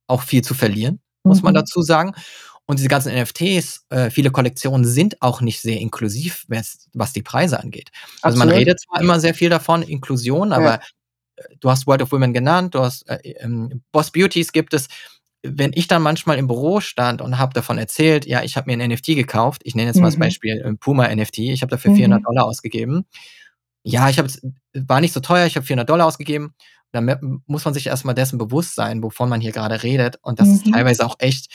auch 0.06 0.22
viel 0.22 0.42
zu 0.42 0.54
verlieren, 0.54 1.00
muss 1.24 1.38
mhm. 1.38 1.44
man 1.44 1.54
dazu 1.54 1.82
sagen. 1.82 2.14
Und 2.64 2.78
diese 2.78 2.88
ganzen 2.88 3.12
NFTs, 3.14 3.84
äh, 3.90 4.08
viele 4.08 4.30
Kollektionen 4.30 4.86
sind 4.86 5.20
auch 5.20 5.42
nicht 5.42 5.60
sehr 5.60 5.78
inklusiv, 5.78 6.46
was 6.48 7.12
die 7.12 7.22
Preise 7.22 7.60
angeht. 7.60 7.90
Also 8.22 8.36
Absolut. 8.36 8.46
man 8.46 8.56
redet 8.56 8.80
zwar 8.80 9.00
immer 9.00 9.20
sehr 9.20 9.34
viel 9.34 9.50
davon, 9.50 9.82
Inklusion, 9.82 10.52
aber 10.52 10.74
ja 10.74 10.80
du 11.60 11.70
hast 11.70 11.86
World 11.86 12.02
of 12.02 12.12
Women 12.12 12.32
genannt, 12.32 12.74
du 12.74 12.80
hast 12.80 13.08
äh, 13.08 13.18
ähm, 13.40 13.82
Boss 13.92 14.10
Beauties 14.10 14.52
gibt 14.52 14.74
es. 14.74 14.88
Wenn 15.44 15.72
ich 15.74 15.88
dann 15.88 16.02
manchmal 16.02 16.38
im 16.38 16.46
Büro 16.46 16.80
stand 16.80 17.20
und 17.20 17.38
habe 17.38 17.52
davon 17.52 17.76
erzählt, 17.76 18.26
ja, 18.26 18.44
ich 18.44 18.56
habe 18.56 18.70
mir 18.70 18.80
ein 18.80 18.90
NFT 18.90 19.06
gekauft, 19.06 19.62
ich 19.64 19.74
nenne 19.74 19.88
jetzt 19.88 19.96
mal 19.96 20.02
mhm. 20.02 20.06
als 20.06 20.18
Beispiel 20.18 20.60
äh, 20.60 20.74
Puma 20.74 21.12
NFT, 21.12 21.38
ich 21.38 21.62
habe 21.62 21.70
dafür 21.70 21.90
mhm. 21.90 21.96
400 21.96 22.26
Dollar 22.26 22.44
ausgegeben. 22.44 23.06
Ja, 23.84 24.08
ich 24.08 24.18
habe 24.18 24.28
war 24.74 25.00
nicht 25.00 25.12
so 25.12 25.20
teuer, 25.20 25.46
ich 25.46 25.56
habe 25.56 25.66
400 25.66 25.88
Dollar 25.88 26.06
ausgegeben. 26.06 26.54
Da 26.92 27.00
muss 27.46 27.64
man 27.64 27.74
sich 27.74 27.86
erstmal 27.86 28.14
dessen 28.14 28.38
bewusst 28.38 28.74
sein, 28.74 29.02
wovon 29.02 29.28
man 29.28 29.40
hier 29.40 29.52
gerade 29.52 29.82
redet. 29.82 30.18
Und 30.22 30.40
das 30.40 30.48
mhm. 30.48 30.54
ist 30.54 30.72
teilweise 30.72 31.06
auch 31.06 31.16
echt, 31.18 31.50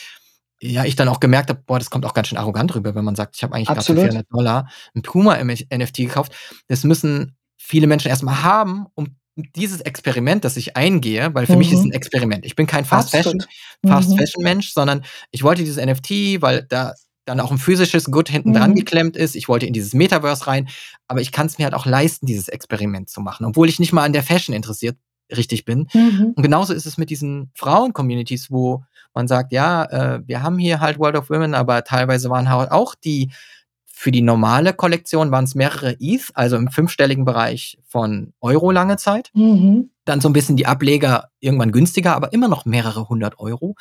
ja, 0.60 0.84
ich 0.84 0.96
dann 0.96 1.08
auch 1.08 1.20
gemerkt 1.20 1.50
habe, 1.50 1.62
boah, 1.66 1.78
das 1.78 1.92
kommt 1.92 2.06
auch 2.06 2.16
ganz 2.16 2.28
schön 2.28 2.40
arrogant 2.40 2.74
rüber, 2.74 2.96
wenn 2.96 3.06
man 3.06 3.16
sagt, 3.16 3.36
ich 3.36 3.44
habe 3.44 3.56
eigentlich 3.56 3.68
gerade 3.68 3.82
für 3.82 3.94
400 3.94 4.26
Dollar 4.32 4.68
ein 4.96 5.04
Puma 5.04 5.38
NFT 5.44 5.98
gekauft. 5.98 6.34
Das 6.68 6.84
müssen 6.84 7.38
viele 7.56 7.86
Menschen 7.86 8.10
erstmal 8.10 8.44
haben, 8.44 8.88
um 8.96 9.16
dieses 9.56 9.82
Experiment, 9.82 10.44
das 10.44 10.58
ich 10.58 10.76
eingehe, 10.76 11.34
weil 11.34 11.46
für 11.46 11.54
mhm. 11.54 11.58
mich 11.60 11.72
ist 11.72 11.84
mhm. 11.84 11.92
ein 11.92 11.94
Experiment. 11.94 12.46
Ich 12.46 12.56
bin 12.56 12.68
kein 12.68 12.86
Fast 12.86 13.12
Fashion, 13.12 13.44
Fast 13.86 14.10
mhm. 14.10 14.18
Fashion 14.18 14.44
Mensch, 14.44 14.74
sondern 14.74 15.04
ich 15.32 15.44
wollte 15.44 15.64
dieses 15.64 15.84
NFT, 15.84 16.42
weil 16.42 16.64
da 16.64 16.94
dann 17.26 17.40
auch 17.42 17.52
ein 17.52 17.58
physisches 17.58 18.06
Good 18.06 18.30
hinten 18.30 18.54
dran 18.54 18.72
mhm. 18.72 18.76
geklemmt 18.76 19.18
ist. 19.18 19.36
Ich 19.36 19.50
wollte 19.50 19.66
in 19.66 19.74
dieses 19.74 19.94
Metaverse 19.94 20.48
rein, 20.48 20.70
aber 21.08 21.22
ich 21.22 21.32
kann 21.32 21.48
es 21.48 21.58
mir 21.58 21.66
halt 21.66 21.74
auch 21.74 21.86
leisten, 21.86 22.26
dieses 22.26 22.48
Experiment 22.48 23.10
zu 23.10 23.22
machen, 23.22 23.46
obwohl 23.46 23.70
ich 23.70 23.80
nicht 23.80 23.94
mal 23.94 24.04
an 24.04 24.14
der 24.14 24.24
Fashion 24.24 24.56
interessiert 24.56 24.98
richtig 25.36 25.66
bin. 25.66 25.88
Mhm. 25.94 26.34
Und 26.36 26.42
genauso 26.42 26.74
ist 26.74 26.86
es 26.86 26.98
mit 26.98 27.10
diesen 27.10 27.52
Frauen-Communities, 27.56 28.50
wo 28.50 28.84
man 29.14 29.28
sagt, 29.28 29.52
ja, 29.52 29.84
äh, 29.84 30.22
wir 30.26 30.42
haben 30.42 30.58
hier 30.58 30.80
halt 30.80 31.00
World 31.00 31.18
of 31.18 31.30
Women, 31.30 31.54
aber 31.54 31.84
teilweise 31.84 32.30
waren 32.30 32.50
halt 32.50 32.72
auch 32.72 32.96
die 32.96 33.32
für 34.00 34.12
die 34.12 34.22
normale 34.22 34.74
Kollektion 34.74 35.32
waren 35.32 35.46
es 35.46 35.56
mehrere 35.56 35.96
ETH, 36.00 36.30
also 36.36 36.56
im 36.56 36.70
fünfstelligen 36.70 37.26
Bereich 37.26 37.80
von 37.88 38.32
Euro 38.42 38.70
lange 38.70 38.98
Zeit. 38.98 39.32
Mhm. 39.34 39.90
Dann 40.06 40.22
so 40.22 40.30
ein 40.30 40.34
bisschen 40.34 40.56
die 40.56 40.68
Ableger 40.68 41.32
irgendwann 41.40 41.72
günstiger, 41.72 42.16
aber 42.16 42.32
immer 42.32 42.48
noch 42.48 42.66
mehrere 42.66 43.10
hundert 43.10 43.40
Euro. 43.40 43.74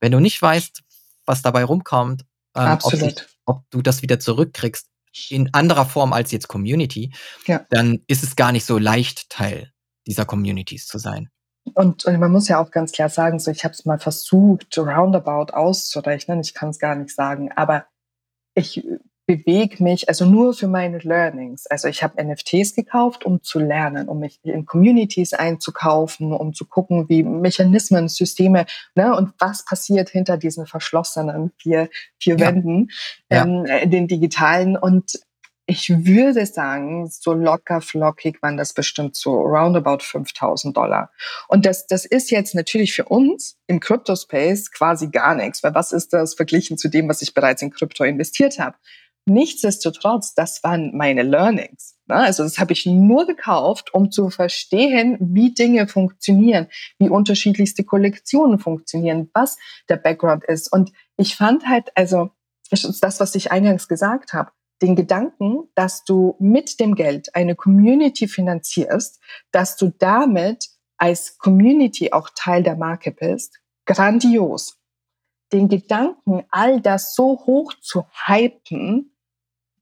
Wenn 0.00 0.10
du 0.10 0.18
nicht 0.18 0.42
weißt, 0.42 0.82
was 1.24 1.42
dabei 1.42 1.62
rumkommt, 1.62 2.24
ähm, 2.56 2.78
ob, 2.82 2.82
sich, 2.82 3.14
ob, 3.44 3.62
du 3.70 3.80
das 3.80 4.02
wieder 4.02 4.18
zurückkriegst 4.18 4.88
in 5.28 5.54
anderer 5.54 5.86
Form 5.86 6.12
als 6.12 6.32
jetzt 6.32 6.48
Community, 6.48 7.14
ja. 7.46 7.64
dann 7.70 8.00
ist 8.08 8.24
es 8.24 8.34
gar 8.34 8.50
nicht 8.50 8.64
so 8.64 8.76
leicht, 8.76 9.30
Teil 9.30 9.70
dieser 10.04 10.24
Communities 10.24 10.88
zu 10.88 10.98
sein. 10.98 11.28
Und, 11.74 12.04
und 12.06 12.18
man 12.18 12.32
muss 12.32 12.48
ja 12.48 12.60
auch 12.60 12.72
ganz 12.72 12.90
klar 12.90 13.08
sagen, 13.08 13.38
so 13.38 13.52
ich 13.52 13.62
habe 13.62 13.74
es 13.74 13.84
mal 13.84 14.00
versucht, 14.00 14.76
roundabout 14.76 15.52
auszurechnen. 15.52 16.40
Ich 16.40 16.54
kann 16.54 16.70
es 16.70 16.80
gar 16.80 16.96
nicht 16.96 17.14
sagen, 17.14 17.52
aber 17.54 17.84
ich 18.56 18.84
bewege 19.30 19.82
mich, 19.82 20.08
also 20.08 20.24
nur 20.24 20.54
für 20.54 20.66
meine 20.66 20.98
Learnings. 20.98 21.66
Also 21.68 21.86
ich 21.86 22.02
habe 22.02 22.20
NFTs 22.20 22.74
gekauft, 22.74 23.24
um 23.24 23.42
zu 23.44 23.60
lernen, 23.60 24.08
um 24.08 24.18
mich 24.18 24.40
in 24.42 24.66
Communities 24.66 25.34
einzukaufen, 25.34 26.32
um 26.32 26.52
zu 26.52 26.64
gucken, 26.66 27.08
wie 27.08 27.22
Mechanismen, 27.22 28.08
Systeme 28.08 28.66
ne, 28.96 29.14
und 29.14 29.32
was 29.38 29.64
passiert 29.64 30.08
hinter 30.08 30.36
diesen 30.36 30.66
verschlossenen 30.66 31.52
vier, 31.58 31.88
vier 32.18 32.36
ja. 32.38 32.46
Wänden, 32.48 32.90
ähm, 33.30 33.66
ja. 33.66 33.86
den 33.86 34.08
digitalen. 34.08 34.76
Und 34.76 35.20
ich 35.66 36.04
würde 36.04 36.44
sagen, 36.46 37.08
so 37.08 37.32
locker 37.32 37.80
flockig 37.80 38.42
waren 38.42 38.56
das 38.56 38.72
bestimmt 38.72 39.14
so 39.14 39.40
roundabout 39.40 40.00
5000 40.00 40.76
Dollar. 40.76 41.12
Und 41.46 41.66
das, 41.66 41.86
das 41.86 42.04
ist 42.04 42.32
jetzt 42.32 42.56
natürlich 42.56 42.92
für 42.92 43.04
uns 43.04 43.56
im 43.68 43.78
Crypto-Space 43.78 44.72
quasi 44.72 45.06
gar 45.06 45.36
nichts, 45.36 45.62
weil 45.62 45.76
was 45.76 45.92
ist 45.92 46.12
das 46.12 46.34
verglichen 46.34 46.76
zu 46.76 46.88
dem, 46.88 47.08
was 47.08 47.22
ich 47.22 47.32
bereits 47.32 47.62
in 47.62 47.70
Krypto 47.70 48.02
investiert 48.02 48.58
habe? 48.58 48.74
Nichtsdestotrotz, 49.30 50.34
das 50.34 50.64
waren 50.64 50.96
meine 50.96 51.22
Learnings. 51.22 51.96
Ne? 52.06 52.16
Also 52.16 52.42
das 52.42 52.58
habe 52.58 52.72
ich 52.72 52.84
nur 52.84 53.26
gekauft, 53.26 53.94
um 53.94 54.10
zu 54.10 54.28
verstehen, 54.28 55.16
wie 55.20 55.54
Dinge 55.54 55.86
funktionieren, 55.86 56.66
wie 56.98 57.08
unterschiedlichste 57.08 57.84
Kollektionen 57.84 58.58
funktionieren, 58.58 59.30
was 59.32 59.56
der 59.88 59.96
Background 59.96 60.44
ist. 60.44 60.72
Und 60.72 60.92
ich 61.16 61.36
fand 61.36 61.66
halt, 61.66 61.90
also 61.94 62.30
das, 62.70 63.20
was 63.20 63.34
ich 63.36 63.52
eingangs 63.52 63.86
gesagt 63.86 64.32
habe, 64.32 64.50
den 64.82 64.96
Gedanken, 64.96 65.68
dass 65.76 66.02
du 66.04 66.34
mit 66.40 66.80
dem 66.80 66.96
Geld 66.96 67.34
eine 67.34 67.54
Community 67.54 68.26
finanzierst, 68.26 69.20
dass 69.52 69.76
du 69.76 69.92
damit 69.96 70.70
als 70.96 71.38
Community 71.38 72.12
auch 72.12 72.30
Teil 72.34 72.64
der 72.64 72.76
Marke 72.76 73.12
bist, 73.12 73.60
grandios. 73.86 74.78
Den 75.52 75.68
Gedanken, 75.68 76.44
all 76.50 76.80
das 76.80 77.14
so 77.14 77.44
hoch 77.46 77.74
zu 77.80 78.04
hypen, 78.26 79.09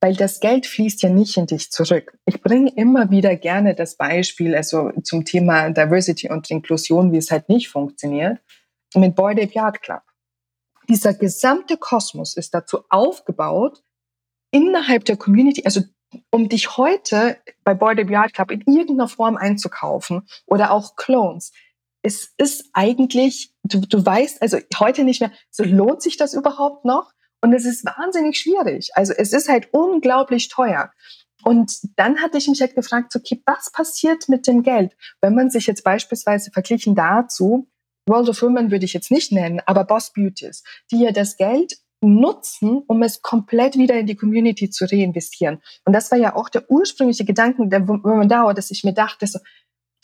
weil 0.01 0.15
das 0.15 0.41
Geld 0.41 0.67
fließt 0.67 1.03
ja 1.03 1.09
nicht 1.09 1.37
in 1.37 1.47
dich 1.47 1.71
zurück. 1.71 2.17
Ich 2.25 2.41
bringe 2.41 2.73
immer 2.77 3.11
wieder 3.11 3.35
gerne 3.37 3.75
das 3.75 3.97
Beispiel, 3.97 4.55
also 4.55 4.93
zum 5.03 5.25
Thema 5.25 5.71
Diversity 5.71 6.31
und 6.31 6.51
Inklusion, 6.51 7.13
wie 7.13 7.17
es 7.17 7.31
halt 7.31 7.49
nicht 7.49 7.69
funktioniert, 7.69 8.39
mit 8.95 9.17
Boy 9.17 9.33
Ape 9.33 9.53
Yard 9.53 9.83
Club. 9.83 10.03
Dieser 10.89 11.15
gesamte 11.15 11.77
Kosmos 11.77 12.37
ist 12.37 12.55
dazu 12.55 12.85
aufgebaut, 12.89 13.83
innerhalb 14.51 15.05
der 15.05 15.17
Community, 15.17 15.63
also 15.65 15.83
um 16.31 16.49
dich 16.49 16.77
heute 16.77 17.37
bei 17.65 17.75
Boy 17.75 18.01
Ape 18.01 18.13
Yard 18.13 18.33
Club 18.33 18.51
in 18.53 18.61
irgendeiner 18.63 19.09
Form 19.09 19.37
einzukaufen 19.37 20.27
oder 20.47 20.71
auch 20.71 20.97
Clones. 20.97 21.53
Es 22.03 22.33
ist 22.39 22.71
eigentlich, 22.73 23.53
du, 23.65 23.81
du 23.81 24.07
weißt 24.07 24.41
also 24.41 24.59
heute 24.79 25.05
nicht 25.05 25.21
mehr, 25.21 25.33
so 25.51 25.65
lohnt 25.65 26.03
sich 26.03 26.17
das 26.17 26.33
überhaupt 26.33 26.85
noch? 26.85 27.13
Und 27.41 27.53
es 27.53 27.65
ist 27.65 27.85
wahnsinnig 27.85 28.39
schwierig. 28.39 28.91
Also 28.95 29.13
es 29.13 29.33
ist 29.33 29.49
halt 29.49 29.69
unglaublich 29.73 30.49
teuer. 30.49 30.93
Und 31.45 31.79
dann 31.97 32.21
hatte 32.21 32.39
ich 32.39 32.49
mich 32.49 32.61
halt 32.61 32.75
gefragt, 32.75 33.15
okay, 33.15 33.41
was 33.47 33.71
passiert 33.71 34.29
mit 34.29 34.47
dem 34.47 34.63
Geld? 34.63 34.97
Wenn 35.21 35.35
man 35.35 35.51
sich 35.51 35.67
jetzt 35.67 35.85
beispielsweise 35.85 36.51
verglichen 36.51 36.95
dazu, 36.95 37.69
World 38.09 38.29
of 38.29 38.43
Women 38.43 38.71
würde 38.71 38.87
ich 38.87 38.95
jetzt 38.95 39.11
nicht 39.11 39.33
nennen, 39.33 39.61
aber 39.67 39.85
Boss 39.85 40.13
Beauties, 40.13 40.65
die 40.91 41.03
ja 41.03 41.13
das 41.13 41.37
Geld 41.37 41.79
nutzen, 42.01 42.83
um 42.87 43.03
es 43.03 43.23
komplett 43.23 43.77
wieder 43.77 43.95
in 43.99 44.07
die 44.07 44.17
Community 44.17 44.71
zu 44.71 44.85
reinvestieren. 44.85 45.61
Und 45.85 45.93
das 45.93 46.11
war 46.11 46.19
ja 46.19 46.35
auch 46.35 46.49
der 46.49 46.71
ursprüngliche 46.71 47.25
Gedanke 47.25 47.69
der 47.69 47.87
Women 47.87 48.29
DAO, 48.29 48.53
dass 48.53 48.71
ich 48.71 48.85
mir 48.85 48.95
dachte, 48.95 49.27
so, 49.27 49.39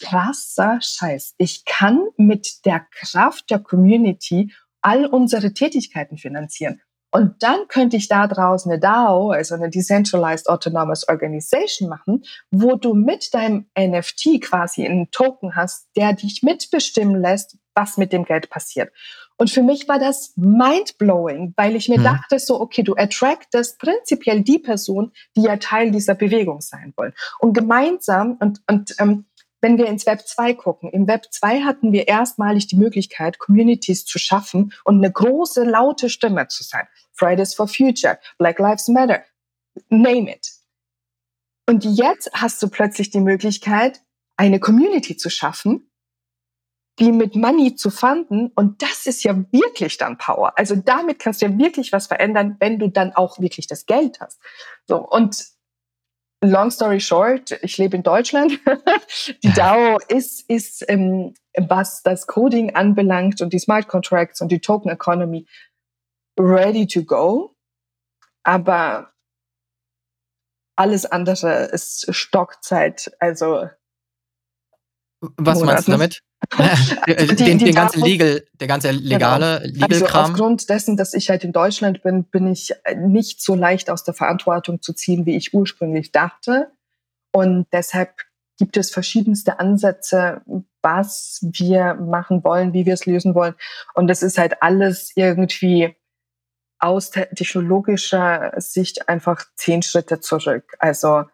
krasser 0.00 0.80
Scheiß. 0.80 1.34
Ich 1.38 1.64
kann 1.64 2.00
mit 2.16 2.64
der 2.64 2.80
Kraft 2.90 3.50
der 3.50 3.60
Community 3.60 4.52
all 4.82 5.06
unsere 5.06 5.54
Tätigkeiten 5.54 6.18
finanzieren. 6.18 6.80
Und 7.14 7.44
dann 7.44 7.68
könnte 7.68 7.96
ich 7.96 8.08
da 8.08 8.26
draußen 8.26 8.72
eine 8.72 8.80
DAO, 8.80 9.30
also 9.30 9.54
eine 9.54 9.70
Decentralized 9.70 10.48
Autonomous 10.48 11.08
Organization 11.08 11.88
machen, 11.88 12.24
wo 12.50 12.74
du 12.74 12.94
mit 12.94 13.32
deinem 13.32 13.66
NFT 13.78 14.42
quasi 14.42 14.84
einen 14.84 15.12
Token 15.12 15.54
hast, 15.54 15.86
der 15.96 16.14
dich 16.14 16.42
mitbestimmen 16.42 17.22
lässt, 17.22 17.56
was 17.72 17.98
mit 17.98 18.12
dem 18.12 18.24
Geld 18.24 18.50
passiert. 18.50 18.92
Und 19.36 19.48
für 19.50 19.62
mich 19.62 19.86
war 19.86 20.00
das 20.00 20.32
mindblowing, 20.34 21.54
weil 21.56 21.76
ich 21.76 21.88
mir 21.88 22.00
mhm. 22.00 22.04
dachte 22.04 22.40
so, 22.40 22.60
okay, 22.60 22.82
du 22.82 22.96
attractest 22.96 23.78
prinzipiell 23.78 24.42
die 24.42 24.58
Person, 24.58 25.12
die 25.36 25.42
ja 25.42 25.56
Teil 25.58 25.92
dieser 25.92 26.16
Bewegung 26.16 26.62
sein 26.62 26.94
wollen. 26.96 27.12
Und 27.38 27.52
gemeinsam 27.52 28.38
und, 28.40 28.60
und 28.68 28.96
ähm, 28.98 29.26
wenn 29.64 29.78
wir 29.78 29.86
ins 29.86 30.04
Web 30.04 30.28
2 30.28 30.52
gucken, 30.52 30.90
im 30.90 31.08
Web 31.08 31.28
2 31.30 31.62
hatten 31.62 31.90
wir 31.90 32.06
erstmalig 32.06 32.66
die 32.66 32.76
Möglichkeit, 32.76 33.38
Communities 33.38 34.04
zu 34.04 34.18
schaffen 34.18 34.74
und 34.84 34.98
eine 34.98 35.10
große, 35.10 35.64
laute 35.64 36.10
Stimme 36.10 36.48
zu 36.48 36.62
sein. 36.62 36.86
Fridays 37.14 37.54
for 37.54 37.66
Future, 37.66 38.18
Black 38.36 38.58
Lives 38.58 38.88
Matter, 38.88 39.24
name 39.88 40.30
it. 40.30 40.50
Und 41.66 41.82
jetzt 41.86 42.30
hast 42.34 42.62
du 42.62 42.68
plötzlich 42.68 43.08
die 43.08 43.20
Möglichkeit, 43.20 44.02
eine 44.36 44.60
Community 44.60 45.16
zu 45.16 45.30
schaffen, 45.30 45.90
die 46.98 47.10
mit 47.10 47.34
Money 47.34 47.74
zu 47.74 47.88
fanden. 47.88 48.48
Und 48.54 48.82
das 48.82 49.06
ist 49.06 49.24
ja 49.24 49.34
wirklich 49.50 49.96
dann 49.96 50.18
Power. 50.18 50.52
Also 50.58 50.76
damit 50.76 51.20
kannst 51.20 51.40
du 51.40 51.46
ja 51.46 51.56
wirklich 51.56 51.90
was 51.90 52.06
verändern, 52.08 52.56
wenn 52.60 52.78
du 52.78 52.88
dann 52.88 53.12
auch 53.12 53.40
wirklich 53.40 53.66
das 53.66 53.86
Geld 53.86 54.20
hast. 54.20 54.42
So. 54.86 54.98
Und 54.98 55.42
long 56.50 56.70
story 56.70 57.00
short, 57.00 57.52
ich 57.62 57.78
lebe 57.78 57.96
in 57.96 58.02
Deutschland. 58.02 58.58
die 59.42 59.52
DAO 59.52 59.98
ist, 60.08 60.48
ist 60.48 60.84
ähm, 60.88 61.34
was 61.56 62.02
das 62.02 62.26
Coding 62.26 62.74
anbelangt 62.74 63.40
und 63.40 63.52
die 63.52 63.58
Smart 63.58 63.88
Contracts 63.88 64.40
und 64.40 64.50
die 64.50 64.60
Token 64.60 64.90
Economy 64.90 65.46
ready 66.38 66.86
to 66.86 67.04
go. 67.04 67.54
Aber 68.42 69.12
alles 70.76 71.06
andere 71.06 71.64
ist 71.66 72.14
Stockzeit. 72.14 73.14
Also 73.20 73.68
was 75.36 75.60
meinst 75.60 75.88
du 75.88 75.92
damit? 75.92 76.22
die, 77.06 77.14
den, 77.36 77.58
die 77.58 77.64
den 77.64 77.74
ganzen 77.74 78.02
Legal, 78.02 78.44
der 78.54 78.68
ganze 78.68 78.88
genau. 78.88 79.02
legale 79.02 79.60
genau. 79.60 79.86
Legal 79.86 79.88
-Kram. 79.88 80.04
Also 80.04 80.32
aufgrund 80.32 80.68
dessen, 80.68 80.96
dass 80.96 81.14
ich 81.14 81.30
halt 81.30 81.44
in 81.44 81.52
Deutschland 81.52 82.02
bin, 82.02 82.24
bin 82.24 82.46
ich 82.46 82.74
nicht 82.96 83.42
so 83.42 83.54
leicht 83.54 83.90
aus 83.90 84.04
der 84.04 84.14
Verantwortung 84.14 84.82
zu 84.82 84.92
ziehen, 84.92 85.26
wie 85.26 85.36
ich 85.36 85.54
ursprünglich 85.54 86.12
dachte. 86.12 86.70
Und 87.32 87.66
deshalb 87.72 88.14
gibt 88.58 88.76
es 88.76 88.90
verschiedenste 88.90 89.58
Ansätze, 89.58 90.42
was 90.82 91.40
wir 91.42 91.94
machen 91.94 92.44
wollen, 92.44 92.72
wie 92.72 92.86
wir 92.86 92.94
es 92.94 93.06
lösen 93.06 93.34
wollen. 93.34 93.54
Und 93.94 94.06
das 94.06 94.22
ist 94.22 94.38
halt 94.38 94.62
alles 94.62 95.12
irgendwie 95.16 95.96
aus 96.78 97.10
technologischer 97.10 98.52
Sicht 98.58 99.08
einfach 99.08 99.44
zehn 99.56 99.82
Schritte 99.82 100.20
zurück. 100.20 100.76
Also 100.78 101.24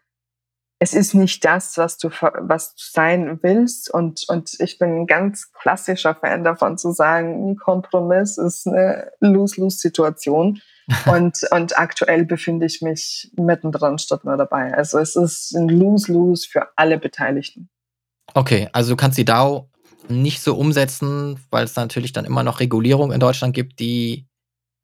es 0.83 0.95
ist 0.95 1.13
nicht 1.15 1.45
das, 1.45 1.77
was 1.77 1.99
du, 1.99 2.09
was 2.09 2.75
du 2.75 2.83
sein 2.83 3.39
willst. 3.43 3.93
Und, 3.93 4.25
und 4.29 4.59
ich 4.61 4.79
bin 4.79 5.03
ein 5.03 5.07
ganz 5.07 5.53
klassischer 5.53 6.15
Fan 6.15 6.43
davon 6.43 6.79
zu 6.79 6.93
sagen, 6.93 7.51
ein 7.51 7.57
Kompromiss 7.57 8.39
ist 8.39 8.67
eine 8.67 9.13
Lose-Lose-Situation. 9.21 10.63
und, 11.07 11.47
und 11.51 11.79
aktuell 11.79 12.25
befinde 12.25 12.65
ich 12.65 12.81
mich 12.81 13.31
mittendrin 13.37 13.99
statt 13.99 14.25
nur 14.25 14.39
dabei. 14.39 14.75
Also 14.75 14.99
es 14.99 15.17
ist 15.17 15.55
ein 15.55 15.69
Lose-Lose 15.69 16.49
für 16.49 16.69
alle 16.77 16.99
Beteiligten. 16.99 17.69
Okay, 18.33 18.69
also 18.73 18.93
du 18.93 18.97
kannst 18.97 19.19
die 19.19 19.27
DAO 19.27 19.69
nicht 20.09 20.41
so 20.41 20.57
umsetzen, 20.57 21.39
weil 21.51 21.65
es 21.65 21.77
natürlich 21.77 22.13
dann 22.13 22.25
immer 22.25 22.43
noch 22.43 22.59
Regulierung 22.59 23.13
in 23.13 23.21
Deutschland 23.21 23.55
gibt, 23.55 23.81
die, 23.81 24.27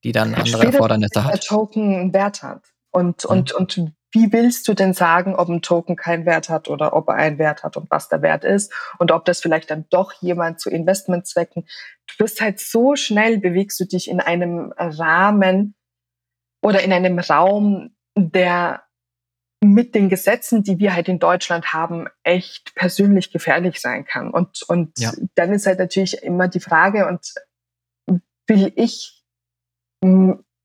die 0.05 0.13
dann 0.13 0.35
andere 0.35 0.67
Erfordernisse 0.67 1.25
hat. 1.25 1.33
Der 1.33 1.41
Token 1.41 2.13
Wert 2.13 2.43
hat. 2.43 2.63
Und, 2.91 3.25
mhm. 3.25 3.31
und, 3.31 3.53
und 3.53 3.96
wie 4.13 4.33
willst 4.33 4.67
du 4.69 4.75
denn 4.75 4.95
sagen, 4.95 5.35
ob 5.35 5.49
ein 5.49 5.63
Token 5.63 5.97
keinen 5.97 6.27
Wert 6.27 6.49
hat 6.49 6.69
oder 6.69 6.95
ob 6.95 7.09
er 7.09 7.15
einen 7.15 7.39
Wert 7.39 7.63
hat 7.63 7.77
und 7.77 7.91
was 7.91 8.09
der 8.09 8.23
Wert 8.23 8.45
ist 8.45 8.73
und 8.99 9.13
ob 9.13 9.25
das 9.25 9.41
vielleicht 9.41 9.71
dann 9.71 9.87
doch 9.91 10.13
jemand 10.21 10.61
zu 10.61 10.71
Investmentzwecken. 10.71 11.67
Du 12.07 12.15
bist 12.19 12.41
halt 12.41 12.61
so 12.61 12.97
schnell, 12.97 13.39
bewegst 13.39 13.79
du 13.81 13.85
dich 13.85 14.09
in 14.09 14.21
einem 14.21 14.73
Rahmen 14.77 15.75
oder 16.63 16.83
in 16.83 16.93
einem 16.93 17.19
Raum, 17.19 17.97
der 18.17 18.83
mit 19.63 19.95
den 19.95 20.09
Gesetzen, 20.09 20.63
die 20.63 20.79
wir 20.79 20.95
halt 20.95 21.09
in 21.09 21.19
Deutschland 21.19 21.73
haben, 21.73 22.07
echt 22.23 22.75
persönlich 22.75 23.33
gefährlich 23.33 23.81
sein 23.81 24.05
kann. 24.05 24.31
Und, 24.31 24.63
und 24.69 24.99
ja. 24.99 25.13
dann 25.35 25.53
ist 25.53 25.67
halt 25.67 25.79
natürlich 25.79 26.23
immer 26.23 26.49
die 26.49 26.61
Frage, 26.61 27.07
und 27.07 27.35
will 28.47 28.73
ich 28.77 29.25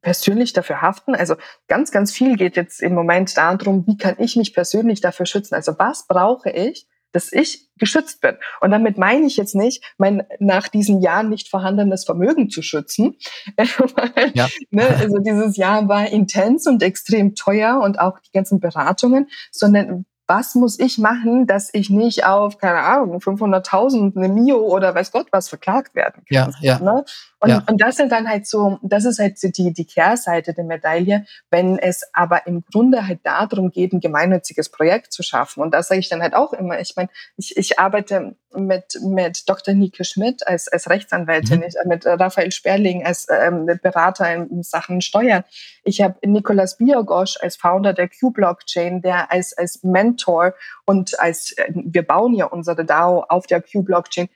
persönlich 0.02 0.54
dafür 0.54 0.82
haften. 0.82 1.16
Also 1.16 1.36
ganz, 1.68 1.92
ganz 1.92 2.12
viel 2.12 2.36
geht 2.36 2.56
jetzt 2.56 2.82
im 2.82 2.94
Moment 2.94 3.36
darum, 3.38 3.86
wie 3.88 3.98
kann 3.98 4.16
ich 4.18 4.36
mich 4.36 4.54
persönlich 4.54 5.02
dafür 5.02 5.26
schützen? 5.26 5.56
Also 5.56 5.78
was 5.78 6.08
brauche 6.08 6.50
ich, 6.50 6.88
dass 7.12 7.32
ich 7.32 7.70
geschützt 7.78 8.22
bin? 8.22 8.38
Und 8.62 8.72
damit 8.72 8.98
meine 8.98 9.26
ich 9.26 9.38
jetzt 9.38 9.56
nicht, 9.56 9.84
mein 9.98 10.24
nach 10.40 10.68
diesen 10.68 11.02
Jahren 11.02 11.30
nicht 11.30 11.50
vorhandenes 11.50 12.06
Vermögen 12.06 12.50
zu 12.50 12.62
schützen. 12.62 13.18
ja. 14.34 14.48
ne, 14.70 14.88
also 14.88 15.18
dieses 15.20 15.58
Jahr 15.58 15.88
war 15.88 16.08
intens 16.08 16.68
und 16.68 16.82
extrem 16.84 17.36
teuer 17.36 17.82
und 17.82 18.00
auch 18.00 18.20
die 18.20 18.32
ganzen 18.32 18.60
Beratungen, 18.60 19.30
sondern 19.52 20.06
was 20.28 20.56
muss 20.56 20.80
ich 20.80 20.98
machen, 20.98 21.46
dass 21.46 21.70
ich 21.74 21.90
nicht 21.90 22.26
auf, 22.26 22.58
keine 22.58 22.80
Ahnung, 22.80 23.18
500.000, 23.18 24.16
eine 24.16 24.30
Mio 24.30 24.60
oder 24.60 24.96
weiß 24.96 25.12
Gott 25.12 25.28
was 25.32 25.50
verklagt 25.50 25.94
werden 25.94 26.24
kann. 26.26 26.54
Ja, 26.62 26.78
ja. 26.78 26.80
Ne? 26.80 27.04
Und, 27.42 27.50
ja. 27.50 27.64
und 27.68 27.82
das 27.82 27.98
sind 27.98 28.12
dann 28.12 28.30
halt 28.30 28.46
so, 28.46 28.78
das 28.84 29.04
ist 29.04 29.18
halt 29.18 29.40
so 29.40 29.50
die, 29.50 29.74
die 29.74 29.86
Kehrseite 29.86 30.54
der 30.54 30.64
Medaille, 30.64 31.26
wenn 31.50 31.80
es 31.80 32.04
aber 32.14 32.46
im 32.46 32.64
Grunde 32.72 33.08
halt 33.08 33.22
darum 33.24 33.72
geht, 33.72 33.94
ein 33.94 34.00
gemeinnütziges 34.00 34.70
Projekt 34.70 35.12
zu 35.12 35.24
schaffen. 35.24 35.62
Und 35.62 35.74
das 35.74 35.88
sage 35.88 36.00
ich 36.00 36.10
dann 36.10 36.22
halt 36.22 36.36
auch 36.36 36.54
immer. 36.54 36.80
Ich 36.80 36.96
meine, 36.96 37.10
ich, 37.38 37.58
ich 37.58 37.80
arbeite 37.80 38.36
mit, 38.54 39.00
mit 39.02 39.50
Dr. 39.50 39.74
Nike 39.74 40.06
Schmidt 40.06 40.46
als, 40.48 40.68
als 40.68 40.88
Rechtsanwältin, 40.88 41.62
mhm. 41.62 41.64
ich, 41.64 41.74
mit 41.86 42.06
Raphael 42.06 42.52
Sperling 42.52 43.04
als 43.04 43.28
ähm, 43.30 43.66
Berater 43.82 44.32
in 44.32 44.62
Sachen 44.62 45.02
Steuern. 45.02 45.44
Ich 45.84 46.00
habe 46.02 46.16
Nicolas 46.24 46.78
Biogosch 46.78 47.38
als 47.42 47.56
Founder 47.56 47.94
der 47.94 48.08
Q-Blockchain, 48.08 49.02
der 49.02 49.32
als, 49.32 49.58
als 49.58 49.82
Mentor 49.82 50.54
und 50.86 51.20
als, 51.20 51.54
äh, 51.58 51.72
wir 51.74 52.04
bauen 52.04 52.36
ja 52.36 52.46
unsere 52.46 52.86
DAO 52.86 53.26
auf 53.28 53.48
der 53.48 53.64
Q-Blockchain, 53.64 54.30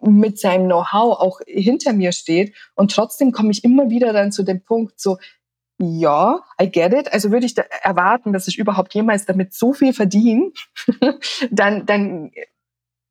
mit 0.00 0.38
seinem 0.38 0.66
Know-how 0.66 1.18
auch 1.18 1.40
hinter 1.46 1.92
mir 1.92 2.12
steht. 2.12 2.54
Und 2.74 2.92
trotzdem 2.92 3.32
komme 3.32 3.50
ich 3.50 3.64
immer 3.64 3.90
wieder 3.90 4.12
dann 4.12 4.32
zu 4.32 4.42
dem 4.42 4.62
Punkt, 4.62 5.00
so, 5.00 5.18
ja, 5.78 6.40
I 6.60 6.70
get 6.70 6.92
it. 6.92 7.12
Also 7.12 7.30
würde 7.30 7.46
ich 7.46 7.54
da 7.54 7.62
erwarten, 7.82 8.32
dass 8.32 8.46
ich 8.46 8.58
überhaupt 8.58 8.94
jemals 8.94 9.26
damit 9.26 9.54
so 9.54 9.72
viel 9.72 9.92
verdiene, 9.92 10.52
dann, 11.50 11.86
dann 11.86 12.30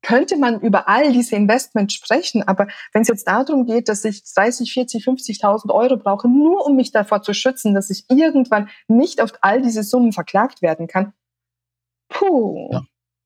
könnte 0.02 0.36
man 0.36 0.60
über 0.60 0.88
all 0.88 1.12
diese 1.12 1.36
Investments 1.36 1.94
sprechen. 1.94 2.42
Aber 2.42 2.66
wenn 2.92 3.02
es 3.02 3.08
jetzt 3.08 3.28
darum 3.28 3.66
geht, 3.66 3.88
dass 3.88 4.04
ich 4.04 4.22
30, 4.24 4.72
40, 4.72 5.04
50.000 5.04 5.72
Euro 5.72 5.96
brauche, 5.96 6.28
nur 6.28 6.66
um 6.66 6.76
mich 6.76 6.90
davor 6.90 7.22
zu 7.22 7.34
schützen, 7.34 7.74
dass 7.74 7.90
ich 7.90 8.06
irgendwann 8.08 8.68
nicht 8.88 9.20
auf 9.20 9.32
all 9.42 9.62
diese 9.62 9.82
Summen 9.82 10.12
verklagt 10.12 10.62
werden 10.62 10.86
kann, 10.86 11.12
puh. 12.08 12.70
Ja. 12.72 12.82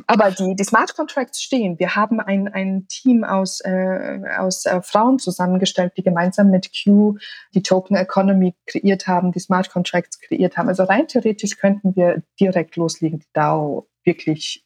Aber 0.07 0.31
die, 0.31 0.55
die 0.55 0.65
Smart 0.65 0.95
Contracts 0.95 1.41
stehen. 1.41 1.79
Wir 1.79 1.97
haben 1.97 2.21
ein, 2.21 2.49
ein 2.49 2.87
Team 2.89 3.25
aus, 3.25 3.61
äh, 3.61 4.21
aus 4.39 4.67
äh, 4.67 4.83
Frauen 4.83 5.19
zusammengestellt, 5.19 5.95
die 5.97 6.03
gemeinsam 6.03 6.51
mit 6.51 6.71
Q 6.71 7.17
die 7.55 7.63
Token 7.63 7.97
Economy 7.97 8.55
kreiert 8.67 9.07
haben, 9.07 9.33
die 9.33 9.41
Smart 9.41 9.71
Contracts 9.71 10.21
kreiert 10.21 10.57
haben. 10.57 10.69
Also 10.69 10.85
rein 10.85 11.09
theoretisch 11.09 11.57
könnten 11.57 11.97
wir 11.97 12.23
direkt 12.39 12.77
loslegen, 12.77 13.21
die 13.21 13.29
DAO 13.33 13.89
wirklich 14.05 14.65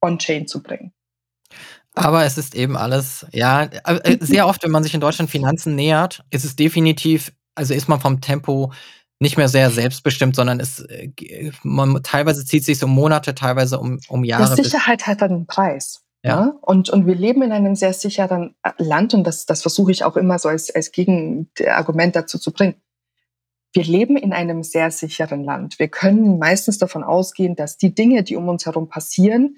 on-chain 0.00 0.46
zu 0.46 0.62
bringen. 0.62 0.92
Aber 1.94 2.24
es 2.24 2.38
ist 2.38 2.54
eben 2.54 2.76
alles, 2.76 3.26
ja, 3.32 3.64
äh, 3.64 4.18
sehr 4.20 4.46
oft, 4.46 4.62
wenn 4.62 4.70
man 4.70 4.84
sich 4.84 4.94
in 4.94 5.00
Deutschland 5.00 5.30
Finanzen 5.30 5.74
nähert, 5.74 6.22
ist 6.30 6.44
es 6.44 6.54
definitiv, 6.54 7.32
also 7.56 7.74
ist 7.74 7.88
man 7.88 8.00
vom 8.00 8.20
Tempo 8.20 8.72
nicht 9.20 9.36
mehr 9.36 9.48
sehr 9.48 9.70
selbstbestimmt, 9.70 10.34
sondern 10.34 10.60
es 10.60 10.80
äh, 10.80 11.10
man, 11.62 12.02
teilweise 12.02 12.44
zieht 12.44 12.64
sich 12.64 12.78
so 12.78 12.86
Monate, 12.86 13.34
teilweise 13.34 13.78
um, 13.78 14.00
um 14.08 14.24
Jahre. 14.24 14.56
Die 14.56 14.62
Sicherheit 14.62 15.06
hat 15.06 15.22
einen 15.22 15.46
Preis. 15.46 16.02
Ja. 16.22 16.30
ja. 16.30 16.58
Und, 16.62 16.90
und 16.90 17.06
wir 17.06 17.14
leben 17.14 17.42
in 17.42 17.52
einem 17.52 17.76
sehr 17.76 17.92
sicheren 17.92 18.54
äh, 18.62 18.72
Land 18.78 19.14
und 19.14 19.24
das, 19.24 19.46
das 19.46 19.62
versuche 19.62 19.92
ich 19.92 20.04
auch 20.04 20.16
immer 20.16 20.38
so 20.38 20.48
als, 20.48 20.74
als 20.74 20.90
Gegenargument 20.90 22.16
dazu 22.16 22.38
zu 22.38 22.52
bringen. 22.52 22.74
Wir 23.72 23.84
leben 23.84 24.16
in 24.16 24.32
einem 24.32 24.62
sehr 24.64 24.90
sicheren 24.90 25.44
Land. 25.44 25.78
Wir 25.78 25.88
können 25.88 26.38
meistens 26.38 26.78
davon 26.78 27.04
ausgehen, 27.04 27.54
dass 27.54 27.76
die 27.76 27.94
Dinge, 27.94 28.24
die 28.24 28.36
um 28.36 28.48
uns 28.48 28.66
herum 28.66 28.88
passieren, 28.88 29.56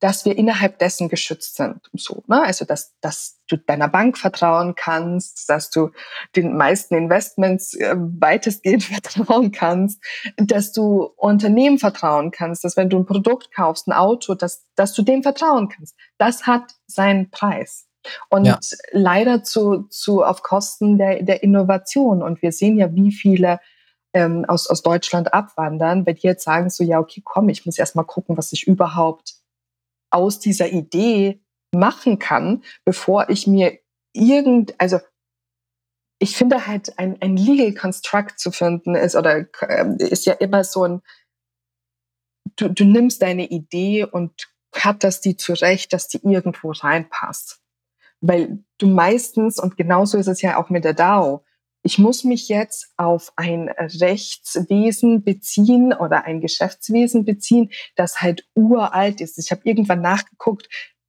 dass 0.00 0.24
wir 0.24 0.38
innerhalb 0.38 0.78
dessen 0.78 1.08
geschützt 1.08 1.56
sind. 1.56 1.80
So, 1.92 2.22
ne? 2.26 2.42
Also 2.42 2.64
dass, 2.64 2.94
dass 3.00 3.38
du 3.48 3.56
deiner 3.56 3.88
Bank 3.88 4.16
vertrauen 4.16 4.74
kannst, 4.76 5.48
dass 5.48 5.70
du 5.70 5.90
den 6.36 6.56
meisten 6.56 6.94
Investments 6.94 7.74
äh, 7.74 7.94
weitestgehend 7.96 8.84
vertrauen 8.84 9.50
kannst, 9.50 10.02
dass 10.36 10.72
du 10.72 11.10
Unternehmen 11.16 11.78
vertrauen 11.78 12.30
kannst, 12.30 12.64
dass 12.64 12.76
wenn 12.76 12.90
du 12.90 12.98
ein 12.98 13.06
Produkt 13.06 13.52
kaufst, 13.54 13.88
ein 13.88 13.92
Auto, 13.92 14.34
dass, 14.34 14.64
dass 14.76 14.94
du 14.94 15.02
dem 15.02 15.22
vertrauen 15.22 15.68
kannst. 15.68 15.96
Das 16.16 16.46
hat 16.46 16.74
seinen 16.86 17.30
Preis. 17.30 17.86
Und 18.30 18.46
ja. 18.46 18.58
leider 18.92 19.42
zu, 19.42 19.82
zu 19.90 20.24
auf 20.24 20.42
Kosten 20.42 20.98
der, 20.98 21.22
der 21.22 21.42
Innovation. 21.42 22.22
Und 22.22 22.40
wir 22.42 22.52
sehen 22.52 22.78
ja, 22.78 22.94
wie 22.94 23.12
viele 23.12 23.58
ähm, 24.14 24.44
aus, 24.46 24.68
aus 24.68 24.82
Deutschland 24.82 25.34
abwandern, 25.34 26.06
wenn 26.06 26.14
die 26.14 26.26
jetzt 26.26 26.44
sagen 26.44 26.70
so, 26.70 26.82
ja, 26.84 26.98
okay, 26.98 27.22
komm, 27.24 27.48
ich 27.48 27.66
muss 27.66 27.78
erst 27.78 27.96
mal 27.96 28.04
gucken, 28.04 28.36
was 28.36 28.52
ich 28.52 28.66
überhaupt 28.66 29.34
aus 30.10 30.38
dieser 30.38 30.70
Idee 30.70 31.40
machen 31.74 32.18
kann, 32.18 32.62
bevor 32.84 33.28
ich 33.28 33.46
mir 33.46 33.78
irgend, 34.12 34.74
also 34.78 34.98
ich 36.18 36.36
finde 36.36 36.66
halt 36.66 36.98
ein, 36.98 37.20
ein 37.20 37.36
Legal 37.36 37.74
Construct 37.74 38.38
zu 38.38 38.50
finden 38.50 38.94
ist 38.94 39.14
oder 39.14 39.46
äh, 39.60 39.96
ist 39.98 40.26
ja 40.26 40.34
immer 40.34 40.64
so 40.64 40.84
ein, 40.84 41.02
du, 42.56 42.68
du 42.68 42.84
nimmst 42.84 43.22
deine 43.22 43.46
Idee 43.46 44.04
und 44.04 44.48
cutterst 44.72 45.24
die 45.24 45.36
zurecht, 45.36 45.92
dass 45.92 46.08
die 46.08 46.20
irgendwo 46.22 46.72
reinpasst. 46.72 47.60
Weil 48.20 48.64
du 48.78 48.88
meistens, 48.88 49.60
und 49.60 49.76
genauso 49.76 50.18
ist 50.18 50.26
es 50.26 50.42
ja 50.42 50.56
auch 50.56 50.70
mit 50.70 50.84
der 50.84 50.94
DAO, 50.94 51.44
ich 51.82 51.98
muss 51.98 52.24
mich 52.24 52.48
jetzt 52.48 52.92
auf 52.96 53.32
ein 53.36 53.68
Rechtswesen 53.68 55.24
beziehen 55.24 55.92
oder 55.92 56.24
ein 56.24 56.40
Geschäftswesen 56.40 57.24
beziehen, 57.24 57.70
das 57.96 58.20
halt 58.20 58.46
uralt 58.54 59.20
ist. 59.20 59.38
Ich 59.38 59.50
habe 59.50 59.62
irgendwann 59.64 60.02
nachgeguckt, 60.02 60.68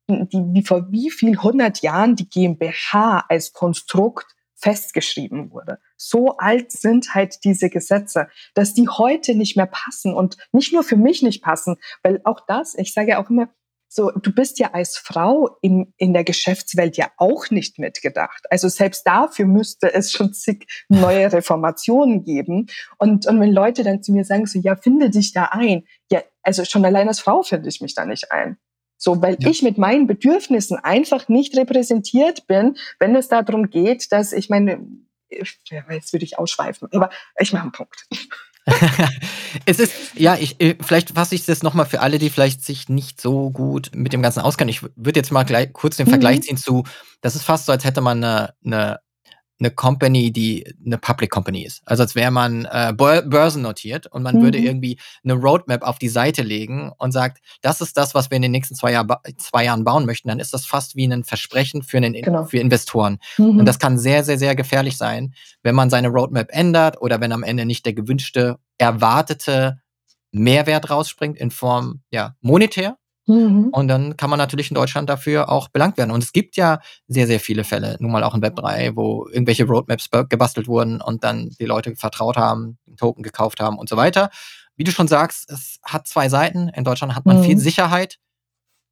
die, 0.10 0.44
wie 0.54 0.64
vor 0.64 0.92
wie 0.92 1.12
viel 1.12 1.38
hundert 1.38 1.82
Jahren 1.82 2.16
die 2.16 2.30
GmbH 2.30 3.26
als 3.30 3.54
Konstrukt 3.54 4.26
festgeschrieben 4.56 5.52
wurde. 5.52 5.80
So 5.96 6.38
alt 6.38 6.72
sind 6.72 7.14
halt 7.14 7.44
diese 7.44 7.70
Gesetze, 7.70 8.28
dass 8.54 8.74
die 8.74 8.90
heute 8.90 9.36
nicht 9.36 9.56
mehr 9.56 9.68
passen 9.68 10.14
und 10.14 10.38
nicht 10.52 10.74
nur 10.74 10.84
für 10.84 10.98
mich 10.98 11.22
nicht 11.22 11.42
passen, 11.42 11.78
weil 12.04 12.20
auch 12.26 12.42
das, 12.46 12.76
ich 12.76 12.94
sage 12.94 13.12
ja 13.12 13.24
auch 13.24 13.30
immer, 13.30 13.50
so, 13.92 14.12
du 14.12 14.32
bist 14.32 14.60
ja 14.60 14.72
als 14.74 14.98
Frau 14.98 15.58
im, 15.62 15.94
in 15.98 16.14
der 16.14 16.24
Geschäftswelt 16.24 16.96
ja 16.96 17.12
auch 17.18 17.50
nicht 17.50 17.80
mitgedacht. 17.80 18.46
Also 18.52 18.70
selbst 18.70 19.06
dafür 19.08 19.46
müsste 19.46 19.92
es 19.92 20.12
schon 20.12 20.32
zig 20.32 20.68
neue 20.90 21.32
Reformationen 21.34 22.24
geben. 22.24 22.68
Und, 23.00 23.26
und 23.26 23.40
wenn 23.40 23.52
Leute 23.52 23.84
dann 23.84 24.04
zu 24.04 24.12
mir 24.12 24.24
sagen, 24.24 24.46
so, 24.46 24.60
ja, 24.60 24.76
finde 24.76 25.10
dich 25.10 25.34
da 25.34 25.46
ein. 25.46 25.88
Ja, 26.12 26.22
also 26.44 26.66
schon 26.66 26.86
allein 26.86 27.08
als 27.08 27.20
Frau 27.20 27.42
finde 27.42 27.68
ich 27.68 27.82
mich 27.82 27.96
da 27.96 28.06
nicht 28.06 28.32
ein. 28.32 28.58
So, 28.96 29.24
weil 29.24 29.38
ja. 29.40 29.50
ich 29.50 29.64
mit 29.64 29.80
meinen 29.80 30.06
Bedürfnissen 30.06 30.78
einfach 30.78 31.28
nicht 31.28 31.58
repräsentiert 31.58 32.46
bin, 32.46 32.78
wenn 33.00 33.16
es 33.16 33.28
darum 33.28 33.72
geht, 33.72 34.12
dass 34.12 34.34
ich 34.34 34.50
meine, 34.50 34.86
jetzt 35.30 36.14
würde 36.14 36.26
ich 36.26 36.38
ausschweifen, 36.38 36.90
aber 36.92 37.10
ich 37.40 37.54
mache 37.54 37.64
einen 37.64 37.72
Punkt. 37.72 38.06
es 39.66 39.80
ist, 39.80 39.93
ja, 40.16 40.36
ich, 40.36 40.60
äh, 40.62 40.76
vielleicht 40.80 41.12
fasse 41.12 41.36
ich 41.36 41.45
das 41.45 41.64
nochmal 41.64 41.86
für 41.86 42.01
alle, 42.01 42.20
die 42.20 42.30
vielleicht 42.30 42.64
sich 42.64 42.89
nicht 42.89 43.20
so 43.20 43.49
gut 43.49 43.91
mit 43.93 44.14
dem 44.14 44.22
Ganzen 44.22 44.41
auskennen. 44.41 44.70
Ich 44.70 44.82
würde 44.82 45.20
jetzt 45.20 45.32
mal 45.32 45.43
gleich 45.43 45.74
kurz 45.74 45.97
den 45.97 46.05
mhm. 46.05 46.12
Vergleich 46.12 46.41
ziehen 46.41 46.57
zu, 46.57 46.84
das 47.22 47.36
ist 47.36 47.43
fast 47.43 47.66
so, 47.66 47.72
als 47.72 47.84
hätte 47.84 48.01
man 48.01 48.24
eine, 48.24 48.53
eine 48.64 48.99
eine 49.60 49.72
Company, 49.72 50.32
die 50.32 50.66
eine 50.86 50.97
Public 50.97 51.32
Company 51.32 51.64
ist. 51.64 51.82
Also 51.86 52.03
als 52.03 52.16
wäre 52.16 52.32
man 52.32 52.66
äh, 52.66 52.93
börsennotiert 52.93 54.07
und 54.07 54.24
man 54.24 54.38
mhm. 54.38 54.41
würde 54.43 54.57
irgendwie 54.57 54.97
eine 55.24 55.34
Roadmap 55.34 55.84
auf 55.84 55.99
die 55.99 56.10
Seite 56.10 56.43
legen 56.43 56.91
und 56.97 57.12
sagt, 57.12 57.39
das 57.62 57.82
ist 57.82 57.97
das, 57.97 58.16
was 58.16 58.30
wir 58.32 58.38
in 58.38 58.41
den 58.41 58.51
nächsten 58.51 58.76
zwei, 58.76 58.93
Jahr 58.93 59.05
zwei 59.38 59.66
Jahren 59.66 59.84
bauen 59.84 60.05
möchten, 60.05 60.30
dann 60.30 60.39
ist 60.39 60.53
das 60.53 60.66
fast 60.66 60.95
wie 60.95 61.05
ein 61.05 61.24
Versprechen 61.24 61.84
für, 61.84 61.97
einen, 61.97 62.14
genau. 62.14 62.45
für 62.45 62.60
Investoren. 62.60 63.20
Mhm. 63.38 63.60
Und 63.60 63.66
das 63.66 63.80
kann 63.80 63.97
sehr, 63.97 64.24
sehr, 64.24 64.38
sehr 64.38 64.55
gefährlich 64.55 64.97
sein, 64.97 65.34
wenn 65.64 65.76
man 65.76 65.89
seine 65.89 66.10
Roadmap 66.10 66.47
ändert 66.51 67.01
oder 67.01 67.20
wenn 67.20 67.32
am 67.32 67.43
Ende 67.43 67.66
nicht 67.66 67.86
der 67.86 67.93
gewünschte, 67.93 68.57
erwartete 68.78 69.82
Mehrwert 70.32 70.89
rausspringt 70.89 71.38
in 71.38 71.51
Form 71.51 72.01
ja 72.12 72.36
monetär 72.41 72.99
Mhm. 73.30 73.70
Und 73.72 73.88
dann 73.88 74.18
kann 74.18 74.32
man 74.32 74.40
natürlich 74.40 74.72
in 74.72 74.76
Deutschland 74.76 75.08
dafür 75.08 75.50
auch 75.50 75.68
belangt 75.68 75.98
werden. 75.98 76.10
Und 76.10 76.24
es 76.24 76.34
gibt 76.34 76.58
ja 76.58 76.80
sehr, 77.08 77.28
sehr 77.28 77.40
viele 77.40 77.64
Fälle, 77.64 77.96
nun 78.00 78.12
mal 78.12 78.24
auch 78.24 78.34
in 78.34 78.42
Web3, 78.42 78.96
wo 78.96 79.28
irgendwelche 79.28 79.66
Roadmaps 79.66 80.10
gebastelt 80.30 80.68
wurden 80.68 81.00
und 81.00 81.24
dann 81.24 81.52
die 81.60 81.66
Leute 81.66 81.96
vertraut 81.96 82.38
haben, 82.38 82.80
Token 82.98 83.22
gekauft 83.22 83.60
haben 83.60 83.78
und 83.78 83.88
so 83.88 83.98
weiter. 83.98 84.32
Wie 84.76 84.84
du 84.84 84.92
schon 84.92 85.08
sagst, 85.08 85.50
es 85.52 85.80
hat 85.84 86.08
zwei 86.08 86.28
Seiten. 86.28 86.70
In 86.70 86.84
Deutschland 86.84 87.16
hat 87.16 87.26
man 87.26 87.38
mhm. 87.38 87.44
viel 87.44 87.58
Sicherheit 87.60 88.18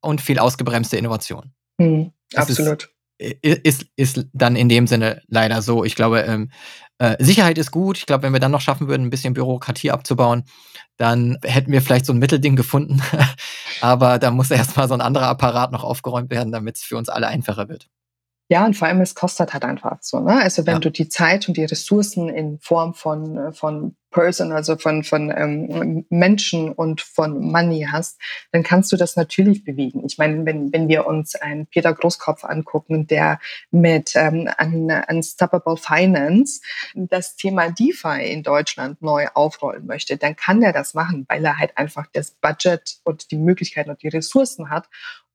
und 0.00 0.20
viel 0.20 0.38
ausgebremste 0.38 0.96
Innovation. 0.96 1.52
Mhm. 1.78 2.12
Absolut. 2.34 2.90
Ist, 3.18 3.58
ist, 3.64 3.86
ist 3.96 4.26
dann 4.32 4.54
in 4.54 4.68
dem 4.68 4.86
Sinne 4.86 5.22
leider 5.26 5.62
so. 5.62 5.82
Ich 5.82 5.96
glaube, 5.96 6.20
ähm, 6.20 6.52
äh, 6.98 7.16
Sicherheit 7.22 7.58
ist 7.58 7.70
gut. 7.70 7.98
Ich 7.98 8.06
glaube, 8.06 8.24
wenn 8.24 8.32
wir 8.32 8.40
dann 8.40 8.50
noch 8.50 8.60
schaffen 8.60 8.88
würden, 8.88 9.06
ein 9.06 9.10
bisschen 9.10 9.34
Bürokratie 9.34 9.90
abzubauen, 9.90 10.44
dann 10.96 11.38
hätten 11.44 11.72
wir 11.72 11.82
vielleicht 11.82 12.06
so 12.06 12.12
ein 12.12 12.18
Mittelding 12.18 12.56
gefunden. 12.56 13.00
Aber 13.80 14.18
da 14.18 14.30
muss 14.30 14.50
erstmal 14.50 14.88
so 14.88 14.94
ein 14.94 15.00
anderer 15.00 15.28
Apparat 15.28 15.72
noch 15.72 15.84
aufgeräumt 15.84 16.30
werden, 16.30 16.52
damit 16.52 16.76
es 16.76 16.82
für 16.82 16.96
uns 16.96 17.08
alle 17.08 17.28
einfacher 17.28 17.68
wird. 17.68 17.88
Ja, 18.50 18.64
und 18.64 18.74
vor 18.74 18.88
allem, 18.88 19.02
es 19.02 19.14
kostet 19.14 19.52
halt 19.52 19.64
einfach 19.64 19.98
so. 20.00 20.20
Ne? 20.20 20.40
Also 20.40 20.66
wenn 20.66 20.74
ja. 20.74 20.80
du 20.80 20.90
die 20.90 21.08
Zeit 21.08 21.48
und 21.48 21.56
die 21.56 21.64
Ressourcen 21.64 22.30
in 22.30 22.58
Form 22.60 22.94
von, 22.94 23.36
äh, 23.36 23.52
von 23.52 23.94
Person, 24.10 24.52
also 24.52 24.76
von, 24.76 25.04
von 25.04 25.30
ähm, 25.30 26.06
Menschen 26.08 26.72
und 26.72 27.02
von 27.02 27.40
Money 27.40 27.86
hast, 27.90 28.18
dann 28.52 28.62
kannst 28.62 28.90
du 28.90 28.96
das 28.96 29.16
natürlich 29.16 29.64
bewegen. 29.64 30.02
Ich 30.06 30.16
meine, 30.16 30.46
wenn, 30.46 30.72
wenn 30.72 30.88
wir 30.88 31.06
uns 31.06 31.34
einen 31.34 31.66
Peter 31.66 31.92
Großkopf 31.92 32.44
angucken, 32.44 33.06
der 33.06 33.38
mit 33.70 34.12
ähm, 34.14 34.48
un, 34.58 34.90
Unstoppable 35.08 35.76
Finance 35.76 36.62
das 36.94 37.36
Thema 37.36 37.70
DeFi 37.70 38.32
in 38.32 38.42
Deutschland 38.42 39.02
neu 39.02 39.26
aufrollen 39.34 39.84
möchte, 39.84 40.16
dann 40.16 40.36
kann 40.36 40.62
er 40.62 40.72
das 40.72 40.94
machen, 40.94 41.26
weil 41.28 41.44
er 41.44 41.58
halt 41.58 41.76
einfach 41.76 42.06
das 42.12 42.30
Budget 42.30 43.00
und 43.04 43.30
die 43.30 43.36
Möglichkeiten 43.36 43.90
und 43.90 44.02
die 44.02 44.08
Ressourcen 44.08 44.70
hat 44.70 44.88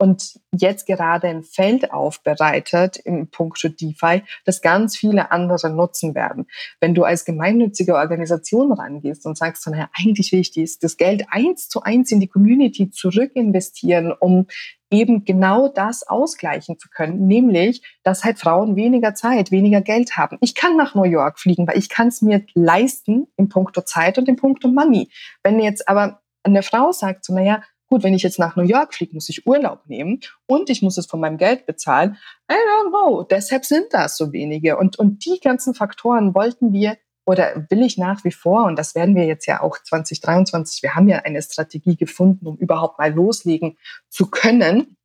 und 0.03 0.37
jetzt 0.51 0.85
gerade 0.85 1.29
ein 1.29 1.43
Feld 1.43 1.93
aufbereitet 1.93 2.97
im 2.97 3.29
Punkt 3.29 3.63
DeFi, 3.63 4.23
das 4.43 4.61
ganz 4.61 4.97
viele 4.97 5.31
andere 5.31 5.69
nutzen 5.69 6.13
werden. 6.13 6.47
Wenn 6.81 6.93
du 6.93 7.05
als 7.05 7.23
gemeinnützige 7.23 7.95
Organisation 7.95 8.73
rangehst 8.73 9.25
und 9.25 9.37
sagst, 9.37 9.65
naja, 9.67 9.89
eigentlich 9.97 10.33
will 10.33 10.41
ich 10.41 10.51
das 10.79 10.97
Geld 10.97 11.23
eins 11.29 11.69
zu 11.69 11.83
eins 11.83 12.11
in 12.11 12.19
die 12.19 12.27
Community 12.27 12.89
zurück 12.89 13.31
investieren, 13.35 14.11
um 14.11 14.47
eben 14.91 15.23
genau 15.23 15.69
das 15.69 16.05
ausgleichen 16.05 16.77
zu 16.77 16.89
können, 16.89 17.25
nämlich, 17.25 17.81
dass 18.03 18.25
halt 18.25 18.39
Frauen 18.39 18.75
weniger 18.75 19.15
Zeit, 19.15 19.51
weniger 19.51 19.79
Geld 19.79 20.17
haben. 20.17 20.37
Ich 20.41 20.53
kann 20.53 20.75
nach 20.75 20.95
New 20.95 21.05
York 21.05 21.39
fliegen, 21.39 21.65
weil 21.65 21.77
ich 21.77 21.87
kann 21.87 22.09
es 22.09 22.21
mir 22.21 22.45
leisten 22.55 23.27
im 23.37 23.47
Punkto 23.47 23.83
Zeit 23.83 24.17
und 24.17 24.27
im 24.27 24.35
Punkto 24.35 24.67
Money. 24.67 25.09
Wenn 25.43 25.61
jetzt 25.61 25.87
aber 25.87 26.19
eine 26.43 26.61
Frau 26.61 26.91
sagt, 26.91 27.23
so, 27.23 27.33
naja, 27.33 27.63
gut, 27.93 28.01
wenn 28.01 28.15
ich 28.15 28.23
jetzt 28.23 28.39
nach 28.39 28.55
New 28.55 28.63
York 28.63 28.95
fliege, 28.95 29.13
muss 29.13 29.29
ich 29.29 29.45
Urlaub 29.45 29.85
nehmen 29.85 30.19
und 30.47 30.71
ich 30.71 30.81
muss 30.81 30.97
es 30.97 31.05
von 31.05 31.19
meinem 31.19 31.37
Geld 31.37 31.67
bezahlen. 31.67 32.17
I 32.51 32.55
don't 32.55 32.89
know. 32.89 33.21
Deshalb 33.21 33.65
sind 33.65 33.85
das 33.91 34.17
so 34.17 34.33
wenige. 34.33 34.77
Und, 34.77 34.97
und 34.97 35.23
die 35.25 35.39
ganzen 35.39 35.75
Faktoren 35.75 36.33
wollten 36.33 36.73
wir 36.73 36.97
oder 37.23 37.67
will 37.69 37.83
ich 37.83 37.99
nach 37.99 38.23
wie 38.23 38.31
vor, 38.31 38.65
und 38.65 38.79
das 38.79 38.95
werden 38.95 39.15
wir 39.15 39.25
jetzt 39.25 39.45
ja 39.45 39.61
auch 39.61 39.77
2023, 39.77 40.81
wir 40.81 40.95
haben 40.95 41.07
ja 41.07 41.19
eine 41.19 41.39
Strategie 41.39 41.95
gefunden, 41.95 42.47
um 42.47 42.57
überhaupt 42.57 42.97
mal 42.97 43.13
loslegen 43.13 43.77
zu 44.09 44.25
können 44.25 44.97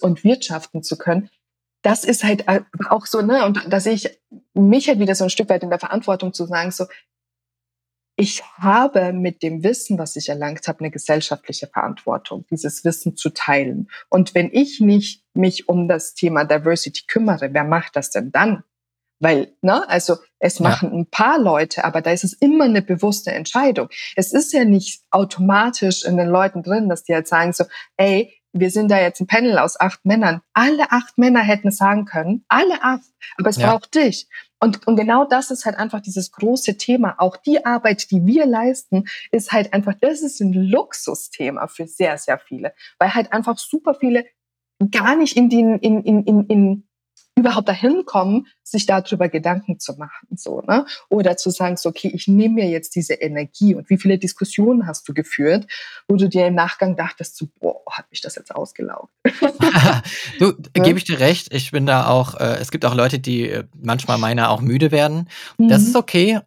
und 0.00 0.22
wirtschaften 0.22 0.84
zu 0.84 0.96
können. 0.96 1.30
Das 1.82 2.04
ist 2.04 2.22
halt 2.22 2.44
auch 2.88 3.06
so, 3.06 3.22
ne, 3.22 3.44
und 3.44 3.60
da 3.68 3.80
sehe 3.80 3.94
ich 3.94 4.20
mich 4.54 4.86
halt 4.86 5.00
wieder 5.00 5.16
so 5.16 5.24
ein 5.24 5.30
Stück 5.30 5.48
weit 5.48 5.64
in 5.64 5.70
der 5.70 5.80
Verantwortung 5.80 6.32
zu 6.32 6.46
sagen, 6.46 6.70
so, 6.70 6.86
ich 8.16 8.44
habe 8.58 9.12
mit 9.12 9.42
dem 9.42 9.64
Wissen, 9.64 9.98
was 9.98 10.16
ich 10.16 10.28
erlangt 10.28 10.68
habe, 10.68 10.80
eine 10.80 10.90
gesellschaftliche 10.90 11.66
Verantwortung, 11.66 12.44
dieses 12.50 12.84
Wissen 12.84 13.16
zu 13.16 13.30
teilen. 13.30 13.88
Und 14.08 14.34
wenn 14.34 14.50
ich 14.52 14.80
nicht 14.80 15.24
mich 15.34 15.68
um 15.68 15.88
das 15.88 16.14
Thema 16.14 16.44
Diversity 16.44 17.04
kümmere, 17.06 17.52
wer 17.52 17.64
macht 17.64 17.96
das 17.96 18.10
denn 18.10 18.30
dann? 18.30 18.62
Weil, 19.20 19.54
ne, 19.62 19.88
also 19.88 20.16
es 20.38 20.60
machen 20.60 20.90
ja. 20.90 20.98
ein 20.98 21.06
paar 21.06 21.38
Leute, 21.38 21.84
aber 21.84 22.02
da 22.02 22.10
ist 22.10 22.24
es 22.24 22.34
immer 22.34 22.64
eine 22.64 22.82
bewusste 22.82 23.32
Entscheidung. 23.32 23.88
Es 24.16 24.32
ist 24.32 24.52
ja 24.52 24.64
nicht 24.64 25.02
automatisch 25.10 26.04
in 26.04 26.16
den 26.16 26.28
Leuten 26.28 26.62
drin, 26.62 26.88
dass 26.88 27.04
die 27.04 27.14
halt 27.14 27.26
sagen 27.26 27.52
so, 27.52 27.64
ey, 27.96 28.34
wir 28.52 28.70
sind 28.70 28.90
da 28.90 29.00
jetzt 29.00 29.20
ein 29.20 29.26
Panel 29.26 29.58
aus 29.58 29.78
acht 29.78 30.04
Männern. 30.04 30.40
Alle 30.52 30.92
acht 30.92 31.18
Männer 31.18 31.40
hätten 31.40 31.68
es 31.68 31.76
sagen 31.76 32.04
können, 32.04 32.44
alle 32.48 32.82
acht, 32.82 33.06
aber 33.36 33.50
es 33.50 33.56
ja. 33.56 33.70
braucht 33.70 33.94
dich. 33.94 34.28
Und, 34.60 34.86
und 34.86 34.96
genau 34.96 35.24
das 35.24 35.50
ist 35.50 35.66
halt 35.66 35.76
einfach 35.76 36.00
dieses 36.00 36.32
große 36.32 36.76
Thema. 36.78 37.16
Auch 37.18 37.36
die 37.36 37.64
Arbeit, 37.66 38.10
die 38.10 38.24
wir 38.24 38.46
leisten, 38.46 39.04
ist 39.30 39.52
halt 39.52 39.72
einfach, 39.74 39.94
das 40.00 40.22
ist 40.22 40.40
ein 40.40 40.52
Luxusthema 40.52 41.66
für 41.66 41.86
sehr, 41.86 42.16
sehr 42.18 42.38
viele, 42.38 42.74
weil 42.98 43.14
halt 43.14 43.32
einfach 43.32 43.58
super 43.58 43.94
viele 43.94 44.24
gar 44.90 45.16
nicht 45.16 45.36
in 45.36 45.50
den, 45.50 45.78
in, 45.78 46.02
in, 46.02 46.24
in, 46.24 46.46
in 46.46 46.88
überhaupt 47.36 47.68
dahin 47.68 48.04
kommen, 48.06 48.46
sich 48.62 48.86
darüber 48.86 49.28
Gedanken 49.28 49.80
zu 49.80 49.94
machen, 49.94 50.28
so, 50.36 50.60
ne? 50.62 50.86
Oder 51.08 51.36
zu 51.36 51.50
sagen, 51.50 51.76
so, 51.76 51.88
okay, 51.88 52.10
ich 52.14 52.28
nehme 52.28 52.54
mir 52.54 52.68
jetzt 52.68 52.94
diese 52.94 53.14
Energie 53.14 53.74
und 53.74 53.90
wie 53.90 53.98
viele 53.98 54.18
Diskussionen 54.18 54.86
hast 54.86 55.08
du 55.08 55.14
geführt, 55.14 55.66
wo 56.08 56.16
du 56.16 56.28
dir 56.28 56.46
im 56.46 56.54
Nachgang 56.54 56.96
dachtest, 56.96 57.36
so, 57.36 57.48
boah, 57.60 57.80
hat 57.90 58.10
mich 58.10 58.20
das 58.20 58.36
jetzt 58.36 58.54
ausgelaugt. 58.54 59.12
du, 60.38 60.54
ja? 60.76 60.82
gebe 60.82 60.98
ich 60.98 61.04
dir 61.04 61.18
recht. 61.18 61.52
Ich 61.52 61.72
bin 61.72 61.86
da 61.86 62.06
auch, 62.06 62.34
äh, 62.36 62.58
es 62.60 62.70
gibt 62.70 62.84
auch 62.84 62.94
Leute, 62.94 63.18
die 63.18 63.48
äh, 63.48 63.64
manchmal 63.74 64.18
meiner 64.18 64.50
auch 64.50 64.60
müde 64.60 64.92
werden. 64.92 65.28
Mhm. 65.58 65.68
Das 65.68 65.82
ist 65.82 65.96
okay. 65.96 66.40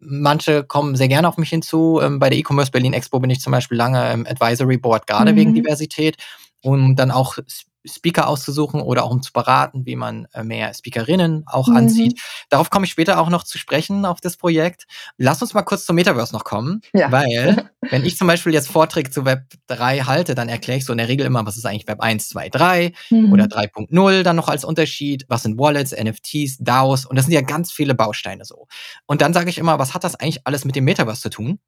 Manche 0.00 0.64
kommen 0.64 0.96
sehr 0.96 1.06
gerne 1.06 1.28
auf 1.28 1.36
mich 1.36 1.50
hinzu. 1.50 2.00
Ähm, 2.02 2.18
bei 2.18 2.28
der 2.28 2.38
E-Commerce 2.38 2.72
Berlin 2.72 2.92
Expo 2.92 3.20
bin 3.20 3.30
ich 3.30 3.40
zum 3.40 3.52
Beispiel 3.52 3.78
lange 3.78 4.12
im 4.12 4.26
Advisory 4.26 4.76
Board, 4.76 5.06
gerade 5.06 5.32
mhm. 5.32 5.36
wegen 5.36 5.54
Diversität 5.54 6.16
um 6.62 6.96
dann 6.96 7.10
auch 7.10 7.38
Speaker 7.86 8.28
auszusuchen 8.28 8.80
oder 8.80 9.04
auch 9.04 9.10
um 9.10 9.22
zu 9.22 9.32
beraten, 9.32 9.86
wie 9.86 9.96
man 9.96 10.26
äh, 10.32 10.44
mehr 10.44 10.72
Speakerinnen 10.72 11.44
auch 11.46 11.68
mhm. 11.68 11.76
anzieht. 11.76 12.20
Darauf 12.48 12.70
komme 12.70 12.86
ich 12.86 12.92
später 12.92 13.20
auch 13.20 13.28
noch 13.28 13.44
zu 13.44 13.58
sprechen, 13.58 14.04
auf 14.04 14.20
das 14.20 14.36
Projekt. 14.36 14.86
Lass 15.16 15.42
uns 15.42 15.54
mal 15.54 15.62
kurz 15.62 15.84
zum 15.84 15.96
Metaverse 15.96 16.32
noch 16.32 16.44
kommen, 16.44 16.80
ja. 16.92 17.10
weil 17.10 17.70
wenn 17.90 18.04
ich 18.04 18.16
zum 18.16 18.26
Beispiel 18.26 18.52
jetzt 18.52 18.68
Vorträge 18.68 19.10
zu 19.10 19.24
Web 19.24 19.44
3 19.66 20.00
halte, 20.00 20.34
dann 20.34 20.48
erkläre 20.48 20.78
ich 20.78 20.84
so 20.84 20.92
in 20.92 20.98
der 20.98 21.08
Regel 21.08 21.26
immer, 21.26 21.44
was 21.44 21.56
ist 21.56 21.66
eigentlich 21.66 21.88
Web 21.88 22.00
1, 22.00 22.28
2, 22.28 22.48
3 22.48 22.92
mhm. 23.10 23.32
oder 23.32 23.44
3.0 23.44 24.22
dann 24.22 24.36
noch 24.36 24.48
als 24.48 24.64
Unterschied, 24.64 25.24
was 25.28 25.42
sind 25.42 25.58
Wallets, 25.58 25.92
NFTs, 25.92 26.58
DAOs 26.58 27.06
und 27.06 27.16
das 27.16 27.26
sind 27.26 27.34
ja 27.34 27.42
ganz 27.42 27.72
viele 27.72 27.94
Bausteine 27.94 28.44
so. 28.44 28.66
Und 29.06 29.22
dann 29.22 29.32
sage 29.32 29.50
ich 29.50 29.58
immer, 29.58 29.78
was 29.78 29.94
hat 29.94 30.04
das 30.04 30.14
eigentlich 30.14 30.46
alles 30.46 30.64
mit 30.64 30.76
dem 30.76 30.84
Metaverse 30.84 31.22
zu 31.22 31.30
tun? 31.30 31.58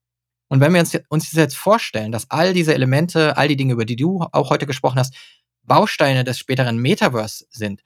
Und 0.48 0.60
wenn 0.60 0.72
wir 0.72 0.80
uns, 0.80 0.96
uns 1.08 1.32
jetzt 1.32 1.56
vorstellen, 1.56 2.12
dass 2.12 2.30
all 2.30 2.52
diese 2.52 2.74
Elemente, 2.74 3.36
all 3.36 3.48
die 3.48 3.56
Dinge, 3.56 3.72
über 3.72 3.84
die 3.84 3.96
du 3.96 4.24
auch 4.30 4.50
heute 4.50 4.66
gesprochen 4.66 4.98
hast, 4.98 5.14
Bausteine 5.64 6.24
des 6.24 6.38
späteren 6.38 6.78
Metaverse 6.78 7.46
sind 7.50 7.82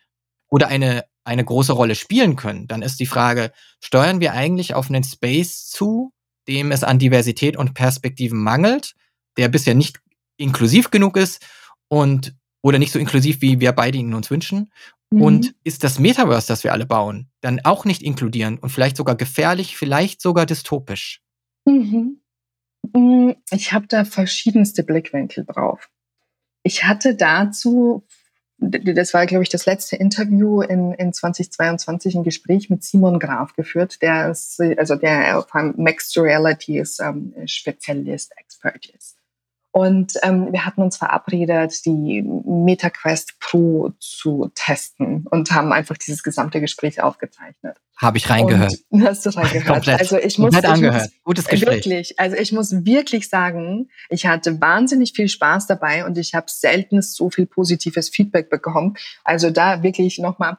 oder 0.51 0.68
eine, 0.68 1.05
eine 1.24 1.45
große 1.45 1.72
Rolle 1.72 1.95
spielen 1.95 2.37
können, 2.37 2.66
dann 2.66 2.83
ist 2.83 3.01
die 3.01 3.07
Frage, 3.07 3.53
steuern 3.81 4.20
wir 4.20 4.33
eigentlich 4.33 4.74
auf 4.74 4.89
einen 4.89 5.05
Space 5.05 5.66
zu, 5.68 6.12
dem 6.49 6.72
es 6.72 6.85
an 6.85 6.99
Diversität 6.99 7.57
und 7.57 7.74
Perspektiven 7.74 8.43
mangelt, 8.43 8.95
der 9.37 9.49
bisher 9.49 9.74
nicht 9.74 10.01
inklusiv 10.39 10.91
genug 10.91 11.16
ist 11.16 11.45
und 11.89 12.35
oder 12.62 12.79
nicht 12.79 12.93
so 12.93 12.99
inklusiv, 12.99 13.41
wie 13.41 13.61
wir 13.61 13.72
beide 13.72 13.99
ihn 13.99 14.14
uns 14.14 14.31
wünschen? 14.31 14.70
Mhm. 15.11 15.22
Und 15.22 15.55
ist 15.64 15.85
das 15.85 15.99
Metaverse, 15.99 16.49
das 16.49 16.64
wir 16.64 16.72
alle 16.72 16.87
bauen, 16.87 17.31
dann 17.41 17.61
auch 17.64 17.85
nicht 17.85 18.03
inkludieren 18.03 18.59
und 18.59 18.70
vielleicht 18.70 18.97
sogar 18.97 19.16
gefährlich, 19.16 19.76
vielleicht 19.76 20.20
sogar 20.20 20.47
dystopisch? 20.47 21.22
Mhm. 21.64 22.20
Mm, 22.95 23.33
ich 23.51 23.72
habe 23.72 23.87
da 23.87 24.05
verschiedenste 24.05 24.83
Blickwinkel 24.83 25.45
drauf. 25.45 25.89
Ich 26.62 26.84
hatte 26.84 27.14
dazu, 27.14 28.04
das 28.59 29.14
war, 29.14 29.26
glaube 29.26 29.44
ich, 29.44 29.48
das 29.48 29.66
letzte 29.66 29.96
Interview 29.96 30.62
in, 30.62 30.92
in 30.94 31.12
2022, 31.12 32.16
ein 32.16 32.24
Gespräch 32.24 32.70
mit 32.70 32.82
Simon 32.82 33.18
Graf 33.18 33.54
geführt, 33.54 34.02
der 34.02 34.30
ist, 34.30 34.61
also 34.61 34.96
der 34.96 35.38
auf 35.38 35.54
einem 35.54 35.74
Mixed 35.76 36.16
Realities 36.16 36.98
ähm, 37.00 37.34
Spezialist, 37.46 38.32
Expert 38.36 38.86
ist. 38.86 39.18
Und 39.71 40.14
ähm, 40.23 40.51
wir 40.51 40.64
hatten 40.64 40.83
uns 40.83 40.97
verabredet, 40.97 41.85
die 41.85 42.23
MetaQuest 42.23 43.39
Pro 43.39 43.93
zu 44.01 44.51
testen 44.55 45.27
und 45.31 45.51
haben 45.51 45.73
einfach 45.73 45.97
dieses 45.99 46.23
gesamte 46.23 46.61
Gespräch 46.61 47.03
aufgezeichnet. 47.03 47.77
Habe 47.99 48.19
ich 48.19 48.31
reingehört. 48.31 48.75
Und 48.89 49.05
hast 49.05 49.27
du 49.27 49.31
reingehört? 49.31 49.66
Komplett. 49.66 50.01
Also 50.01 50.19
ich 50.19 50.39
muss, 50.39 50.55
Komplett 50.55 50.73
angehört. 50.73 51.03
Muss, 51.03 51.25
Gutes 51.25 51.49
Gespräch. 51.49 51.85
Wirklich, 51.85 52.19
also 52.19 52.37
ich 52.37 52.53
muss 52.53 52.85
wirklich 52.85 53.29
sagen, 53.29 53.89
ich 54.09 54.27
hatte 54.27 54.61
wahnsinnig 54.61 55.12
viel 55.14 55.29
Spaß 55.29 55.66
dabei 55.66 56.07
und 56.07 56.16
ich 56.16 56.35
habe 56.35 56.47
selten 56.49 57.03
so 57.03 57.29
viel 57.29 57.47
positives 57.47 58.09
Feedback 58.09 58.51
bekommen. 58.51 58.95
Also 59.25 59.51
da 59.51 59.83
wirklich 59.83 60.19
nochmal 60.19 60.59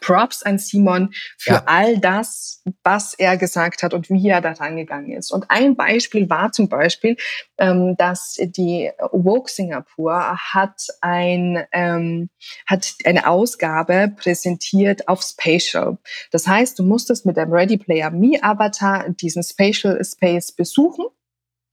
Props 0.00 0.42
an 0.42 0.58
Simon 0.58 1.12
für 1.38 1.54
ja. 1.54 1.62
all 1.66 1.98
das, 1.98 2.62
was 2.82 3.14
er 3.14 3.36
gesagt 3.36 3.82
hat 3.82 3.94
und 3.94 4.10
wie 4.10 4.28
er 4.28 4.40
da 4.40 4.52
rangegangen 4.52 5.12
ist. 5.12 5.30
Und 5.30 5.50
ein 5.50 5.76
Beispiel 5.76 6.28
war 6.28 6.52
zum 6.52 6.68
Beispiel, 6.68 7.16
ähm, 7.58 7.96
dass 7.96 8.36
die 8.38 8.90
Woke 9.12 9.50
Singapur 9.50 10.36
hat 10.36 10.86
ein 11.00 11.64
ähm, 11.72 12.30
hat 12.66 12.94
eine 13.04 13.26
Ausgabe 13.26 14.12
präsentiert 14.16 15.08
auf 15.08 15.22
Spatial. 15.22 15.98
Das 16.30 16.46
heißt, 16.46 16.78
du 16.78 16.82
musstest 16.82 17.26
mit 17.26 17.36
dem 17.36 17.52
Ready 17.52 17.76
Player 17.76 18.10
Me 18.10 18.38
Avatar 18.42 19.08
diesen 19.10 19.42
Spatial 19.42 20.02
Space 20.04 20.52
besuchen 20.52 21.06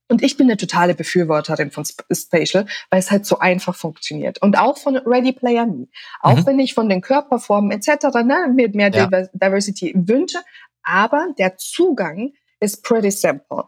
und 0.08 0.22
ich 0.22 0.36
bin 0.36 0.46
eine 0.46 0.56
totale 0.56 0.94
Befürworterin 0.94 1.70
von 1.70 1.84
Spatial, 1.84 2.66
weil 2.90 3.00
es 3.00 3.10
halt 3.10 3.26
so 3.26 3.38
einfach 3.38 3.76
funktioniert. 3.76 4.40
Und 4.40 4.58
auch 4.58 4.78
von 4.78 4.96
Ready 4.96 5.32
Player 5.32 5.66
Me. 5.66 5.88
Auch 6.20 6.38
mhm. 6.38 6.46
wenn 6.46 6.58
ich 6.58 6.74
von 6.74 6.88
den 6.88 7.00
Körperformen 7.00 7.70
etc. 7.70 8.06
Ne, 8.24 8.52
mir 8.54 8.70
mehr 8.70 8.90
ja. 8.90 9.06
Diversity 9.06 9.94
wünsche, 9.94 10.38
aber 10.82 11.28
der 11.38 11.56
Zugang 11.58 12.32
ist 12.60 12.82
pretty 12.82 13.10
simple. 13.10 13.64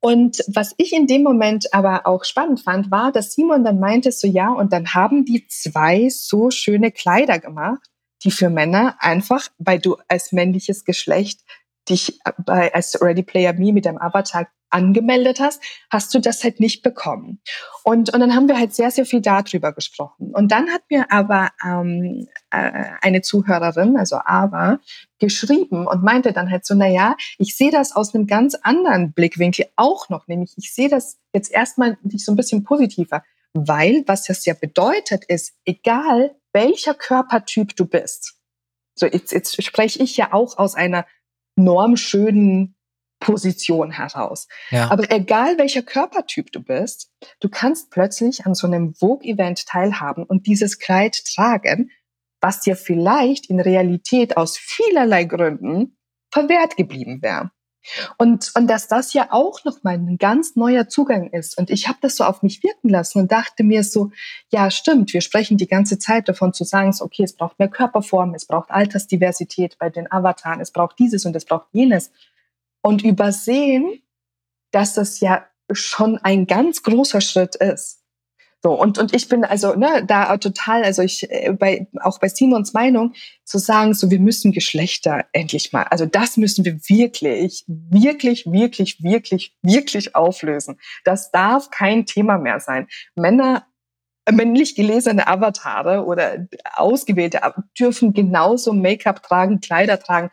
Und 0.00 0.38
was 0.48 0.74
ich 0.76 0.92
in 0.92 1.06
dem 1.06 1.22
Moment 1.22 1.72
aber 1.72 2.06
auch 2.06 2.24
spannend 2.24 2.60
fand, 2.60 2.90
war, 2.90 3.10
dass 3.10 3.32
Simon 3.32 3.64
dann 3.64 3.80
meinte, 3.80 4.12
so 4.12 4.28
ja, 4.28 4.50
und 4.52 4.72
dann 4.72 4.94
haben 4.94 5.24
die 5.24 5.46
zwei 5.48 6.08
so 6.08 6.50
schöne 6.50 6.92
Kleider 6.92 7.38
gemacht, 7.38 7.82
die 8.22 8.30
für 8.30 8.50
Männer 8.50 8.96
einfach, 9.00 9.48
weil 9.58 9.78
du 9.78 9.96
als 10.06 10.32
männliches 10.32 10.84
Geschlecht 10.84 11.40
dich 11.88 12.20
bei, 12.44 12.72
als 12.74 13.00
Ready 13.00 13.22
Player 13.22 13.54
Me 13.54 13.72
mit 13.72 13.86
deinem 13.86 13.98
Avatar 13.98 14.46
angemeldet 14.70 15.40
hast, 15.40 15.62
hast 15.90 16.14
du 16.14 16.18
das 16.18 16.44
halt 16.44 16.60
nicht 16.60 16.82
bekommen. 16.82 17.40
Und, 17.84 18.12
und 18.12 18.20
dann 18.20 18.34
haben 18.34 18.48
wir 18.48 18.58
halt 18.58 18.74
sehr, 18.74 18.90
sehr 18.90 19.06
viel 19.06 19.20
darüber 19.20 19.72
gesprochen. 19.72 20.32
Und 20.34 20.52
dann 20.52 20.70
hat 20.70 20.82
mir 20.90 21.10
aber 21.10 21.50
ähm, 21.64 22.28
äh, 22.50 22.84
eine 23.00 23.22
Zuhörerin, 23.22 23.96
also 23.96 24.16
Ava, 24.16 24.78
geschrieben 25.18 25.86
und 25.86 26.02
meinte 26.02 26.32
dann 26.32 26.50
halt 26.50 26.64
so, 26.64 26.74
na 26.74 26.86
ja, 26.86 27.16
ich 27.38 27.56
sehe 27.56 27.70
das 27.70 27.94
aus 27.94 28.14
einem 28.14 28.26
ganz 28.26 28.54
anderen 28.54 29.12
Blickwinkel 29.12 29.66
auch 29.76 30.08
noch, 30.08 30.28
nämlich 30.28 30.52
ich 30.56 30.72
sehe 30.72 30.88
das 30.88 31.18
jetzt 31.32 31.50
erstmal 31.50 31.98
nicht 32.02 32.24
so 32.24 32.32
ein 32.32 32.36
bisschen 32.36 32.62
positiver, 32.62 33.22
weil 33.52 34.04
was 34.06 34.24
das 34.24 34.44
ja 34.44 34.54
bedeutet 34.54 35.24
ist, 35.24 35.54
egal 35.64 36.36
welcher 36.52 36.94
Körpertyp 36.94 37.74
du 37.76 37.84
bist, 37.86 38.34
so 38.94 39.06
jetzt, 39.06 39.32
jetzt 39.32 39.62
spreche 39.62 40.02
ich 40.02 40.16
ja 40.16 40.32
auch 40.32 40.58
aus 40.58 40.74
einer 40.74 41.06
normschönen 41.56 42.76
Position 43.20 43.90
heraus. 43.90 44.48
Ja. 44.70 44.90
Aber 44.90 45.10
egal 45.10 45.58
welcher 45.58 45.82
Körpertyp 45.82 46.52
du 46.52 46.62
bist, 46.62 47.10
du 47.40 47.48
kannst 47.48 47.90
plötzlich 47.90 48.46
an 48.46 48.54
so 48.54 48.66
einem 48.66 48.94
Vogue-Event 48.94 49.66
teilhaben 49.66 50.24
und 50.24 50.46
dieses 50.46 50.78
Kleid 50.78 51.24
tragen, 51.24 51.90
was 52.40 52.60
dir 52.60 52.76
vielleicht 52.76 53.50
in 53.50 53.60
Realität 53.60 54.36
aus 54.36 54.56
vielerlei 54.56 55.24
Gründen 55.24 55.96
verwehrt 56.30 56.76
geblieben 56.76 57.20
wäre. 57.22 57.50
Und, 58.18 58.52
und 58.54 58.66
dass 58.68 58.88
das 58.88 59.12
ja 59.14 59.28
auch 59.30 59.64
nochmal 59.64 59.94
ein 59.94 60.18
ganz 60.18 60.56
neuer 60.56 60.88
Zugang 60.88 61.30
ist. 61.30 61.56
Und 61.56 61.70
ich 61.70 61.88
habe 61.88 61.98
das 62.02 62.16
so 62.16 62.24
auf 62.24 62.42
mich 62.42 62.62
wirken 62.62 62.88
lassen 62.88 63.20
und 63.20 63.32
dachte 63.32 63.64
mir 63.64 63.82
so, 63.82 64.10
ja 64.50 64.70
stimmt, 64.70 65.12
wir 65.14 65.20
sprechen 65.20 65.56
die 65.56 65.68
ganze 65.68 65.98
Zeit 65.98 66.28
davon 66.28 66.52
zu 66.52 66.64
sagen, 66.64 66.92
so, 66.92 67.04
okay, 67.04 67.22
es 67.22 67.34
braucht 67.34 67.58
mehr 67.58 67.68
Körperform, 67.68 68.34
es 68.34 68.46
braucht 68.46 68.70
Altersdiversität 68.70 69.78
bei 69.78 69.88
den 69.88 70.10
Avataren, 70.10 70.60
es 70.60 70.70
braucht 70.70 70.98
dieses 70.98 71.24
und 71.24 71.34
es 71.34 71.44
braucht 71.44 71.68
jenes 71.72 72.10
und 72.82 73.02
übersehen, 73.02 74.02
dass 74.70 74.94
das 74.94 75.20
ja 75.20 75.46
schon 75.72 76.18
ein 76.18 76.46
ganz 76.46 76.82
großer 76.82 77.20
Schritt 77.20 77.56
ist. 77.56 77.98
So, 78.60 78.72
und, 78.72 78.98
und 78.98 79.14
ich 79.14 79.28
bin 79.28 79.44
also 79.44 79.74
ne, 79.74 80.04
da 80.04 80.36
total, 80.36 80.82
also 80.82 81.02
ich 81.02 81.30
äh, 81.30 81.52
bei, 81.52 81.86
auch 82.00 82.18
bei 82.18 82.28
Simons 82.28 82.72
Meinung 82.72 83.14
zu 83.44 83.58
sagen, 83.58 83.94
so 83.94 84.10
wir 84.10 84.18
müssen 84.18 84.50
Geschlechter 84.50 85.26
endlich 85.32 85.72
mal, 85.72 85.84
also 85.84 86.06
das 86.06 86.36
müssen 86.36 86.64
wir 86.64 86.74
wirklich, 86.88 87.64
wirklich, 87.68 88.46
wirklich, 88.46 89.00
wirklich, 89.00 89.56
wirklich 89.62 90.16
auflösen. 90.16 90.80
Das 91.04 91.30
darf 91.30 91.70
kein 91.70 92.04
Thema 92.04 92.38
mehr 92.38 92.58
sein. 92.58 92.88
Männer 93.14 93.64
männlich 94.30 94.74
gelesene 94.74 95.26
Avatare 95.26 96.04
oder 96.04 96.46
ausgewählte 96.74 97.40
dürfen 97.78 98.12
genauso 98.12 98.72
Make-up 98.72 99.22
tragen, 99.22 99.60
Kleider 99.60 100.00
tragen, 100.00 100.30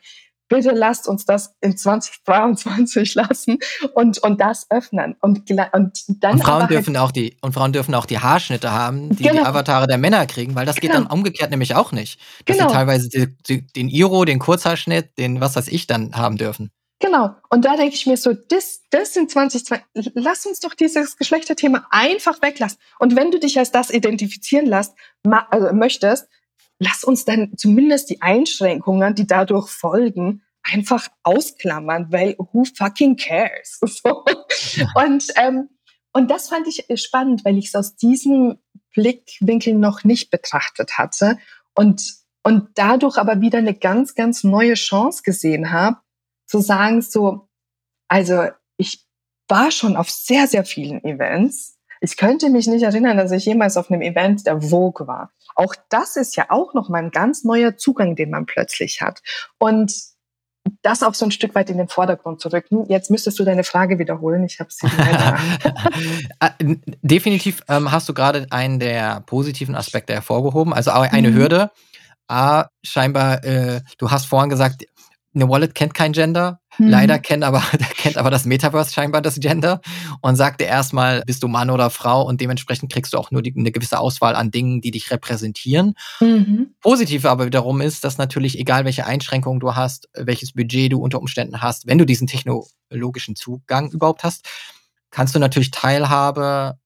bitte 0.47 0.71
lasst 0.71 1.07
uns 1.07 1.25
das 1.25 1.55
in 1.61 1.77
2023 1.77 3.15
lassen 3.15 3.57
und, 3.93 4.19
und 4.19 4.39
das 4.39 4.67
öffnen. 4.69 5.15
Und, 5.21 5.49
und 5.49 6.05
dann 6.23 6.33
und 6.33 6.43
Frauen 6.43 6.67
dürfen 6.67 6.97
halt, 6.97 7.07
auch 7.07 7.11
die 7.11 7.37
und 7.41 7.53
Frauen 7.53 7.73
dürfen 7.73 7.95
auch 7.95 8.05
die 8.05 8.19
Haarschnitte 8.19 8.71
haben, 8.71 9.15
die 9.15 9.23
genau. 9.23 9.41
die 9.41 9.45
Avatare 9.45 9.87
der 9.87 9.97
Männer 9.97 10.25
kriegen, 10.25 10.55
weil 10.55 10.65
das 10.65 10.75
genau. 10.75 10.93
geht 10.93 11.01
dann 11.01 11.11
umgekehrt 11.11 11.51
nämlich 11.51 11.75
auch 11.75 11.91
nicht. 11.91 12.19
Dass 12.45 12.57
genau. 12.57 12.69
sie 12.69 12.75
teilweise 12.75 13.09
die, 13.09 13.35
die, 13.47 13.67
den 13.67 13.89
Iro, 13.89 14.25
den 14.25 14.39
Kurzhaarschnitt, 14.39 15.17
den 15.17 15.41
was 15.41 15.55
weiß 15.55 15.67
ich 15.67 15.87
dann 15.87 16.15
haben 16.15 16.37
dürfen. 16.37 16.71
Genau. 16.99 17.35
Und 17.49 17.65
da 17.65 17.75
denke 17.75 17.93
ich 17.95 18.05
mir 18.05 18.15
so, 18.15 18.33
das, 18.33 18.81
das 18.89 19.13
sind 19.13 19.29
2020, 19.29 20.13
lass 20.13 20.45
uns 20.45 20.61
doch 20.61 20.73
dieses 20.73 21.17
Geschlechterthema 21.17 21.85
einfach 21.91 22.41
weglassen. 22.41 22.79
Und 22.99 23.15
wenn 23.15 23.31
du 23.31 23.39
dich 23.39 23.59
als 23.59 23.71
das 23.71 23.89
identifizieren 23.89 24.65
lässt, 24.65 24.93
also 25.49 25.73
möchtest, 25.73 26.27
lass 26.79 27.03
uns 27.03 27.25
dann 27.25 27.53
zumindest 27.57 28.09
die 28.09 28.21
Einschränkungen, 28.21 29.15
die 29.15 29.27
dadurch 29.27 29.69
folgen, 29.69 30.41
einfach 30.63 31.07
ausklammern, 31.23 32.11
weil 32.11 32.35
who 32.37 32.65
fucking 32.65 33.15
cares? 33.15 33.79
So. 33.85 34.23
Und, 34.95 35.31
ähm, 35.37 35.69
und 36.11 36.31
das 36.31 36.49
fand 36.49 36.67
ich 36.67 36.85
spannend, 36.99 37.45
weil 37.45 37.57
ich 37.57 37.67
es 37.67 37.75
aus 37.75 37.95
diesem 37.95 38.57
Blickwinkel 38.93 39.75
noch 39.75 40.03
nicht 40.03 40.31
betrachtet 40.31 40.97
hatte. 40.97 41.37
Und, 41.75 42.15
und 42.43 42.69
dadurch 42.75 43.17
aber 43.17 43.41
wieder 43.41 43.59
eine 43.59 43.75
ganz, 43.75 44.15
ganz 44.15 44.43
neue 44.43 44.73
Chance 44.73 45.21
gesehen 45.23 45.71
habe, 45.71 45.97
zu 46.47 46.59
sagen 46.59 47.01
so, 47.01 47.49
also 48.07 48.47
ich 48.77 49.05
war 49.47 49.71
schon 49.71 49.95
auf 49.95 50.09
sehr, 50.09 50.47
sehr 50.47 50.65
vielen 50.65 51.03
Events. 51.03 51.74
Ich 52.05 52.17
könnte 52.17 52.51
mich 52.51 52.67
nicht 52.67 52.83
erinnern, 52.83 53.17
dass 53.17 53.31
ich 53.31 53.45
jemals 53.45 53.77
auf 53.77 53.89
einem 53.89 54.03
Event 54.03 54.45
der 54.45 54.61
Vogue 54.61 55.07
war. 55.07 55.31
Auch 55.55 55.73
das 55.89 56.17
ist 56.17 56.35
ja 56.35 56.45
auch 56.49 56.75
noch 56.75 56.87
mal 56.87 57.01
ein 57.01 57.09
ganz 57.09 57.43
neuer 57.43 57.77
Zugang, 57.77 58.15
den 58.15 58.29
man 58.29 58.45
plötzlich 58.45 59.01
hat. 59.01 59.23
Und 59.57 59.91
das 60.83 61.01
auch 61.01 61.15
so 61.15 61.25
ein 61.25 61.31
Stück 61.31 61.55
weit 61.55 61.71
in 61.71 61.77
den 61.77 61.87
Vordergrund 61.87 62.41
zu 62.41 62.53
rücken. 62.53 62.85
Jetzt 62.89 63.09
müsstest 63.09 63.39
du 63.39 63.43
deine 63.43 63.63
Frage 63.63 63.97
wiederholen. 63.97 64.43
Ich 64.43 64.59
habe 64.59 64.69
sie 64.71 64.85
äh, 66.39 66.75
Definitiv 67.01 67.63
ähm, 67.69 67.91
hast 67.91 68.07
du 68.07 68.13
gerade 68.13 68.45
einen 68.51 68.79
der 68.79 69.21
positiven 69.21 69.75
Aspekte 69.75 70.13
hervorgehoben, 70.13 70.73
also 70.73 70.91
eine 70.91 71.31
mhm. 71.31 71.35
Hürde. 71.35 71.71
A, 72.27 72.65
scheinbar, 72.83 73.43
äh, 73.43 73.81
du 73.97 74.11
hast 74.11 74.25
vorhin 74.25 74.49
gesagt, 74.49 74.85
eine 75.33 75.49
Wallet 75.49 75.73
kennt 75.73 75.95
kein 75.95 76.13
Gender. 76.13 76.59
Mhm. 76.77 76.89
Leider 76.89 77.19
kennt 77.19 77.43
aber, 77.43 77.61
kennt 77.97 78.17
aber 78.17 78.29
das 78.29 78.45
Metaverse 78.45 78.93
scheinbar 78.93 79.21
das 79.21 79.39
Gender 79.39 79.81
und 80.21 80.35
sagte 80.35 80.63
erstmal, 80.63 81.23
bist 81.25 81.43
du 81.43 81.47
Mann 81.47 81.69
oder 81.69 81.89
Frau 81.89 82.23
und 82.23 82.41
dementsprechend 82.41 82.91
kriegst 82.91 83.13
du 83.13 83.17
auch 83.17 83.31
nur 83.31 83.41
die, 83.41 83.53
eine 83.55 83.71
gewisse 83.71 83.99
Auswahl 83.99 84.35
an 84.35 84.51
Dingen, 84.51 84.81
die 84.81 84.91
dich 84.91 85.11
repräsentieren. 85.11 85.95
Mhm. 86.19 86.75
Positiv 86.81 87.25
aber 87.25 87.45
wiederum 87.45 87.81
ist, 87.81 88.03
dass 88.03 88.17
natürlich, 88.17 88.59
egal 88.59 88.85
welche 88.85 89.05
Einschränkungen 89.05 89.59
du 89.59 89.75
hast, 89.75 90.09
welches 90.13 90.53
Budget 90.53 90.91
du 90.91 90.99
unter 90.99 91.19
Umständen 91.19 91.61
hast, 91.61 91.87
wenn 91.87 91.97
du 91.97 92.05
diesen 92.05 92.27
technologischen 92.27 93.35
Zugang 93.35 93.91
überhaupt 93.91 94.23
hast, 94.23 94.45
kannst 95.11 95.35
du 95.35 95.39
natürlich 95.39 95.71
Teilhabe 95.71 96.77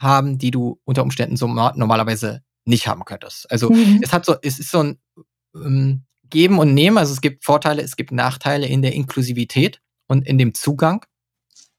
haben, 0.00 0.38
die 0.38 0.50
du 0.50 0.80
unter 0.84 1.02
Umständen 1.02 1.36
so 1.36 1.46
normalerweise 1.46 2.42
nicht 2.64 2.86
haben 2.86 3.04
könntest. 3.04 3.50
Also 3.50 3.70
mhm. 3.70 4.00
es 4.02 4.12
hat 4.12 4.24
so, 4.24 4.36
es 4.42 4.58
ist 4.58 4.70
so 4.70 4.82
ein 4.82 4.98
ähm, 5.54 6.04
Geben 6.30 6.58
und 6.58 6.74
Nehmen. 6.74 6.98
Also 6.98 7.12
es 7.12 7.20
gibt 7.20 7.44
Vorteile, 7.44 7.82
es 7.82 7.96
gibt 7.96 8.12
Nachteile 8.12 8.66
in 8.66 8.82
der 8.82 8.92
Inklusivität 8.92 9.80
und 10.06 10.26
in 10.26 10.38
dem 10.38 10.54
Zugang. 10.54 11.04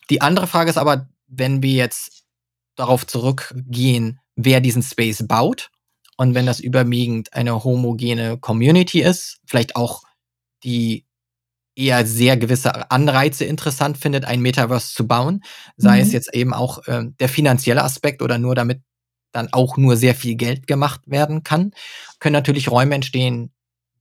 Die 0.10 0.22
andere 0.22 0.48
Frage 0.48 0.70
ist 0.70 0.78
aber, 0.78 1.10
wenn 1.28 1.64
wir 1.64 1.74
jetzt 1.74 2.24
darauf 2.76 3.06
zurückgehen, 3.08 4.20
wer 4.36 4.62
diesen 4.62 4.84
Space 4.84 5.26
baut 5.28 5.70
und 6.18 6.36
wenn 6.36 6.46
das 6.46 6.60
überwiegend 6.60 7.34
eine 7.34 7.64
homogene 7.64 8.38
Community 8.38 9.02
ist, 9.02 9.40
vielleicht 9.46 9.76
auch 9.76 10.04
die 10.64 11.06
eher 11.76 12.06
sehr 12.06 12.38
gewisse 12.38 12.92
Anreize 12.92 13.46
interessant 13.46 13.98
findet, 13.98 14.26
ein 14.26 14.42
Metaverse 14.42 14.94
zu 14.94 15.08
bauen, 15.08 15.44
sei 15.78 15.98
mhm. 15.98 16.02
es 16.02 16.12
jetzt 16.12 16.34
eben 16.34 16.54
auch 16.54 16.86
äh, 16.88 17.06
der 17.20 17.30
finanzielle 17.30 17.84
Aspekt 17.84 18.22
oder 18.22 18.38
nur 18.38 18.56
damit 18.56 18.82
dann 19.32 19.52
auch 19.54 19.78
nur 19.78 19.96
sehr 19.96 20.14
viel 20.14 20.36
Geld 20.36 20.68
gemacht 20.68 21.02
werden 21.06 21.44
kann, 21.44 21.72
können 22.20 22.34
natürlich 22.34 22.70
Räume 22.70 22.96
entstehen, 22.96 23.54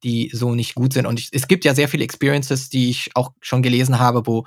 die 0.03 0.31
so 0.33 0.55
nicht 0.55 0.75
gut 0.75 0.93
sind. 0.93 1.07
Und 1.07 1.21
ich, 1.21 1.29
es 1.33 1.49
gibt 1.49 1.65
ja 1.65 1.75
sehr 1.75 1.89
viele 1.89 2.05
Experiences, 2.05 2.69
die 2.69 2.91
ich 2.91 3.11
auch 3.15 3.33
schon 3.41 3.63
gelesen 3.63 3.99
habe, 3.99 4.27
wo, 4.27 4.45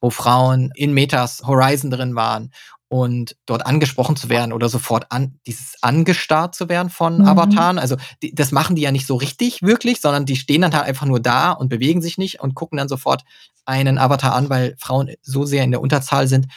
wo 0.00 0.10
Frauen 0.10 0.70
in 0.74 0.92
Metas 0.92 1.42
Horizon 1.46 1.90
drin 1.90 2.14
waren 2.14 2.50
und 2.88 3.36
dort 3.46 3.64
angesprochen 3.66 4.16
zu 4.16 4.28
werden 4.28 4.52
oder 4.52 4.68
sofort 4.68 5.12
an, 5.12 5.38
dieses 5.46 5.76
angestarrt 5.80 6.56
zu 6.56 6.68
werden 6.68 6.90
von 6.90 7.18
mhm. 7.18 7.28
Avataren. 7.28 7.78
Also 7.78 7.96
die, 8.20 8.34
das 8.34 8.50
machen 8.50 8.74
die 8.74 8.82
ja 8.82 8.90
nicht 8.90 9.06
so 9.06 9.14
richtig 9.14 9.62
wirklich, 9.62 10.00
sondern 10.00 10.26
die 10.26 10.36
stehen 10.36 10.62
dann 10.62 10.74
halt 10.74 10.86
einfach 10.86 11.06
nur 11.06 11.20
da 11.20 11.52
und 11.52 11.68
bewegen 11.68 12.02
sich 12.02 12.18
nicht 12.18 12.40
und 12.40 12.56
gucken 12.56 12.78
dann 12.78 12.88
sofort 12.88 13.22
einen 13.64 13.96
Avatar 13.96 14.34
an, 14.34 14.50
weil 14.50 14.74
Frauen 14.76 15.12
so 15.22 15.44
sehr 15.44 15.62
in 15.62 15.70
der 15.70 15.80
Unterzahl 15.80 16.26
sind, 16.26 16.48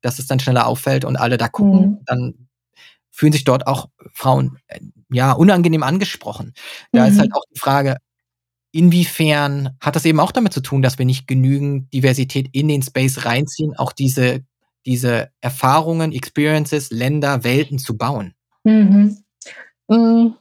dass 0.00 0.20
es 0.20 0.28
dann 0.28 0.38
schneller 0.38 0.68
auffällt 0.68 1.04
und 1.04 1.16
alle 1.16 1.38
da 1.38 1.48
gucken. 1.48 1.80
Mhm. 1.80 1.98
Dann 2.06 2.48
fühlen 3.10 3.32
sich 3.32 3.44
dort 3.44 3.66
auch 3.66 3.88
Frauen 4.12 4.58
äh, 4.68 4.78
ja 5.12 5.32
unangenehm 5.32 5.82
angesprochen. 5.82 6.54
Da 6.92 7.04
mhm. 7.04 7.12
ist 7.12 7.18
halt 7.18 7.34
auch 7.34 7.44
die 7.52 7.58
Frage, 7.58 7.96
inwiefern 8.72 9.76
hat 9.80 9.96
das 9.96 10.04
eben 10.04 10.20
auch 10.20 10.32
damit 10.32 10.52
zu 10.52 10.60
tun, 10.60 10.82
dass 10.82 10.98
wir 10.98 11.06
nicht 11.06 11.26
genügend 11.26 11.92
Diversität 11.92 12.48
in 12.52 12.68
den 12.68 12.82
Space 12.82 13.24
reinziehen, 13.24 13.76
auch 13.76 13.92
diese, 13.92 14.44
diese 14.86 15.30
Erfahrungen, 15.40 16.12
Experiences, 16.12 16.90
Länder, 16.90 17.44
Welten 17.44 17.78
zu 17.78 17.96
bauen? 17.96 18.34
Mhm. 18.64 19.18
Mm. 19.88 20.34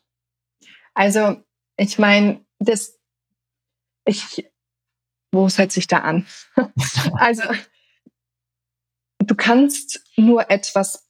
Also, 0.94 1.38
ich 1.78 1.98
meine, 1.98 2.46
das, 2.60 3.00
ich, 4.06 4.50
wo 5.32 5.50
setze 5.50 5.80
ich 5.80 5.88
da 5.88 6.00
an? 6.00 6.28
also, 7.14 7.44
du 9.20 9.36
kannst 9.36 10.04
nur 10.18 10.50
etwas 10.52 11.08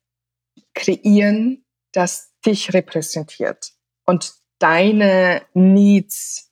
kreieren, 0.73 1.65
das 1.91 2.28
dich 2.49 2.73
repräsentiert 2.73 3.73
und 4.05 4.33
deine 4.59 5.43
Needs 5.53 6.51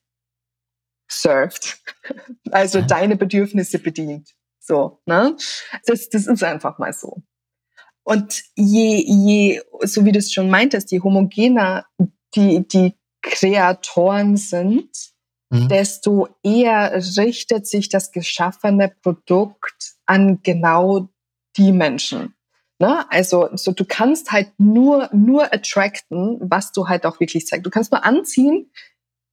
served, 1.09 1.81
also 2.51 2.81
deine 2.81 3.15
Bedürfnisse 3.15 3.79
bedient. 3.79 4.33
So, 4.59 5.01
ne? 5.05 5.35
Das, 5.85 6.09
das 6.09 6.27
ist 6.27 6.43
einfach 6.43 6.77
mal 6.77 6.93
so. 6.93 7.23
Und 8.03 8.43
je, 8.55 9.03
je, 9.05 9.61
so 9.81 10.05
wie 10.05 10.11
du 10.11 10.19
es 10.19 10.31
schon 10.31 10.49
meintest, 10.49 10.91
je 10.91 11.01
homogener 11.01 11.85
die, 12.35 12.65
die 12.67 12.93
Kreatoren 13.21 14.37
sind, 14.37 14.89
mhm. 15.49 15.67
desto 15.67 16.29
eher 16.43 16.93
richtet 17.17 17.67
sich 17.67 17.89
das 17.89 18.11
geschaffene 18.11 18.93
Produkt 19.01 19.95
an 20.05 20.41
genau 20.43 21.09
die 21.57 21.71
Menschen. 21.71 22.33
Ne? 22.79 23.09
Also 23.11 23.49
so, 23.53 23.71
du 23.71 23.85
kannst 23.85 24.31
halt 24.31 24.51
nur, 24.57 25.09
nur 25.11 25.53
attracten, 25.53 26.37
was 26.41 26.71
du 26.71 26.87
halt 26.87 27.05
auch 27.05 27.19
wirklich 27.19 27.47
zeigst. 27.47 27.65
Du 27.65 27.71
kannst 27.71 27.91
nur 27.91 28.05
anziehen, 28.05 28.71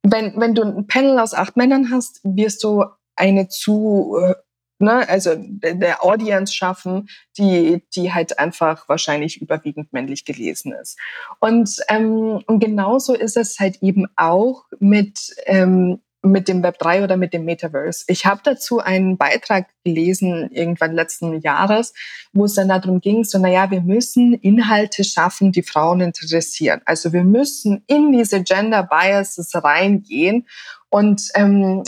wenn, 0.03 0.38
wenn 0.38 0.55
du 0.55 0.62
ein 0.62 0.86
Panel 0.86 1.18
aus 1.18 1.34
acht 1.34 1.57
Männern 1.57 1.90
hast, 1.90 2.20
wirst 2.24 2.62
du 2.64 2.84
eine 3.16 3.49
zu, 3.49 4.18
äh, 4.20 4.34
ne, 4.78 5.09
also 5.09 5.34
der 5.36 6.05
Audience 6.05 6.53
schaffen, 6.53 7.09
die, 7.38 7.82
die 7.95 8.12
halt 8.12 8.38
einfach 8.38 8.88
wahrscheinlich 8.88 9.40
überwiegend 9.40 9.92
männlich 9.92 10.24
gelesen 10.24 10.72
ist. 10.72 10.99
Und, 11.40 11.80
ähm, 11.88 12.42
und 12.47 12.61
genauso 12.61 13.14
ist 13.14 13.36
es 13.36 13.59
halt 13.59 13.82
eben 13.82 14.07
auch 14.16 14.64
mit, 14.78 15.34
ähm, 15.47 16.01
mit 16.25 16.49
dem 16.49 16.62
Web 16.62 16.79
3 16.79 17.05
oder 17.05 17.16
mit 17.16 17.33
dem 17.35 17.45
Metaverse. 17.45 18.05
Ich 18.09 18.25
habe 18.27 18.41
dazu 18.43 18.81
einen 18.81 19.18
Beitrag 19.18 19.68
gelesen, 19.85 20.51
irgendwann 20.51 20.95
letzten 20.95 21.41
Jahres, 21.41 21.93
wo 22.33 22.47
es 22.47 22.55
dann 22.55 22.68
darum 22.68 23.01
ging, 23.01 23.25
so, 23.25 23.39
naja, 23.39 23.70
wir 23.70 23.83
müssen 23.83 24.35
Inhalte 24.35 25.05
schaffen, 25.05 25.53
die 25.53 25.62
Frauen 25.62 26.01
interessieren. 26.01 26.81
Also 26.87 27.12
wir 27.12 27.25
müssen 27.25 27.85
in 27.87 28.12
diese 28.12 28.43
Gender 28.43 28.83
Biases 28.83 29.51
reingehen 29.55 30.47
und 30.89 31.31
ähm, 31.35 31.83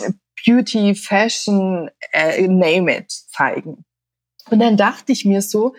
Beauty, 0.45 0.95
Fashion, 0.95 1.91
äh, 2.13 2.47
name 2.47 2.99
it, 2.99 3.11
zeigen. 3.11 3.85
Und 4.51 4.61
dann 4.61 4.77
dachte 4.77 5.13
ich 5.13 5.25
mir 5.25 5.43
so, 5.43 5.75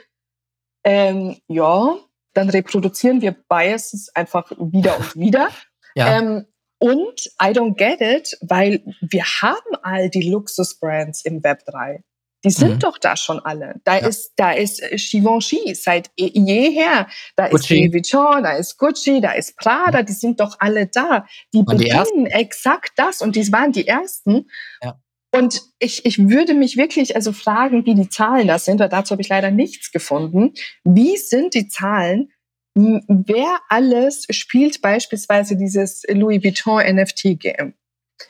ähm, 0.83 1.37
ja, 1.47 1.95
dann 2.33 2.49
reproduzieren 2.49 3.21
wir 3.21 3.31
Biases 3.31 4.09
einfach 4.15 4.51
wieder 4.57 4.97
und 4.97 5.15
wieder. 5.15 5.49
Ja. 5.95 6.17
Ähm, 6.17 6.45
und 6.79 7.27
I 7.41 7.51
don't 7.53 7.75
get 7.75 8.01
it, 8.01 8.37
weil 8.41 8.83
wir 9.01 9.23
haben 9.23 9.75
all 9.81 10.09
die 10.09 10.29
Luxusbrands 10.29 11.23
im 11.25 11.43
Web 11.43 11.65
3. 11.65 12.03
Die 12.43 12.51
sind 12.51 12.75
mhm. 12.75 12.79
doch 12.79 12.97
da 12.97 13.17
schon 13.17 13.39
alle. 13.39 13.81
Da 13.83 13.97
ja. 13.97 14.07
ist, 14.07 14.33
da 14.35 14.51
ist 14.51 14.81
Givenchy 14.81 15.73
seit 15.73 16.11
jeher. 16.15 17.07
Da 17.35 17.49
Gucci. 17.49 17.55
ist 17.55 17.69
Louis 17.69 17.93
Vuitton, 17.93 18.43
da 18.43 18.51
ist 18.51 18.77
Gucci, 18.77 19.21
da 19.21 19.31
ist 19.31 19.57
Prada. 19.57 20.03
Die 20.03 20.13
sind 20.13 20.39
doch 20.39 20.55
alle 20.59 20.87
da. 20.87 21.25
Die 21.53 21.63
bedienen 21.63 22.25
die 22.25 22.31
exakt 22.31 22.91
das 22.95 23.21
und 23.21 23.35
die 23.35 23.51
waren 23.51 23.71
die 23.71 23.87
ersten. 23.87 24.49
Ja. 24.83 24.99
Und 25.31 25.61
ich, 25.79 26.05
ich 26.05 26.29
würde 26.29 26.53
mich 26.53 26.77
wirklich 26.77 27.15
also 27.15 27.33
fragen, 27.33 27.85
wie 27.85 27.95
die 27.95 28.09
Zahlen 28.09 28.47
da 28.47 28.59
sind, 28.59 28.79
weil 28.79 28.89
dazu 28.89 29.11
habe 29.11 29.21
ich 29.21 29.29
leider 29.29 29.51
nichts 29.51 29.91
gefunden. 29.91 30.53
Wie 30.83 31.17
sind 31.17 31.53
die 31.53 31.67
Zahlen 31.67 32.31
wer 32.77 33.59
alles 33.69 34.25
spielt 34.29 34.81
beispielsweise 34.81 35.57
dieses 35.57 36.03
Louis 36.09 36.43
Vuitton 36.43 36.81
NFT-Game? 36.83 37.73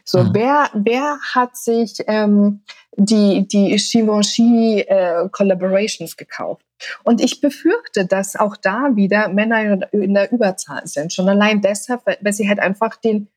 So, 0.04 0.24
mhm. 0.24 0.30
wer, 0.34 0.70
wer 0.74 1.18
hat 1.34 1.56
sich 1.58 1.96
ähm, 2.08 2.62
die, 2.96 3.48
die 3.48 3.76
Givenchy 3.76 4.82
äh, 4.82 5.30
Collaborations 5.32 6.18
gekauft? 6.18 6.64
Und 7.04 7.22
ich 7.22 7.42
befürchte, 7.42 8.06
dass 8.06 8.36
auch 8.36 8.56
da 8.56 8.96
wieder 8.96 9.30
Männer 9.30 9.82
in 9.92 10.14
der 10.14 10.32
Überzahl 10.32 10.86
sind. 10.86 11.14
Schon 11.14 11.28
allein 11.28 11.62
deshalb, 11.62 12.06
weil 12.06 12.34
sie 12.34 12.48
halt 12.48 12.60
einfach 12.60 12.96
den 12.98 13.30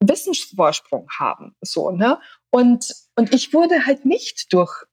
Wissensvorsprung 0.00 1.08
haben. 1.18 1.54
So, 1.62 1.90
ne? 1.90 2.18
Und, 2.50 2.94
und 3.16 3.32
ich 3.34 3.54
wurde 3.54 3.86
halt 3.86 4.04
nicht 4.04 4.52
durch 4.52 4.84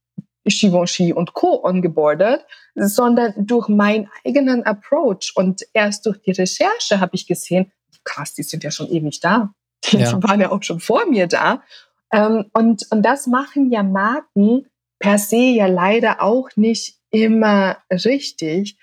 Givenchy 0.44 1.14
und 1.14 1.34
Co. 1.34 1.64
ongeboardet, 1.64 2.46
sondern 2.76 3.34
durch 3.38 3.68
meinen 3.68 4.10
eigenen 4.26 4.64
Approach. 4.64 5.34
Und 5.36 5.62
erst 5.74 6.06
durch 6.06 6.22
die 6.22 6.32
Recherche 6.32 7.00
habe 7.00 7.16
ich 7.16 7.28
gesehen, 7.28 7.72
krass, 8.04 8.34
die 8.34 8.44
sind 8.44 8.64
ja 8.64 8.72
schon 8.72 8.90
ewig 8.90 9.20
da. 9.20 9.54
Die 9.86 9.98
ja. 9.98 10.22
waren 10.24 10.42
ja 10.42 10.52
auch 10.52 10.64
schon 10.64 10.80
vor 10.80 11.06
mir 11.06 11.28
da. 11.28 11.64
Ähm, 12.12 12.50
und, 12.54 12.86
und 12.92 13.04
das 13.04 13.28
machen 13.28 13.72
ja 13.72 13.84
Marken 13.84 14.68
per 15.00 15.18
se 15.18 15.38
ja 15.38 15.68
leider 15.68 16.22
auch 16.22 16.50
nicht 16.56 16.98
immer 17.10 17.78
richtig. 17.90 18.78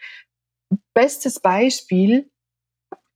Bestes 0.94 1.40
Beispiel, 1.40 2.30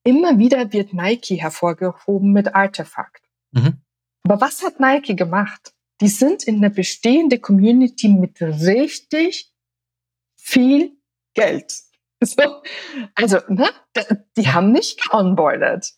immer 0.05 0.39
wieder 0.39 0.73
wird 0.73 0.93
Nike 0.93 1.37
hervorgehoben 1.41 2.33
mit 2.33 2.55
Artefakt. 2.55 3.29
Mhm. 3.53 3.83
Aber 4.25 4.41
was 4.41 4.63
hat 4.63 4.81
Nike 4.81 5.17
gemacht? 5.17 5.75
Die 6.03 6.09
sind 6.09 6.43
in 6.43 6.57
eine 6.57 6.69
bestehende 6.69 7.39
Community 7.39 8.09
mit 8.09 8.41
richtig 8.43 9.53
viel 10.37 10.97
Geld. 11.35 11.73
So, 12.25 12.63
also, 13.17 13.39
ne, 13.49 13.69
die 14.37 14.47
haben 14.47 14.71
nicht 14.71 15.13
onboarded. 15.13 15.93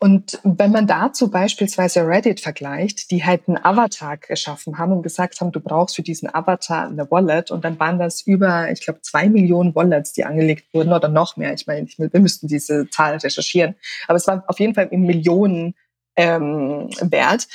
Und 0.00 0.40
wenn 0.42 0.72
man 0.72 0.86
dazu 0.86 1.30
beispielsweise 1.30 2.06
Reddit 2.06 2.40
vergleicht, 2.40 3.10
die 3.10 3.24
halt 3.24 3.46
einen 3.46 3.62
Avatar 3.62 4.16
geschaffen 4.16 4.78
haben 4.78 4.92
und 4.92 5.02
gesagt 5.02 5.40
haben, 5.40 5.52
du 5.52 5.60
brauchst 5.60 5.96
für 5.96 6.02
diesen 6.02 6.34
Avatar 6.34 6.86
eine 6.86 7.10
Wallet 7.10 7.50
und 7.50 7.64
dann 7.64 7.78
waren 7.78 7.98
das 7.98 8.22
über, 8.22 8.70
ich 8.70 8.80
glaube, 8.80 9.02
zwei 9.02 9.28
Millionen 9.28 9.74
Wallets, 9.74 10.14
die 10.14 10.24
angelegt 10.24 10.72
wurden 10.72 10.92
oder 10.92 11.08
noch 11.08 11.36
mehr. 11.36 11.52
Ich 11.52 11.66
meine, 11.66 11.86
wir 11.98 12.20
müssten 12.20 12.48
diese 12.48 12.88
Zahl 12.90 13.16
recherchieren, 13.16 13.74
aber 14.08 14.16
es 14.16 14.26
war 14.26 14.44
auf 14.48 14.58
jeden 14.58 14.74
Fall 14.74 14.88
im 14.90 15.02
Millionen 15.02 15.74
ähm, 16.16 16.88
wert. 17.00 17.48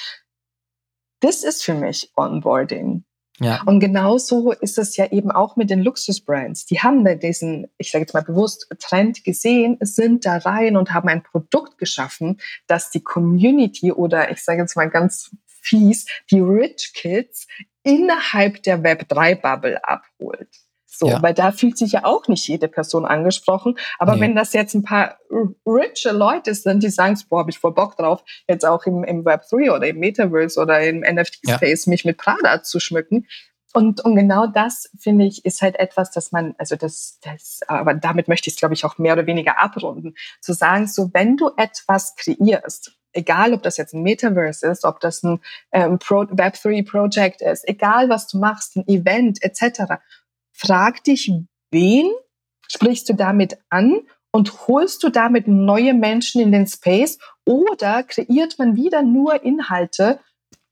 Das 1.21 1.43
ist 1.43 1.63
für 1.63 1.73
mich 1.73 2.11
Onboarding. 2.17 3.03
Ja. 3.39 3.63
Und 3.65 3.79
genauso 3.79 4.51
ist 4.51 4.77
es 4.77 4.97
ja 4.97 5.07
eben 5.11 5.31
auch 5.31 5.55
mit 5.55 5.71
den 5.71 5.81
Luxusbrands. 5.81 6.67
Die 6.67 6.79
haben 6.81 7.03
da 7.03 7.15
diesen, 7.15 7.67
ich 7.79 7.89
sage 7.89 8.03
jetzt 8.03 8.13
mal 8.13 8.21
bewusst, 8.21 8.67
Trend 8.79 9.23
gesehen, 9.23 9.77
sind 9.81 10.25
da 10.27 10.37
rein 10.37 10.77
und 10.77 10.93
haben 10.93 11.09
ein 11.09 11.23
Produkt 11.23 11.79
geschaffen, 11.79 12.39
das 12.67 12.91
die 12.91 13.03
Community 13.03 13.91
oder 13.91 14.29
ich 14.29 14.43
sage 14.43 14.61
jetzt 14.61 14.75
mal 14.75 14.89
ganz 14.89 15.31
fies, 15.47 16.05
die 16.29 16.39
Rich 16.39 16.93
Kids 16.93 17.47
innerhalb 17.83 18.61
der 18.61 18.83
Web3-Bubble 18.83 19.83
abholt. 19.83 20.49
So, 20.93 21.07
ja. 21.07 21.21
weil 21.21 21.33
da 21.33 21.51
fühlt 21.53 21.77
sich 21.77 21.93
ja 21.93 22.03
auch 22.03 22.27
nicht 22.27 22.45
jede 22.47 22.67
Person 22.67 23.05
angesprochen. 23.05 23.79
Aber 23.97 24.15
nee. 24.15 24.21
wenn 24.21 24.35
das 24.35 24.51
jetzt 24.51 24.73
ein 24.73 24.83
paar 24.83 25.17
riche 25.65 26.11
Leute 26.11 26.53
sind, 26.53 26.83
die 26.83 26.89
sagen, 26.89 27.17
boah, 27.29 27.39
habe 27.39 27.49
ich 27.49 27.59
voll 27.59 27.73
Bock 27.73 27.95
drauf, 27.95 28.23
jetzt 28.47 28.65
auch 28.65 28.85
im, 28.85 29.05
im 29.05 29.23
Web 29.23 29.43
3 29.49 29.71
oder 29.71 29.87
im 29.87 29.99
Metaverse 29.99 30.59
oder 30.59 30.81
im 30.81 30.99
NFT-Space 30.99 31.85
ja. 31.85 31.89
mich 31.89 32.03
mit 32.03 32.17
Prada 32.17 32.61
zu 32.61 32.81
schmücken. 32.81 33.25
Und, 33.73 34.03
und 34.03 34.15
genau 34.15 34.47
das, 34.47 34.89
finde 34.99 35.25
ich, 35.25 35.45
ist 35.45 35.61
halt 35.61 35.79
etwas, 35.79 36.11
dass 36.11 36.33
man, 36.33 36.55
also 36.57 36.75
das, 36.75 37.19
das, 37.21 37.61
aber 37.67 37.93
damit 37.93 38.27
möchte 38.27 38.49
ich 38.49 38.55
es, 38.55 38.59
glaube 38.59 38.73
ich, 38.73 38.83
auch 38.83 38.97
mehr 38.97 39.13
oder 39.13 39.27
weniger 39.27 39.59
abrunden, 39.59 40.15
zu 40.41 40.51
sagen, 40.51 40.87
so 40.87 41.09
wenn 41.13 41.37
du 41.37 41.51
etwas 41.55 42.15
kreierst, 42.17 42.97
egal 43.13 43.53
ob 43.53 43.63
das 43.63 43.77
jetzt 43.77 43.93
ein 43.93 44.03
Metaverse 44.03 44.67
ist, 44.67 44.85
ob 44.85 44.99
das 44.99 45.23
ein 45.23 45.39
ähm, 45.71 45.99
Pro, 45.99 46.23
Web3-Project 46.23 47.41
ist, 47.41 47.67
egal 47.67 48.09
was 48.09 48.27
du 48.27 48.39
machst, 48.39 48.75
ein 48.75 48.87
Event 48.87 49.41
etc., 49.41 50.01
frag 50.61 51.03
dich, 51.03 51.31
wen 51.71 52.11
sprichst 52.67 53.09
du 53.09 53.13
damit 53.13 53.57
an 53.69 54.01
und 54.31 54.67
holst 54.67 55.03
du 55.03 55.09
damit 55.09 55.47
neue 55.47 55.93
Menschen 55.93 56.41
in 56.41 56.51
den 56.51 56.67
Space? 56.67 57.17
Oder 57.45 58.03
kreiert 58.03 58.59
man 58.59 58.75
wieder 58.75 59.01
nur 59.01 59.43
Inhalte, 59.43 60.19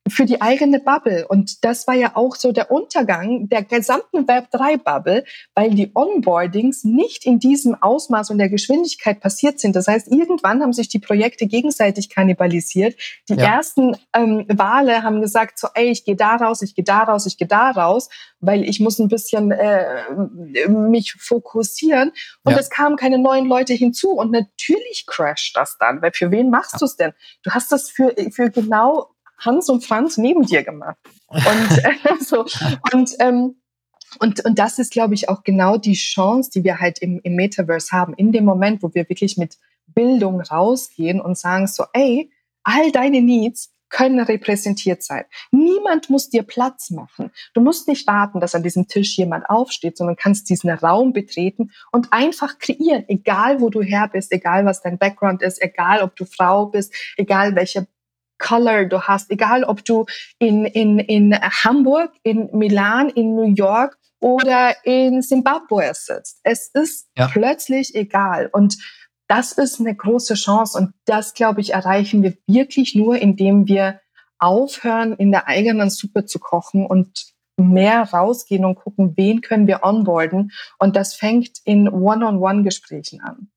für 0.09 0.25
die 0.25 0.41
eigene 0.41 0.79
Bubble. 0.79 1.27
Und 1.27 1.63
das 1.63 1.87
war 1.87 1.95
ja 1.95 2.15
auch 2.15 2.35
so 2.35 2.51
der 2.51 2.71
Untergang 2.71 3.49
der 3.49 3.63
gesamten 3.63 4.25
Web3-Bubble, 4.25 5.23
weil 5.55 5.71
die 5.71 5.91
Onboardings 5.93 6.83
nicht 6.83 7.25
in 7.25 7.39
diesem 7.39 7.75
Ausmaß 7.75 8.29
und 8.29 8.37
der 8.37 8.49
Geschwindigkeit 8.49 9.19
passiert 9.19 9.59
sind. 9.59 9.75
Das 9.75 9.87
heißt, 9.87 10.11
irgendwann 10.11 10.61
haben 10.61 10.73
sich 10.73 10.89
die 10.89 10.99
Projekte 10.99 11.47
gegenseitig 11.47 12.09
kannibalisiert. 12.09 12.95
Die 13.29 13.35
ja. 13.35 13.55
ersten 13.55 13.97
ähm, 14.13 14.45
Wale 14.47 15.03
haben 15.03 15.21
gesagt, 15.21 15.59
so, 15.59 15.67
ey, 15.73 15.89
ich 15.89 16.05
gehe 16.05 16.15
da 16.15 16.35
raus, 16.35 16.61
ich 16.61 16.75
gehe 16.75 16.85
da 16.85 17.03
raus, 17.03 17.25
ich 17.25 17.37
gehe 17.37 17.47
da 17.47 17.71
raus, 17.71 18.09
weil 18.39 18.63
ich 18.63 18.79
muss 18.79 18.99
ein 18.99 19.07
bisschen 19.07 19.51
äh, 19.51 20.03
mich 20.67 21.13
fokussieren. 21.13 22.11
Und 22.43 22.53
ja. 22.53 22.59
es 22.59 22.69
kamen 22.69 22.95
keine 22.95 23.19
neuen 23.19 23.45
Leute 23.45 23.73
hinzu. 23.73 24.11
Und 24.11 24.31
natürlich 24.31 25.05
crasht 25.07 25.55
das 25.55 25.77
dann, 25.77 26.01
weil 26.01 26.11
für 26.13 26.31
wen 26.31 26.49
machst 26.49 26.73
ja. 26.73 26.79
du 26.79 26.85
es 26.85 26.95
denn? 26.95 27.13
Du 27.43 27.51
hast 27.51 27.71
das 27.71 27.89
für, 27.89 28.15
für 28.31 28.49
genau 28.49 29.09
Hans 29.39 29.69
und 29.69 29.85
Franz 29.85 30.17
neben 30.17 30.43
dir 30.43 30.63
gemacht. 30.63 30.97
Und, 31.27 31.43
äh, 31.83 32.23
so, 32.23 32.45
und, 32.93 33.11
ähm, 33.19 33.55
und, 34.19 34.43
und 34.45 34.57
das 34.57 34.79
ist, 34.79 34.91
glaube 34.91 35.13
ich, 35.13 35.29
auch 35.29 35.43
genau 35.43 35.77
die 35.77 35.93
Chance, 35.93 36.49
die 36.53 36.63
wir 36.63 36.79
halt 36.79 36.99
im, 36.99 37.19
im 37.23 37.35
Metaverse 37.35 37.91
haben. 37.91 38.13
In 38.15 38.31
dem 38.31 38.45
Moment, 38.45 38.81
wo 38.81 38.93
wir 38.93 39.07
wirklich 39.07 39.37
mit 39.37 39.57
Bildung 39.87 40.41
rausgehen 40.41 41.21
und 41.21 41.37
sagen 41.37 41.67
so, 41.67 41.85
ey, 41.93 42.31
all 42.63 42.91
deine 42.91 43.21
Needs 43.21 43.71
können 43.89 44.19
repräsentiert 44.19 45.03
sein. 45.03 45.25
Niemand 45.51 46.09
muss 46.09 46.29
dir 46.29 46.43
Platz 46.43 46.91
machen. 46.91 47.31
Du 47.53 47.61
musst 47.61 47.87
nicht 47.87 48.07
warten, 48.07 48.39
dass 48.39 48.55
an 48.55 48.63
diesem 48.63 48.87
Tisch 48.87 49.17
jemand 49.17 49.49
aufsteht, 49.49 49.97
sondern 49.97 50.15
kannst 50.15 50.49
diesen 50.49 50.69
Raum 50.69 51.11
betreten 51.11 51.71
und 51.91 52.13
einfach 52.13 52.59
kreieren, 52.59 53.05
egal 53.07 53.61
wo 53.61 53.69
du 53.69 53.81
her 53.81 54.07
bist, 54.11 54.31
egal 54.31 54.65
was 54.65 54.81
dein 54.81 54.99
Background 54.99 55.41
ist, 55.41 55.61
egal 55.61 56.03
ob 56.03 56.15
du 56.15 56.25
Frau 56.25 56.67
bist, 56.67 56.93
egal 57.17 57.55
welche 57.55 57.87
Color 58.39 58.85
du 58.85 59.01
hast, 59.03 59.29
egal 59.29 59.63
ob 59.63 59.85
du 59.85 60.05
in, 60.39 60.65
in, 60.65 60.99
in 60.99 61.33
Hamburg, 61.39 62.11
in 62.23 62.49
Milan, 62.53 63.09
in 63.09 63.35
New 63.35 63.53
York 63.53 63.97
oder 64.19 64.73
in 64.83 65.21
Zimbabwe 65.21 65.91
sitzt. 65.93 66.39
Es 66.43 66.69
ist 66.73 67.07
ja. 67.17 67.27
plötzlich 67.27 67.95
egal. 67.95 68.49
Und 68.51 68.77
das 69.27 69.51
ist 69.51 69.79
eine 69.79 69.95
große 69.95 70.33
Chance. 70.33 70.77
Und 70.77 70.93
das, 71.05 71.33
glaube 71.33 71.61
ich, 71.61 71.73
erreichen 71.73 72.23
wir 72.23 72.33
wirklich 72.47 72.95
nur, 72.95 73.17
indem 73.17 73.67
wir 73.67 74.01
aufhören, 74.39 75.13
in 75.13 75.31
der 75.31 75.47
eigenen 75.47 75.89
Suppe 75.89 76.25
zu 76.25 76.39
kochen 76.39 76.85
und 76.85 77.27
mehr 77.57 78.03
rausgehen 78.03 78.65
und 78.65 78.75
gucken, 78.75 79.13
wen 79.17 79.41
können 79.41 79.67
wir 79.67 79.83
onboarden. 79.83 80.51
Und 80.79 80.95
das 80.95 81.13
fängt 81.13 81.59
in 81.65 81.89
One-on-One-Gesprächen 81.89 83.21
an. 83.21 83.49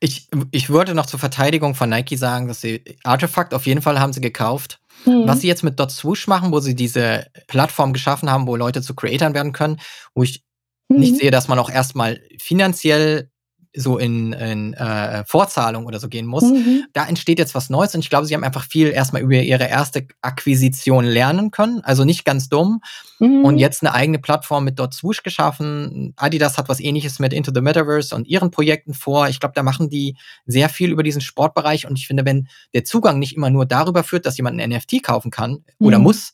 Ich, 0.00 0.28
ich 0.50 0.70
würde 0.70 0.94
noch 0.94 1.06
zur 1.06 1.18
Verteidigung 1.18 1.74
von 1.74 1.90
Nike 1.90 2.16
sagen, 2.16 2.48
dass 2.48 2.60
sie 2.60 2.82
Artefakt 3.02 3.54
auf 3.54 3.66
jeden 3.66 3.82
Fall 3.82 4.00
haben 4.00 4.12
sie 4.12 4.20
gekauft. 4.20 4.80
Mhm. 5.04 5.26
Was 5.26 5.40
sie 5.40 5.48
jetzt 5.48 5.64
mit 5.64 5.78
Dot 5.78 5.90
Swoosh 5.90 6.26
machen, 6.26 6.52
wo 6.52 6.60
sie 6.60 6.74
diese 6.74 7.26
Plattform 7.48 7.92
geschaffen 7.92 8.30
haben, 8.30 8.46
wo 8.46 8.56
Leute 8.56 8.82
zu 8.82 8.94
Creatoren 8.94 9.34
werden 9.34 9.52
können, 9.52 9.80
wo 10.14 10.22
ich 10.22 10.42
mhm. 10.88 10.98
nicht 10.98 11.16
sehe, 11.16 11.30
dass 11.30 11.48
man 11.48 11.58
auch 11.58 11.70
erstmal 11.70 12.20
finanziell 12.38 13.30
so 13.76 13.98
in, 13.98 14.32
in 14.32 14.74
äh, 14.74 15.24
Vorzahlung 15.26 15.86
oder 15.86 15.98
so 15.98 16.08
gehen 16.08 16.26
muss. 16.26 16.44
Mhm. 16.44 16.84
Da 16.92 17.06
entsteht 17.06 17.38
jetzt 17.38 17.54
was 17.54 17.70
Neues 17.70 17.94
und 17.94 18.00
ich 18.00 18.10
glaube, 18.10 18.26
sie 18.26 18.34
haben 18.34 18.44
einfach 18.44 18.64
viel 18.64 18.88
erstmal 18.88 19.22
über 19.22 19.34
ihre 19.34 19.68
erste 19.68 20.06
Akquisition 20.22 21.04
lernen 21.04 21.50
können, 21.50 21.80
also 21.82 22.04
nicht 22.04 22.24
ganz 22.24 22.48
dumm. 22.48 22.80
Mhm. 23.18 23.44
Und 23.44 23.58
jetzt 23.58 23.82
eine 23.82 23.92
eigene 23.92 24.18
Plattform 24.18 24.64
mit 24.64 24.80
Swoosh 24.92 25.22
geschaffen. 25.22 26.14
Adidas 26.16 26.56
hat 26.56 26.68
was 26.68 26.80
ähnliches 26.80 27.18
mit 27.18 27.32
Into 27.32 27.52
the 27.54 27.60
Metaverse 27.60 28.14
und 28.14 28.28
ihren 28.28 28.50
Projekten 28.50 28.94
vor. 28.94 29.28
Ich 29.28 29.40
glaube, 29.40 29.54
da 29.54 29.62
machen 29.62 29.90
die 29.90 30.16
sehr 30.46 30.68
viel 30.68 30.90
über 30.90 31.02
diesen 31.02 31.20
Sportbereich 31.20 31.86
und 31.86 31.98
ich 31.98 32.06
finde, 32.06 32.24
wenn 32.24 32.48
der 32.74 32.84
Zugang 32.84 33.18
nicht 33.18 33.36
immer 33.36 33.50
nur 33.50 33.66
darüber 33.66 34.04
führt, 34.04 34.26
dass 34.26 34.36
jemand 34.36 34.60
ein 34.60 34.70
NFT 34.70 35.02
kaufen 35.02 35.30
kann 35.30 35.64
mhm. 35.78 35.86
oder 35.86 35.98
muss, 35.98 36.32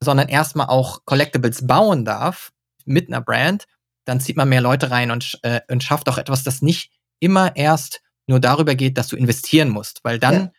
sondern 0.00 0.28
erstmal 0.28 0.68
auch 0.68 1.04
Collectibles 1.04 1.66
bauen 1.66 2.04
darf 2.04 2.52
mit 2.84 3.08
einer 3.08 3.20
Brand, 3.20 3.66
dann 4.10 4.18
zieht 4.18 4.36
man 4.36 4.48
mehr 4.48 4.60
Leute 4.60 4.90
rein 4.90 5.12
und, 5.12 5.38
äh, 5.42 5.60
und 5.70 5.84
schafft 5.84 6.08
auch 6.08 6.18
etwas, 6.18 6.42
das 6.42 6.62
nicht 6.62 6.90
immer 7.20 7.54
erst 7.54 8.02
nur 8.26 8.40
darüber 8.40 8.74
geht, 8.74 8.98
dass 8.98 9.06
du 9.06 9.14
investieren 9.16 9.68
musst, 9.68 10.00
weil 10.02 10.18
dann 10.18 10.34
ja. 10.34 10.52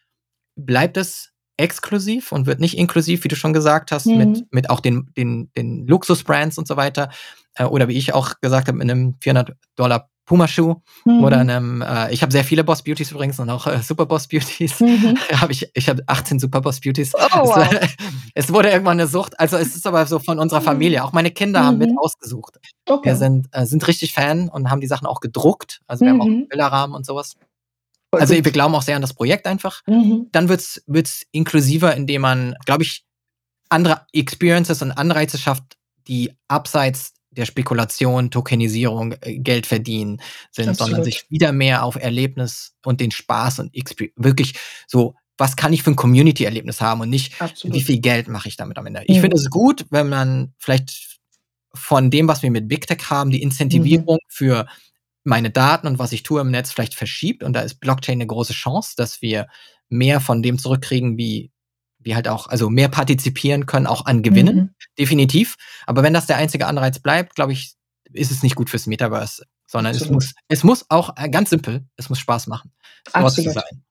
bleibt 0.55 0.95
es 0.95 1.33
exklusiv 1.57 2.31
und 2.31 2.45
wird 2.45 2.61
nicht 2.61 2.77
inklusiv, 2.77 3.25
wie 3.25 3.27
du 3.27 3.35
schon 3.35 3.51
gesagt 3.51 3.91
hast, 3.91 4.05
mhm. 4.05 4.17
mit, 4.17 4.53
mit 4.53 4.69
auch 4.69 4.79
den, 4.79 5.11
den, 5.17 5.51
den 5.57 5.85
Luxusbrands 5.85 6.57
und 6.57 6.65
so 6.65 6.77
weiter. 6.77 7.09
Äh, 7.55 7.65
oder 7.65 7.89
wie 7.89 7.97
ich 7.97 8.13
auch 8.13 8.39
gesagt 8.39 8.69
habe, 8.69 8.77
mit 8.77 8.89
einem 8.89 9.17
400 9.19 9.57
Dollar 9.75 10.09
Puma-Schuh 10.31 10.75
mhm. 11.03 11.23
oder 11.25 11.39
einem, 11.39 11.81
äh, 11.81 12.13
ich 12.13 12.21
habe 12.21 12.31
sehr 12.31 12.45
viele 12.45 12.63
Boss 12.63 12.83
Beauties 12.83 13.11
übrigens 13.11 13.37
und 13.41 13.49
auch 13.49 13.67
äh, 13.67 13.81
Super 13.81 14.05
Boss 14.05 14.29
Beauties. 14.29 14.79
Mhm. 14.79 15.17
hab 15.41 15.49
ich 15.49 15.69
ich 15.73 15.89
habe 15.89 16.01
18 16.07 16.39
Super 16.39 16.61
Boss 16.61 16.79
Beauties. 16.79 17.13
Oh, 17.13 17.19
wow. 17.33 17.67
es, 17.69 17.89
es, 18.45 18.53
wurde 18.53 18.69
irgendwann 18.69 18.97
eine 18.97 19.07
Sucht. 19.07 19.37
Also 19.37 19.57
es 19.57 19.75
ist 19.75 19.85
aber 19.85 20.05
so 20.05 20.19
von 20.19 20.39
unserer 20.39 20.61
Familie. 20.61 21.03
Auch 21.03 21.11
meine 21.11 21.31
Kinder 21.31 21.63
mhm. 21.63 21.65
haben 21.65 21.77
mit 21.79 21.91
mhm. 21.91 21.97
ausgesucht. 21.97 22.61
Okay. 22.87 23.09
Wir 23.09 23.15
sind, 23.17 23.49
äh, 23.51 23.65
sind 23.65 23.85
richtig 23.89 24.13
Fan 24.13 24.47
und 24.47 24.69
haben 24.69 24.79
die 24.79 24.87
Sachen 24.87 25.05
auch 25.05 25.19
gedruckt. 25.19 25.81
Also 25.85 26.05
wir 26.05 26.11
haben 26.11 26.21
auch 26.21 26.27
mhm. 26.27 26.47
Bilderrahmen 26.47 26.95
und 26.95 27.05
sowas. 27.05 27.35
Also 28.11 28.33
wir 28.33 28.41
glauben 28.41 28.73
auch 28.73 28.83
sehr 28.83 28.95
an 28.95 29.01
das 29.01 29.13
Projekt 29.13 29.47
einfach. 29.47 29.81
Mhm. 29.85 30.27
Dann 30.31 30.47
wird's 30.47 30.81
wird's 30.87 31.25
inklusiver, 31.31 31.93
indem 31.93 32.21
man, 32.21 32.55
glaube 32.65 32.83
ich, 32.83 33.03
andere 33.67 34.05
Experiences 34.13 34.81
und 34.81 34.93
Anreize 34.93 35.37
schafft, 35.37 35.75
die 36.07 36.31
abseits 36.47 37.15
der 37.31 37.45
Spekulation, 37.45 38.29
Tokenisierung, 38.29 39.13
äh, 39.21 39.39
Geld 39.39 39.65
verdienen 39.65 40.21
sind, 40.51 40.69
Absolut. 40.69 40.77
sondern 40.89 41.03
sich 41.03 41.25
wieder 41.29 41.51
mehr 41.51 41.83
auf 41.83 41.95
Erlebnis 41.95 42.75
und 42.85 42.99
den 42.99 43.11
Spaß 43.11 43.59
und 43.59 43.73
wirklich 44.15 44.53
so, 44.87 45.15
was 45.37 45.55
kann 45.55 45.73
ich 45.73 45.81
für 45.81 45.91
ein 45.91 45.95
Community-Erlebnis 45.95 46.81
haben 46.81 47.01
und 47.01 47.09
nicht, 47.09 47.41
Absolut. 47.41 47.75
wie 47.75 47.81
viel 47.81 47.99
Geld 47.99 48.27
mache 48.27 48.47
ich 48.47 48.57
damit 48.57 48.77
am 48.77 48.85
Ende. 48.85 49.03
Ich 49.07 49.17
mhm. 49.17 49.21
finde 49.21 49.37
es 49.37 49.49
gut, 49.49 49.85
wenn 49.89 50.09
man 50.09 50.53
vielleicht 50.57 51.19
von 51.73 52.11
dem, 52.11 52.27
was 52.27 52.43
wir 52.43 52.51
mit 52.51 52.67
Big 52.67 52.85
Tech 52.85 53.09
haben, 53.09 53.31
die 53.31 53.41
Incentivierung 53.41 54.15
mhm. 54.15 54.27
für 54.27 54.67
meine 55.23 55.49
Daten 55.49 55.87
und 55.87 55.99
was 55.99 56.11
ich 56.11 56.23
tue 56.23 56.41
im 56.41 56.51
Netz 56.51 56.71
vielleicht 56.71 56.95
verschiebt. 56.95 57.43
Und 57.43 57.53
da 57.53 57.61
ist 57.61 57.79
Blockchain 57.79 58.17
eine 58.17 58.27
große 58.27 58.53
Chance, 58.53 58.93
dass 58.97 59.21
wir 59.21 59.47
mehr 59.89 60.19
von 60.19 60.41
dem 60.41 60.57
zurückkriegen, 60.57 61.17
wie 61.17 61.50
wir 62.03 62.15
halt 62.15 62.27
auch, 62.27 62.47
also 62.47 62.69
mehr 62.69 62.89
partizipieren 62.89 63.65
können, 63.65 63.87
auch 63.87 64.05
an 64.05 64.23
Gewinnen, 64.23 64.55
mhm. 64.55 64.69
definitiv. 64.97 65.55
Aber 65.85 66.03
wenn 66.03 66.13
das 66.13 66.25
der 66.25 66.37
einzige 66.37 66.67
Anreiz 66.67 66.99
bleibt, 66.99 67.35
glaube 67.35 67.53
ich, 67.53 67.73
ist 68.13 68.31
es 68.31 68.43
nicht 68.43 68.55
gut 68.55 68.69
fürs 68.69 68.87
Metaverse, 68.87 69.45
sondern 69.67 69.95
es 69.95 70.09
muss, 70.09 70.33
es 70.49 70.63
muss 70.63 70.85
auch 70.89 71.15
äh, 71.17 71.29
ganz 71.29 71.49
simpel, 71.49 71.85
es 71.95 72.09
muss 72.09 72.19
Spaß 72.19 72.47
machen. 72.47 72.71
Sein. 73.51 73.83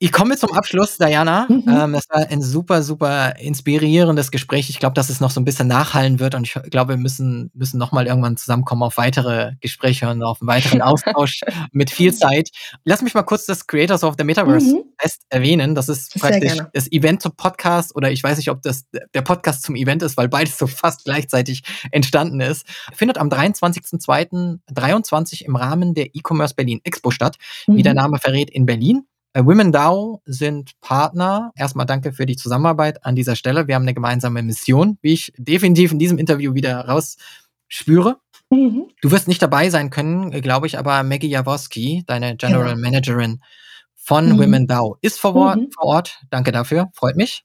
Ich 0.00 0.12
komme 0.12 0.36
zum 0.36 0.52
Abschluss, 0.52 0.96
Diana. 0.96 1.46
Mhm. 1.48 1.64
Ähm, 1.66 1.92
das 1.92 2.08
war 2.08 2.24
ein 2.30 2.40
super, 2.40 2.84
super 2.84 3.34
inspirierendes 3.40 4.30
Gespräch. 4.30 4.70
Ich 4.70 4.78
glaube, 4.78 4.94
dass 4.94 5.10
es 5.10 5.20
noch 5.20 5.32
so 5.32 5.40
ein 5.40 5.44
bisschen 5.44 5.66
nachhallen 5.66 6.20
wird 6.20 6.36
und 6.36 6.46
ich 6.46 6.54
glaube, 6.70 6.92
wir 6.92 6.98
müssen, 6.98 7.50
müssen 7.52 7.78
noch 7.78 7.90
mal 7.90 8.06
irgendwann 8.06 8.36
zusammenkommen 8.36 8.84
auf 8.84 8.96
weitere 8.96 9.54
Gespräche 9.60 10.08
und 10.08 10.22
auf 10.22 10.40
einen 10.40 10.46
weiteren 10.46 10.82
Austausch 10.88 11.40
mit 11.72 11.90
viel 11.90 12.14
Zeit. 12.14 12.50
Lass 12.84 13.02
mich 13.02 13.14
mal 13.14 13.24
kurz 13.24 13.46
das 13.46 13.66
Creators 13.66 14.04
of 14.04 14.14
the 14.16 14.22
Metaverse 14.22 14.66
mhm. 14.66 14.84
Fest 15.00 15.22
erwähnen. 15.30 15.74
Das 15.74 15.88
ist 15.88 16.12
Sehr 16.12 16.20
praktisch 16.20 16.54
gerne. 16.54 16.70
das 16.72 16.92
Event 16.92 17.20
zum 17.20 17.34
Podcast 17.34 17.96
oder 17.96 18.12
ich 18.12 18.22
weiß 18.22 18.36
nicht, 18.36 18.50
ob 18.50 18.62
das 18.62 18.84
der 19.14 19.22
Podcast 19.22 19.64
zum 19.64 19.74
Event 19.74 20.04
ist, 20.04 20.16
weil 20.16 20.28
beides 20.28 20.58
so 20.58 20.68
fast 20.68 21.06
gleichzeitig 21.06 21.64
entstanden 21.90 22.40
ist. 22.40 22.64
Findet 22.94 23.18
am 23.18 23.30
23.02.23 23.30 25.42
im 25.42 25.56
Rahmen 25.56 25.94
der 25.94 26.14
E-Commerce 26.14 26.54
Berlin 26.54 26.80
Expo 26.84 27.10
statt, 27.10 27.36
mhm. 27.66 27.78
wie 27.78 27.82
der 27.82 27.94
mhm. 27.94 27.98
Name 27.98 28.18
verrät, 28.18 28.47
in 28.48 28.66
Berlin. 28.66 29.06
Äh, 29.32 29.44
Women 29.44 29.72
DAO 29.72 30.22
sind 30.24 30.72
Partner. 30.80 31.52
Erstmal 31.54 31.86
danke 31.86 32.12
für 32.12 32.26
die 32.26 32.36
Zusammenarbeit 32.36 33.04
an 33.04 33.14
dieser 33.14 33.36
Stelle. 33.36 33.68
Wir 33.68 33.74
haben 33.74 33.82
eine 33.82 33.94
gemeinsame 33.94 34.42
Mission, 34.42 34.98
wie 35.02 35.12
ich 35.12 35.32
definitiv 35.36 35.92
in 35.92 35.98
diesem 35.98 36.18
Interview 36.18 36.54
wieder 36.54 36.86
rausspüre. 36.86 38.18
Mhm. 38.50 38.88
Du 39.02 39.10
wirst 39.10 39.28
nicht 39.28 39.42
dabei 39.42 39.70
sein 39.70 39.90
können, 39.90 40.30
glaube 40.42 40.66
ich, 40.66 40.78
aber 40.78 41.02
Maggie 41.02 41.28
Jaworski, 41.28 42.04
deine 42.06 42.36
General 42.36 42.74
genau. 42.74 42.80
Managerin 42.80 43.42
von 43.94 44.32
mhm. 44.32 44.38
Women 44.38 44.66
DAO, 44.66 44.96
ist 45.02 45.20
vor 45.20 45.36
Ort, 45.36 45.58
mhm. 45.58 45.70
vor 45.72 45.84
Ort. 45.84 46.20
Danke 46.30 46.50
dafür, 46.50 46.88
freut 46.94 47.16
mich. 47.16 47.44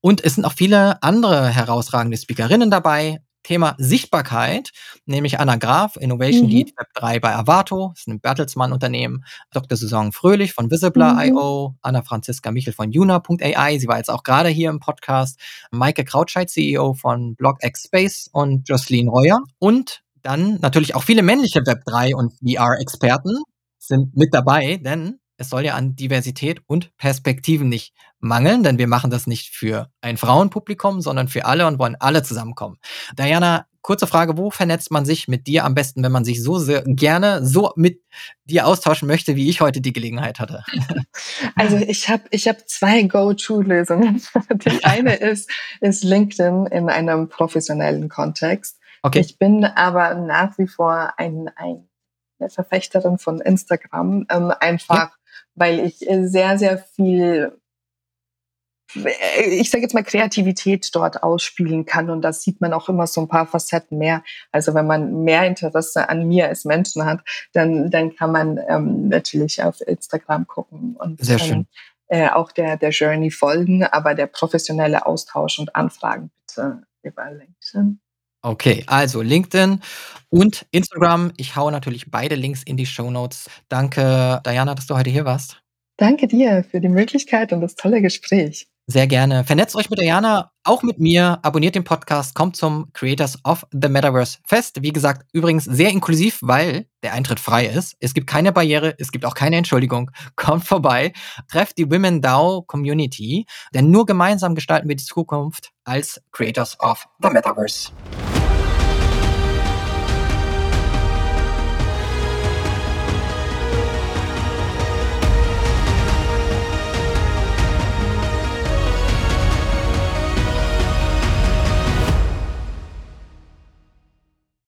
Und 0.00 0.24
es 0.24 0.36
sind 0.36 0.44
auch 0.44 0.52
viele 0.52 1.02
andere 1.02 1.48
herausragende 1.48 2.16
Speakerinnen 2.16 2.70
dabei. 2.70 3.18
Thema 3.46 3.76
Sichtbarkeit, 3.78 4.72
nämlich 5.04 5.38
Anna 5.38 5.54
Graf, 5.54 5.96
Innovation 5.96 6.46
mhm. 6.46 6.50
Lead 6.50 6.72
Web 6.76 6.88
3 6.94 7.20
bei 7.20 7.36
Avato, 7.36 7.90
das 7.94 8.00
ist 8.00 8.08
ein 8.08 8.20
Bertelsmann-Unternehmen, 8.20 9.24
Dr. 9.52 9.78
Susan 9.78 10.10
Fröhlich 10.10 10.52
von 10.52 10.68
Visibler.io, 10.68 11.68
mhm. 11.68 11.78
Anna 11.80 12.02
Franziska 12.02 12.50
Michel 12.50 12.72
von 12.72 12.90
Juna.ai, 12.90 13.78
sie 13.78 13.86
war 13.86 13.98
jetzt 13.98 14.10
auch 14.10 14.24
gerade 14.24 14.48
hier 14.48 14.68
im 14.68 14.80
Podcast, 14.80 15.38
Maike 15.70 16.04
Krautscheid, 16.04 16.50
CEO 16.50 16.94
von 16.94 17.36
BlockX 17.36 17.84
Space 17.84 18.28
und 18.32 18.68
Jocelyn 18.68 19.08
Reuer 19.08 19.38
und 19.60 20.02
dann 20.22 20.58
natürlich 20.60 20.96
auch 20.96 21.04
viele 21.04 21.22
männliche 21.22 21.64
Web 21.64 21.84
3 21.86 22.16
und 22.16 22.32
VR-Experten 22.42 23.42
sind 23.78 24.16
mit 24.16 24.34
dabei, 24.34 24.78
denn 24.78 25.20
es 25.38 25.50
soll 25.50 25.64
ja 25.64 25.74
an 25.74 25.96
Diversität 25.96 26.60
und 26.66 26.96
Perspektiven 26.96 27.68
nicht 27.68 27.94
mangeln, 28.18 28.62
denn 28.62 28.78
wir 28.78 28.88
machen 28.88 29.10
das 29.10 29.26
nicht 29.26 29.54
für 29.54 29.90
ein 30.00 30.16
Frauenpublikum, 30.16 31.00
sondern 31.00 31.28
für 31.28 31.44
alle 31.44 31.66
und 31.66 31.78
wollen 31.78 31.96
alle 31.98 32.22
zusammenkommen. 32.22 32.78
Diana, 33.18 33.66
kurze 33.82 34.06
Frage, 34.06 34.36
wo 34.36 34.50
vernetzt 34.50 34.90
man 34.90 35.04
sich 35.04 35.28
mit 35.28 35.46
dir 35.46 35.64
am 35.64 35.74
besten, 35.74 36.02
wenn 36.02 36.12
man 36.12 36.24
sich 36.24 36.42
so 36.42 36.58
sehr 36.58 36.82
gerne 36.82 37.44
so 37.44 37.72
mit 37.76 38.02
dir 38.44 38.66
austauschen 38.66 39.06
möchte, 39.06 39.36
wie 39.36 39.48
ich 39.48 39.60
heute 39.60 39.80
die 39.80 39.92
Gelegenheit 39.92 40.40
hatte? 40.40 40.64
Also 41.54 41.76
ich 41.76 42.08
habe 42.08 42.24
ich 42.30 42.48
hab 42.48 42.68
zwei 42.68 43.02
Go-To-Lösungen. 43.02 44.22
Die 44.50 44.84
eine 44.84 45.14
ist, 45.16 45.50
ist 45.80 46.04
LinkedIn 46.04 46.66
in 46.66 46.90
einem 46.90 47.28
professionellen 47.28 48.08
Kontext. 48.08 48.78
Okay. 49.02 49.20
Ich 49.20 49.38
bin 49.38 49.64
aber 49.64 50.14
nach 50.14 50.58
wie 50.58 50.66
vor 50.66 51.14
ein, 51.18 51.50
ein 51.56 51.88
eine 52.38 52.50
Verfechterin 52.50 53.18
von 53.18 53.40
Instagram, 53.40 54.26
ähm, 54.30 54.52
einfach 54.60 55.15
weil 55.56 55.80
ich 55.80 56.08
äh, 56.08 56.26
sehr, 56.26 56.58
sehr 56.58 56.78
viel 56.78 57.58
äh, 58.94 59.50
ich 59.50 59.70
sage 59.70 59.82
jetzt 59.82 59.94
mal 59.94 60.04
Kreativität 60.04 60.94
dort 60.94 61.22
ausspielen 61.22 61.86
kann 61.86 62.10
und 62.10 62.22
das 62.22 62.42
sieht 62.42 62.60
man 62.60 62.72
auch 62.72 62.88
immer 62.88 63.06
so 63.06 63.20
ein 63.20 63.28
paar 63.28 63.46
Facetten 63.46 63.98
mehr. 63.98 64.22
Also 64.52 64.74
wenn 64.74 64.86
man 64.86 65.24
mehr 65.24 65.44
Interesse 65.46 66.08
an 66.08 66.28
mir 66.28 66.48
als 66.48 66.64
Menschen 66.64 67.04
hat, 67.04 67.20
dann 67.52 67.90
dann 67.90 68.14
kann 68.14 68.32
man 68.32 68.60
ähm, 68.68 69.08
natürlich 69.08 69.62
auf 69.62 69.80
Instagram 69.80 70.46
gucken 70.46 70.96
und 70.96 71.24
sehr 71.24 71.38
schön. 71.38 71.66
Äh, 72.08 72.28
auch 72.28 72.52
der 72.52 72.76
der 72.76 72.90
Journey 72.90 73.32
folgen, 73.32 73.84
aber 73.84 74.14
der 74.14 74.28
professionelle 74.28 75.06
Austausch 75.06 75.58
und 75.58 75.74
Anfragen 75.74 76.30
bitte 76.46 76.82
über 77.02 77.30
LinkedIn. 77.30 78.00
Okay, 78.42 78.84
also 78.86 79.22
LinkedIn 79.22 79.80
und 80.28 80.66
Instagram. 80.70 81.32
Ich 81.36 81.56
haue 81.56 81.72
natürlich 81.72 82.10
beide 82.10 82.34
Links 82.34 82.62
in 82.62 82.76
die 82.76 82.86
Show 82.86 83.10
Notes. 83.10 83.50
Danke, 83.68 84.40
Diana, 84.44 84.74
dass 84.74 84.86
du 84.86 84.96
heute 84.96 85.10
hier 85.10 85.24
warst. 85.24 85.62
Danke 85.96 86.28
dir 86.28 86.62
für 86.62 86.80
die 86.80 86.88
Möglichkeit 86.88 87.52
und 87.52 87.60
das 87.60 87.74
tolle 87.74 88.02
Gespräch. 88.02 88.68
Sehr 88.88 89.08
gerne. 89.08 89.42
Vernetzt 89.42 89.74
euch 89.74 89.90
mit 89.90 89.98
Diana, 89.98 90.52
auch 90.62 90.84
mit 90.84 91.00
mir. 91.00 91.40
Abonniert 91.42 91.74
den 91.74 91.82
Podcast, 91.82 92.36
kommt 92.36 92.54
zum 92.54 92.92
Creators 92.92 93.36
of 93.44 93.66
the 93.72 93.88
Metaverse 93.88 94.38
Fest. 94.46 94.80
Wie 94.80 94.92
gesagt, 94.92 95.26
übrigens 95.32 95.64
sehr 95.64 95.90
inklusiv, 95.90 96.38
weil 96.40 96.86
der 97.02 97.12
Eintritt 97.12 97.40
frei 97.40 97.66
ist. 97.66 97.96
Es 97.98 98.14
gibt 98.14 98.28
keine 98.28 98.52
Barriere, 98.52 98.94
es 98.98 99.10
gibt 99.10 99.24
auch 99.24 99.34
keine 99.34 99.56
Entschuldigung. 99.56 100.12
Kommt 100.36 100.64
vorbei, 100.64 101.12
trefft 101.50 101.78
die 101.78 101.90
Women 101.90 102.22
DAO 102.22 102.62
Community, 102.62 103.46
denn 103.74 103.90
nur 103.90 104.06
gemeinsam 104.06 104.54
gestalten 104.54 104.88
wir 104.88 104.94
die 104.94 105.04
Zukunft 105.04 105.72
als 105.82 106.22
Creators 106.30 106.78
of 106.78 107.08
the 107.20 107.28
Metaverse. 107.28 107.90